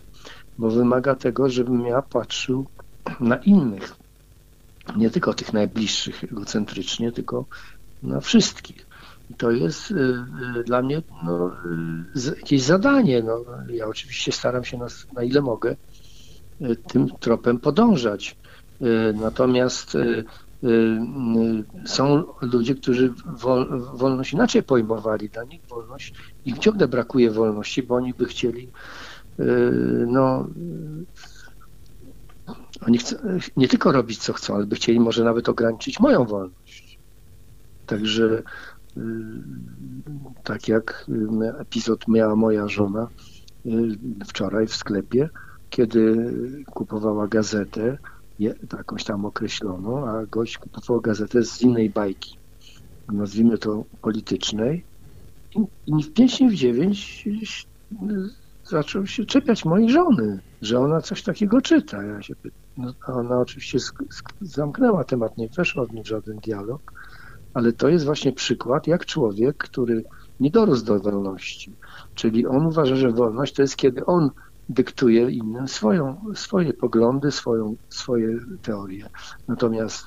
bo 0.58 0.70
wymaga 0.70 1.14
tego, 1.14 1.48
żebym 1.48 1.86
ja 1.86 2.02
patrzył 2.02 2.66
na 3.20 3.36
innych, 3.36 3.96
nie 4.96 5.10
tylko 5.10 5.34
tych 5.34 5.52
najbliższych 5.52 6.24
egocentrycznie, 6.24 7.12
tylko 7.12 7.44
na 8.02 8.20
wszystkich. 8.20 8.91
To 9.36 9.50
jest 9.50 9.90
y, 9.90 9.94
y, 10.60 10.64
dla 10.64 10.82
mnie 10.82 11.02
no, 11.24 11.52
y, 12.16 12.36
jakieś 12.36 12.62
zadanie. 12.62 13.22
No, 13.22 13.44
ja 13.68 13.86
oczywiście 13.86 14.32
staram 14.32 14.64
się 14.64 14.78
na, 14.78 14.86
na 15.12 15.22
ile 15.22 15.40
mogę 15.40 15.76
tym 16.86 17.08
tropem 17.20 17.58
podążać. 17.58 18.36
Natomiast 19.14 19.96
są 21.86 22.24
ludzie, 22.42 22.74
którzy 22.74 23.12
wol, 23.26 23.82
wolność 23.94 24.32
inaczej 24.32 24.62
pojmowali. 24.62 25.28
Dla 25.28 25.44
nich 25.44 25.60
wolność, 25.68 26.14
im 26.44 26.58
ciągle 26.58 26.88
brakuje 26.88 27.30
wolności, 27.30 27.82
bo 27.82 27.94
oni 27.94 28.14
by 28.14 28.24
chcieli, 28.24 28.68
no, 30.06 30.46
oni 32.86 32.98
chcą, 32.98 33.16
nie 33.56 33.68
tylko 33.68 33.92
robić 33.92 34.18
co 34.18 34.32
chcą, 34.32 34.54
ale 34.54 34.66
by 34.66 34.76
chcieli 34.76 35.00
może 35.00 35.24
nawet 35.24 35.48
ograniczyć 35.48 36.00
moją 36.00 36.24
wolność. 36.24 36.98
Także 37.86 38.42
tak 40.44 40.68
jak 40.68 41.06
epizod 41.58 42.08
miała 42.08 42.36
moja 42.36 42.68
żona 42.68 43.08
y, 43.66 43.70
wczoraj 44.26 44.66
w 44.66 44.76
sklepie, 44.76 45.28
kiedy 45.70 46.16
kupowała 46.66 47.28
gazetę, 47.28 47.98
jakąś 48.38 49.04
tam 49.04 49.24
określoną, 49.24 50.08
a 50.08 50.26
gość 50.26 50.58
kupował 50.58 51.00
gazetę 51.00 51.44
z 51.44 51.62
innej 51.62 51.90
bajki, 51.90 52.38
nazwijmy 53.08 53.58
to 53.58 53.84
politycznej. 54.00 54.84
I 55.86 56.02
w 56.02 56.12
5 56.12 56.42
w 56.50 56.54
9 56.54 57.28
zaczął 58.64 59.06
się 59.06 59.24
czepiać 59.24 59.64
mojej 59.64 59.90
żony, 59.90 60.40
że 60.62 60.80
ona 60.80 61.00
coś 61.00 61.22
takiego 61.22 61.60
czyta. 61.60 62.02
Ja 62.02 62.22
się. 62.22 62.34
No, 62.76 62.94
ona 63.06 63.38
oczywiście 63.38 63.78
zamknęła 64.40 65.04
temat, 65.04 65.38
nie 65.38 65.48
weszła 65.48 65.86
w 65.86 65.92
nim 65.92 66.04
żaden 66.04 66.36
dialog 66.36 66.92
ale 67.54 67.72
to 67.72 67.88
jest 67.88 68.04
właśnie 68.04 68.32
przykład, 68.32 68.86
jak 68.86 69.06
człowiek, 69.06 69.56
który 69.56 70.04
nie 70.40 70.50
dorósł 70.50 70.84
do 70.84 71.00
wolności, 71.00 71.72
czyli 72.14 72.46
on 72.46 72.66
uważa, 72.66 72.96
że 72.96 73.12
wolność 73.12 73.54
to 73.54 73.62
jest 73.62 73.76
kiedy 73.76 74.06
on 74.06 74.30
dyktuje 74.68 75.30
innym 75.30 75.68
swoją, 75.68 76.24
swoje 76.34 76.72
poglądy, 76.72 77.30
swoją, 77.30 77.76
swoje 77.88 78.38
teorie. 78.62 79.08
Natomiast 79.48 80.06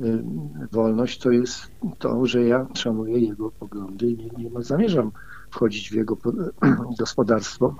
y, 0.00 0.24
wolność 0.72 1.18
to 1.18 1.30
jest 1.30 1.70
to, 1.98 2.26
że 2.26 2.42
ja 2.42 2.66
szanuję 2.74 3.18
jego 3.18 3.50
poglądy 3.50 4.06
i 4.06 4.16
nie, 4.16 4.50
nie 4.50 4.62
zamierzam 4.62 5.12
wchodzić 5.50 5.90
w 5.90 5.94
jego 5.94 6.16
gospodarstwo, 6.98 7.74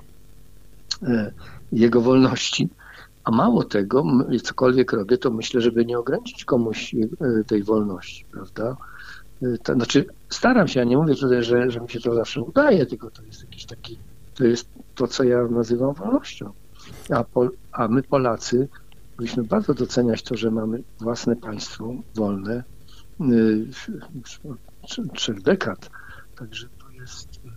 y, 1.03 1.33
jego 1.71 2.01
wolności. 2.01 2.69
A 3.23 3.31
mało 3.31 3.63
tego, 3.63 4.03
cokolwiek 4.43 4.93
robię, 4.93 5.17
to 5.17 5.31
myślę, 5.31 5.61
żeby 5.61 5.85
nie 5.85 5.99
ograniczyć 5.99 6.45
komuś 6.45 6.93
y, 6.93 7.09
tej 7.47 7.63
wolności, 7.63 8.25
prawda? 8.31 8.77
To 9.63 9.73
znaczy 9.73 10.05
staram 10.29 10.67
się, 10.67 10.79
ja 10.79 10.85
nie 10.85 10.97
mówię 10.97 11.15
tutaj, 11.15 11.43
że, 11.43 11.71
że 11.71 11.79
mi 11.79 11.89
się 11.89 11.99
to 11.99 12.15
zawsze 12.15 12.41
udaje, 12.41 12.85
tylko 12.85 13.11
to 13.11 13.23
jest 13.23 13.41
jakiś 13.41 13.65
taki, 13.65 13.97
to 14.35 14.43
jest 14.43 14.69
to, 14.95 15.07
co 15.07 15.23
ja 15.23 15.47
nazywam 15.47 15.93
wolnością. 15.93 16.51
A, 17.09 17.23
Pol, 17.23 17.51
a 17.71 17.87
my 17.87 18.03
Polacy 18.03 18.67
powinniśmy 19.15 19.43
bardzo 19.43 19.73
doceniać 19.73 20.23
to, 20.23 20.37
że 20.37 20.51
mamy 20.51 20.83
własne 20.99 21.35
państwo 21.35 21.93
wolne 22.15 22.63
yy, 23.19 23.67
trzech 25.13 25.41
dekad. 25.41 25.89
Także 26.35 26.67
to 26.67 26.91
jest, 26.91 27.43
yy, 27.45 27.51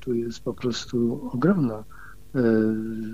to 0.00 0.12
jest 0.12 0.40
po 0.40 0.54
prostu 0.54 1.30
ogromna 1.32 1.84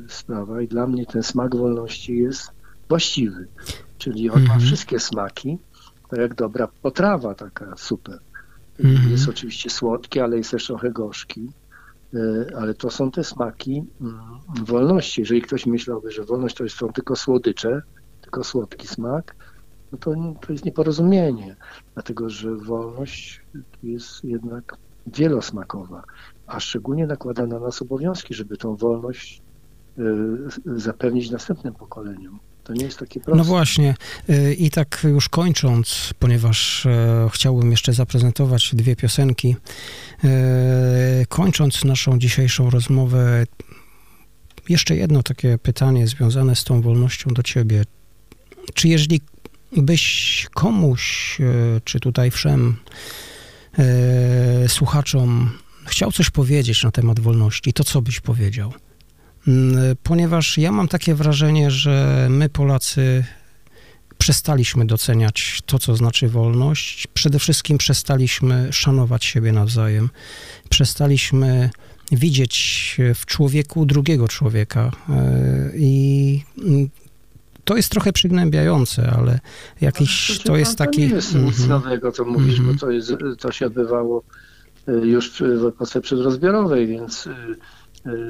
sprawa 0.08 0.62
i 0.62 0.68
dla 0.68 0.86
mnie 0.86 1.06
ten 1.06 1.22
smak 1.22 1.56
wolności 1.56 2.18
jest 2.18 2.50
właściwy. 2.88 3.46
Czyli 3.98 4.30
on 4.30 4.36
ma 4.36 4.42
mhm. 4.42 4.60
wszystkie 4.60 5.00
smaki, 5.00 5.58
to 6.08 6.20
jak 6.20 6.34
dobra 6.34 6.68
potrawa 6.82 7.34
taka 7.34 7.76
super. 7.76 8.18
Mhm. 8.80 9.10
Jest 9.10 9.28
oczywiście 9.28 9.70
słodki, 9.70 10.20
ale 10.20 10.36
jest 10.36 10.50
też 10.50 10.66
trochę 10.66 10.90
gorzki. 10.90 11.52
E, 12.14 12.56
ale 12.56 12.74
to 12.74 12.90
są 12.90 13.10
te 13.10 13.24
smaki 13.24 13.84
mm, 14.00 14.20
wolności. 14.64 15.20
Jeżeli 15.20 15.42
ktoś 15.42 15.66
myślałby, 15.66 16.10
że 16.10 16.24
wolność 16.24 16.56
to 16.56 16.68
są 16.68 16.92
tylko 16.92 17.16
słodycze, 17.16 17.82
tylko 18.20 18.44
słodki 18.44 18.88
smak, 18.88 19.36
no 19.92 19.98
to, 19.98 20.14
to 20.40 20.52
jest 20.52 20.64
nieporozumienie, 20.64 21.56
dlatego 21.94 22.30
że 22.30 22.54
wolność 22.54 23.42
jest 23.82 24.24
jednak 24.24 24.76
wielosmakowa, 25.06 26.02
a 26.46 26.60
szczególnie 26.60 27.06
nakłada 27.06 27.46
na 27.46 27.58
nas 27.58 27.82
obowiązki, 27.82 28.34
żeby 28.34 28.56
tą 28.56 28.76
wolność 28.76 29.42
e, 29.98 30.02
zapewnić 30.66 31.30
następnym 31.30 31.74
pokoleniom. 31.74 32.38
To 32.68 32.74
nie 32.74 32.84
jest 32.84 32.98
takie 32.98 33.20
proste. 33.20 33.38
No 33.38 33.44
właśnie. 33.44 33.94
Y, 34.30 34.54
I 34.54 34.70
tak 34.70 35.00
już 35.04 35.28
kończąc, 35.28 36.14
ponieważ 36.18 36.86
e, 36.86 37.28
chciałbym 37.32 37.70
jeszcze 37.70 37.92
zaprezentować 37.92 38.70
dwie 38.74 38.96
piosenki, 38.96 39.56
e, 40.24 41.26
kończąc 41.28 41.84
naszą 41.84 42.18
dzisiejszą 42.18 42.70
rozmowę, 42.70 43.46
jeszcze 44.68 44.96
jedno 44.96 45.22
takie 45.22 45.58
pytanie 45.58 46.06
związane 46.06 46.56
z 46.56 46.64
tą 46.64 46.82
wolnością 46.82 47.30
do 47.30 47.42
ciebie. 47.42 47.84
Czy 48.74 48.88
jeżeli 48.88 49.20
byś 49.76 50.46
komuś, 50.54 51.36
e, 51.40 51.80
czy 51.84 52.00
tutaj 52.00 52.30
wszem 52.30 52.76
słuchaczom 54.68 55.50
chciał 55.86 56.12
coś 56.12 56.30
powiedzieć 56.30 56.84
na 56.84 56.90
temat 56.90 57.20
wolności, 57.20 57.72
to 57.72 57.84
co 57.84 58.02
byś 58.02 58.20
powiedział? 58.20 58.72
Ponieważ 60.02 60.58
ja 60.58 60.72
mam 60.72 60.88
takie 60.88 61.14
wrażenie, 61.14 61.70
że 61.70 62.26
my 62.30 62.48
Polacy 62.48 63.24
przestaliśmy 64.18 64.86
doceniać 64.86 65.60
to, 65.66 65.78
co 65.78 65.96
znaczy 65.96 66.28
wolność. 66.28 67.06
Przede 67.14 67.38
wszystkim 67.38 67.78
przestaliśmy 67.78 68.68
szanować 68.72 69.24
siebie 69.24 69.52
nawzajem. 69.52 70.10
Przestaliśmy 70.68 71.70
widzieć 72.12 72.96
w 73.14 73.26
człowieku 73.26 73.86
drugiego 73.86 74.28
człowieka. 74.28 74.90
E, 75.08 75.70
I 75.74 76.44
to 77.64 77.76
jest 77.76 77.90
trochę 77.90 78.12
przygnębiające, 78.12 79.10
ale 79.10 79.40
jakiś 79.80 80.38
to 80.44 80.56
jest 80.56 80.78
taki. 80.78 81.02
To 81.02 81.08
nie 81.08 81.14
jest 81.14 81.34
nic 81.34 81.56
-hmm. 81.56 81.68
nowego, 81.68 82.12
co 82.12 82.24
mówisz, 82.24 82.58
mm 82.58 82.62
-hmm. 82.62 82.64
bo 82.64 82.72
mhm. 82.72 82.78
to, 82.78 82.90
jest, 82.90 83.40
to 83.40 83.52
się 83.52 83.66
odbywało 83.66 84.22
e, 84.88 84.92
już 84.92 85.42
w 85.42 85.66
epoce 85.66 86.00
przedrozbiorowej, 86.00 86.86
więc 86.86 87.26
e, 87.26 87.36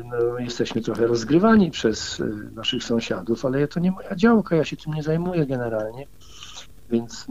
no, 0.05 0.39
jesteśmy 0.39 0.83
trochę 0.83 1.07
rozgrywani 1.07 1.71
przez 1.71 2.23
naszych 2.55 2.85
sąsiadów, 2.85 3.45
ale 3.45 3.69
to 3.69 3.81
nie 3.81 3.91
moja 3.91 4.17
działka, 4.17 4.57
ja 4.57 4.65
się 4.65 4.77
tym 4.77 4.95
nie 4.95 5.03
zajmuję 5.03 5.47
generalnie. 5.47 6.07
Więc 6.91 7.27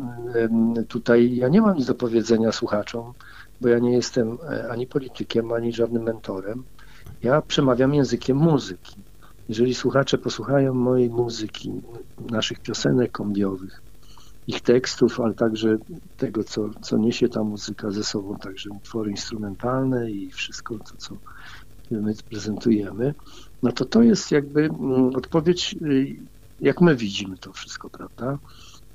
tutaj 0.88 1.36
ja 1.36 1.48
nie 1.48 1.62
mam 1.62 1.78
nic 1.78 1.86
do 1.86 1.96
powiedzenia 1.96 2.52
słuchaczom, 2.52 3.14
bo 3.62 3.68
ja 3.68 3.80
nie 3.80 3.94
jestem 3.94 4.38
ani 4.72 4.88
politykiem, 4.88 5.52
ani 5.52 5.74
żadnym 5.74 6.04
mentorem. 6.04 6.64
Ja 7.24 7.42
przemawiam 7.42 7.94
językiem 7.94 8.38
muzyki. 8.38 8.96
Jeżeli 9.50 9.76
słuchacze 9.76 10.18
posłuchają 10.18 10.74
mojej 10.74 11.10
muzyki, 11.10 11.72
naszych 12.30 12.60
piosenek 12.60 13.12
kombiowych, 13.12 13.82
ich 14.48 14.62
tekstów, 14.62 15.20
ale 15.20 15.34
także 15.34 15.78
tego, 16.18 16.44
co, 16.44 16.70
co 16.82 16.98
niesie 16.98 17.30
ta 17.30 17.44
muzyka 17.44 17.92
ze 17.92 18.04
sobą, 18.04 18.38
także 18.38 18.70
utwory 18.70 19.12
instrumentalne 19.12 20.12
i 20.12 20.32
wszystko 20.32 20.78
to, 20.78 20.98
co 20.98 21.16
my 21.92 22.14
prezentujemy, 22.30 23.14
no 23.64 23.72
to 23.72 23.86
to 23.86 24.02
jest 24.02 24.32
jakby 24.32 24.66
mm, 24.66 25.16
odpowiedź, 25.16 25.76
y, 25.82 26.16
jak 26.60 26.82
my 26.82 26.96
widzimy 26.96 27.38
to 27.38 27.54
wszystko, 27.54 27.90
prawda? 27.90 28.40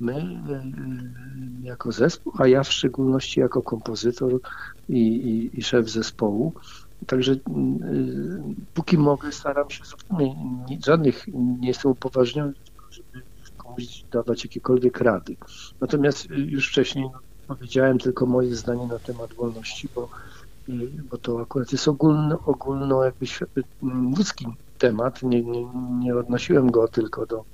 My 0.01 0.15
y, 0.15 1.67
jako 1.67 1.93
zespół, 1.93 2.33
a 2.39 2.47
ja 2.47 2.63
w 2.63 2.73
szczególności 2.73 3.41
jako 3.41 3.63
kompozytor 3.63 4.41
i, 4.89 4.99
i, 4.99 5.59
i 5.59 5.63
szef 5.63 5.91
zespołu, 5.91 6.55
Także 7.07 7.33
y, 7.33 7.39
póki 8.75 8.99
mogę, 8.99 9.33
staram 9.33 9.71
się 9.71 9.85
nie, 10.11 10.35
nie, 10.69 10.79
żadnych, 10.87 11.25
nie 11.35 11.69
jestem 11.69 11.91
upoważniony, 11.91 12.53
żeby 12.91 13.23
komuś 13.57 14.05
dawać 14.11 14.45
jakiekolwiek 14.45 15.01
rady. 15.01 15.37
Natomiast 15.81 16.27
już 16.31 16.69
wcześniej 16.69 17.07
powiedziałem 17.47 17.99
tylko 17.99 18.27
moje 18.27 18.57
zdanie 18.57 18.87
na 18.87 18.99
temat 18.99 19.35
wolności, 19.35 19.89
bo, 19.95 20.11
bo 21.11 21.19
to 21.19 21.41
akurat 21.41 21.73
jest 21.73 21.89
ogólno, 21.89 22.39
ogólno 22.47 23.05
jakby 23.05 23.27
ludzki 23.83 24.47
temat. 24.79 25.23
Nie, 25.23 25.43
nie, 25.43 25.67
nie 25.99 26.17
odnosiłem 26.17 26.71
go 26.71 26.89
tylko 26.89 27.27
do, 27.27 27.45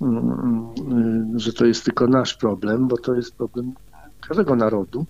mm, 0.00 1.38
że 1.38 1.52
to 1.52 1.66
jest 1.66 1.84
tylko 1.84 2.06
nasz 2.06 2.34
problem, 2.34 2.88
bo 2.88 2.96
to 2.96 3.14
jest 3.14 3.34
problem 3.34 3.72
każdego 4.20 4.56
narodu 4.56 5.06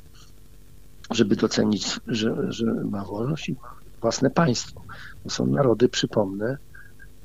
żeby 1.10 1.36
docenić, 1.36 2.00
że, 2.06 2.52
że 2.52 2.66
ma 2.66 3.04
wolność 3.04 3.48
i 3.48 3.52
ma 3.52 3.74
własne 4.00 4.30
państwo. 4.30 4.82
Są 5.28 5.46
narody, 5.46 5.88
przypomnę, 5.88 6.58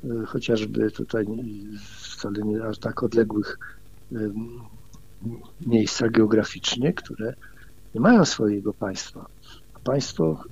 y, 0.04 0.26
chociażby 0.26 0.90
tutaj 0.90 1.26
wcale 1.98 2.42
nie 2.42 2.64
aż 2.64 2.78
tak 2.78 3.02
odległych 3.02 3.58
miejscach 5.66 6.10
geograficznie, 6.10 6.92
które 6.92 7.34
nie 7.94 8.00
mają 8.00 8.24
swojego 8.24 8.74
państwa. 8.74 9.26
Państwo 9.84 10.42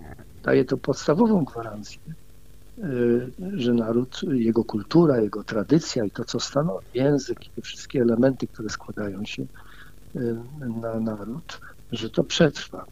daje 0.43 0.65
to 0.65 0.77
podstawową 0.77 1.45
gwarancję, 1.45 1.99
y, 2.79 3.33
że 3.53 3.75
naród, 3.75 4.21
jego 4.33 4.65
kultura, 4.65 5.21
jego 5.21 5.45
tradycja 5.45 6.05
i 6.05 6.11
to, 6.11 6.25
co 6.25 6.41
stanowi 6.41 6.87
język 6.95 7.47
i 7.47 7.51
te 7.51 7.63
wszystkie 7.63 8.03
elementy, 8.03 8.49
które 8.49 8.69
składają 8.69 9.25
się 9.25 9.43
y, 9.43 10.37
na 10.83 11.01
naród, 11.01 11.61
że 11.93 12.11
to 12.11 12.25
przetrwa 12.25 12.87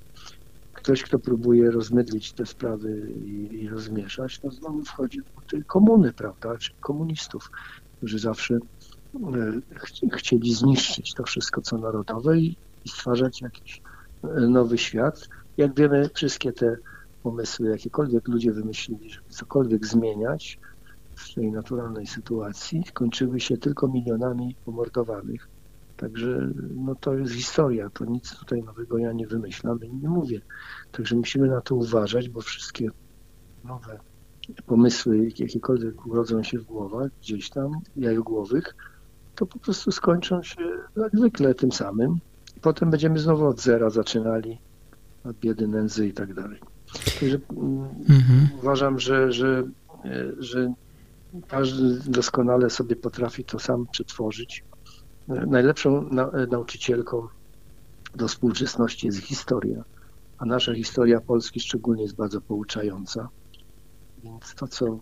ktoś, 0.72 1.02
kto 1.02 1.18
próbuje 1.18 1.70
rozmydlić 1.70 2.32
te 2.32 2.46
sprawy 2.46 3.12
i, 3.24 3.62
i 3.62 3.68
rozmieszać, 3.68 4.40
no 4.42 4.50
znowu 4.50 4.84
wchodzi 4.84 5.18
do 5.18 5.42
tej 5.50 5.64
komuny, 5.64 6.12
prawda, 6.12 6.58
czy 6.58 6.72
komunistów, 6.80 7.50
którzy 7.96 8.18
zawsze 8.18 8.54
e, 8.54 10.10
chcieli 10.12 10.54
zniszczyć 10.54 11.14
to 11.14 11.24
wszystko, 11.24 11.60
co 11.60 11.78
narodowe 11.78 12.38
i, 12.38 12.56
i 12.84 12.88
stwarzać 12.88 13.40
jakiś 13.40 13.80
nowy 14.48 14.78
świat. 14.78 15.28
Jak 15.56 15.74
wiemy, 15.74 16.10
wszystkie 16.14 16.52
te 16.52 16.76
pomysły, 17.22 17.70
jakiekolwiek 17.70 18.28
ludzie 18.28 18.52
wymyślili, 18.52 19.10
żeby 19.10 19.28
cokolwiek 19.28 19.86
zmieniać 19.86 20.58
w 21.14 21.34
tej 21.34 21.52
naturalnej 21.52 22.06
sytuacji, 22.06 22.84
kończyły 22.94 23.40
się 23.40 23.56
tylko 23.56 23.88
milionami 23.88 24.56
pomordowanych 24.64 25.48
Także 26.00 26.50
no 26.74 26.94
to 26.94 27.14
jest 27.14 27.32
historia, 27.32 27.90
to 27.90 28.04
nic 28.04 28.36
tutaj 28.38 28.62
nowego 28.62 28.98
ja 28.98 29.12
nie 29.12 29.26
wymyślam 29.26 29.78
i 29.84 29.94
nie 29.94 30.08
mówię. 30.08 30.40
Także 30.90 31.16
musimy 31.16 31.48
na 31.48 31.60
to 31.60 31.74
uważać, 31.74 32.28
bo 32.28 32.40
wszystkie 32.40 32.88
nowe 33.64 34.00
pomysły, 34.66 35.28
jakiekolwiek 35.38 36.06
urodzą 36.06 36.42
się 36.42 36.58
w 36.58 36.64
głowach, 36.64 37.10
gdzieś 37.20 37.50
tam, 37.50 37.70
jajogłowych, 37.96 38.74
to 39.34 39.46
po 39.46 39.58
prostu 39.58 39.92
skończą 39.92 40.42
się 40.42 40.62
jak 40.96 41.16
zwykle 41.16 41.54
tym 41.54 41.72
samym. 41.72 42.18
Potem 42.60 42.90
będziemy 42.90 43.18
znowu 43.18 43.46
od 43.46 43.60
zera 43.60 43.90
zaczynali, 43.90 44.58
od 45.24 45.36
biedy, 45.36 45.68
nędzy 45.68 46.08
i 46.08 46.12
tak 46.12 46.34
dalej. 46.34 46.60
Także 47.20 47.38
mm, 47.50 47.88
mhm. 48.08 48.48
uważam, 48.58 48.98
że, 48.98 49.32
że, 49.32 49.64
że 50.38 50.72
każdy 51.48 52.10
doskonale 52.10 52.70
sobie 52.70 52.96
potrafi 52.96 53.44
to 53.44 53.58
sam 53.58 53.86
przetworzyć 53.86 54.64
najlepszą 55.28 56.08
nauczycielką 56.50 57.28
do 58.14 58.28
współczesności 58.28 59.06
jest 59.06 59.18
historia, 59.18 59.84
a 60.38 60.44
nasza 60.44 60.74
historia 60.74 61.20
Polski 61.20 61.60
szczególnie 61.60 62.02
jest 62.02 62.16
bardzo 62.16 62.40
pouczająca. 62.40 63.28
Więc 64.24 64.54
to, 64.54 64.68
co, 64.68 65.00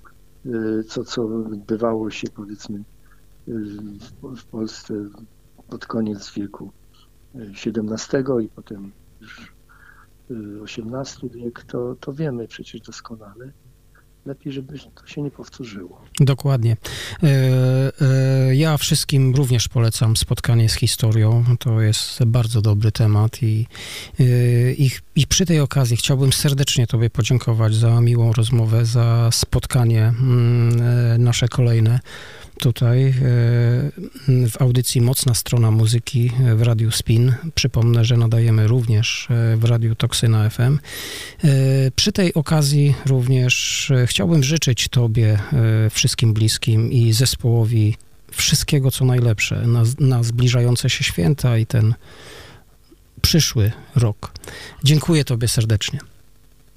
co, 0.88 1.04
co 1.04 1.22
odbywało 1.22 2.10
się 2.10 2.28
powiedzmy 2.30 2.84
w 4.36 4.44
Polsce 4.50 4.94
pod 5.68 5.86
koniec 5.86 6.32
wieku 6.32 6.70
XVII 7.34 8.44
i 8.44 8.48
potem 8.48 8.92
już 9.20 9.57
XVIII 10.30 11.30
wiek, 11.30 11.64
to, 11.64 11.96
to 12.00 12.12
wiemy 12.12 12.48
przecież 12.48 12.80
doskonale 12.80 13.52
lepiej, 14.28 14.52
żeby 14.52 14.78
to 14.78 15.06
się 15.06 15.22
nie 15.22 15.30
powtórzyło. 15.30 16.00
Dokładnie. 16.20 16.76
E, 17.22 17.28
e, 18.00 18.56
ja 18.56 18.76
wszystkim 18.76 19.34
również 19.34 19.68
polecam 19.68 20.16
spotkanie 20.16 20.68
z 20.68 20.74
historią. 20.74 21.44
To 21.58 21.80
jest 21.80 22.24
bardzo 22.24 22.62
dobry 22.62 22.92
temat 22.92 23.42
i, 23.42 23.66
e, 24.20 24.24
i, 24.72 24.90
i 25.16 25.26
przy 25.26 25.46
tej 25.46 25.60
okazji 25.60 25.96
chciałbym 25.96 26.32
serdecznie 26.32 26.86
Tobie 26.86 27.10
podziękować 27.10 27.74
za 27.74 28.00
miłą 28.00 28.32
rozmowę, 28.32 28.84
za 28.84 29.28
spotkanie 29.32 30.02
mm, 30.02 31.22
nasze 31.22 31.48
kolejne 31.48 32.00
tutaj 32.58 33.08
e, 33.08 33.12
w 34.48 34.52
audycji 34.58 35.00
Mocna 35.00 35.34
Strona 35.34 35.70
Muzyki 35.70 36.32
w 36.56 36.62
Radiu 36.62 36.90
Spin. 36.90 37.34
Przypomnę, 37.54 38.04
że 38.04 38.16
nadajemy 38.16 38.68
również 38.68 39.28
e, 39.30 39.56
w 39.56 39.64
Radiu 39.64 39.94
Toksyna 39.94 40.50
FM. 40.50 40.78
E, 41.44 41.48
przy 41.96 42.12
tej 42.12 42.34
okazji 42.34 42.94
również 43.06 43.92
chciałbym 44.06 44.42
życzyć 44.42 44.88
Tobie, 44.88 45.38
wszystkim 45.90 46.34
bliskim 46.34 46.92
i 46.92 47.12
zespołowi 47.12 47.96
wszystkiego, 48.32 48.90
co 48.90 49.04
najlepsze 49.04 49.66
na, 49.66 49.82
na 50.00 50.22
zbliżające 50.22 50.90
się 50.90 51.04
święta 51.04 51.58
i 51.58 51.66
ten 51.66 51.94
przyszły 53.22 53.72
rok. 53.96 54.32
Dziękuję 54.84 55.24
Tobie 55.24 55.48
serdecznie. 55.48 55.98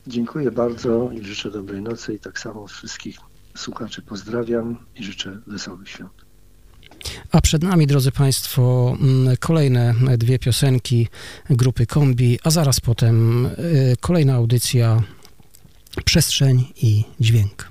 Dziękuję 0.08 0.52
bardzo 0.52 1.12
i 1.12 1.24
życzę 1.24 1.52
dobrej 1.52 1.82
nocy 1.82 2.14
i 2.14 2.20
tak 2.20 2.40
samo 2.40 2.68
wszystkich 2.68 3.31
słuchaczy 3.56 4.02
pozdrawiam 4.02 4.78
i 4.96 5.04
życzę 5.04 5.38
wesołych 5.48 5.90
świąt. 5.90 6.12
A 7.32 7.42
przed 7.42 7.64
nami, 7.64 7.88
drodzy 7.88 8.12
Państwo, 8.12 8.96
mm, 9.02 9.38
kolejne 9.38 9.94
dwie 10.18 10.40
piosenki 10.40 11.08
grupy 11.50 11.86
Kombi, 11.86 12.40
a 12.44 12.50
zaraz 12.50 12.80
potem 12.80 13.46
y, 13.46 13.96
kolejna 14.02 14.34
audycja 14.34 15.04
Przestrzeń 16.06 16.66
i 16.82 17.04
Dźwięk. 17.20 17.71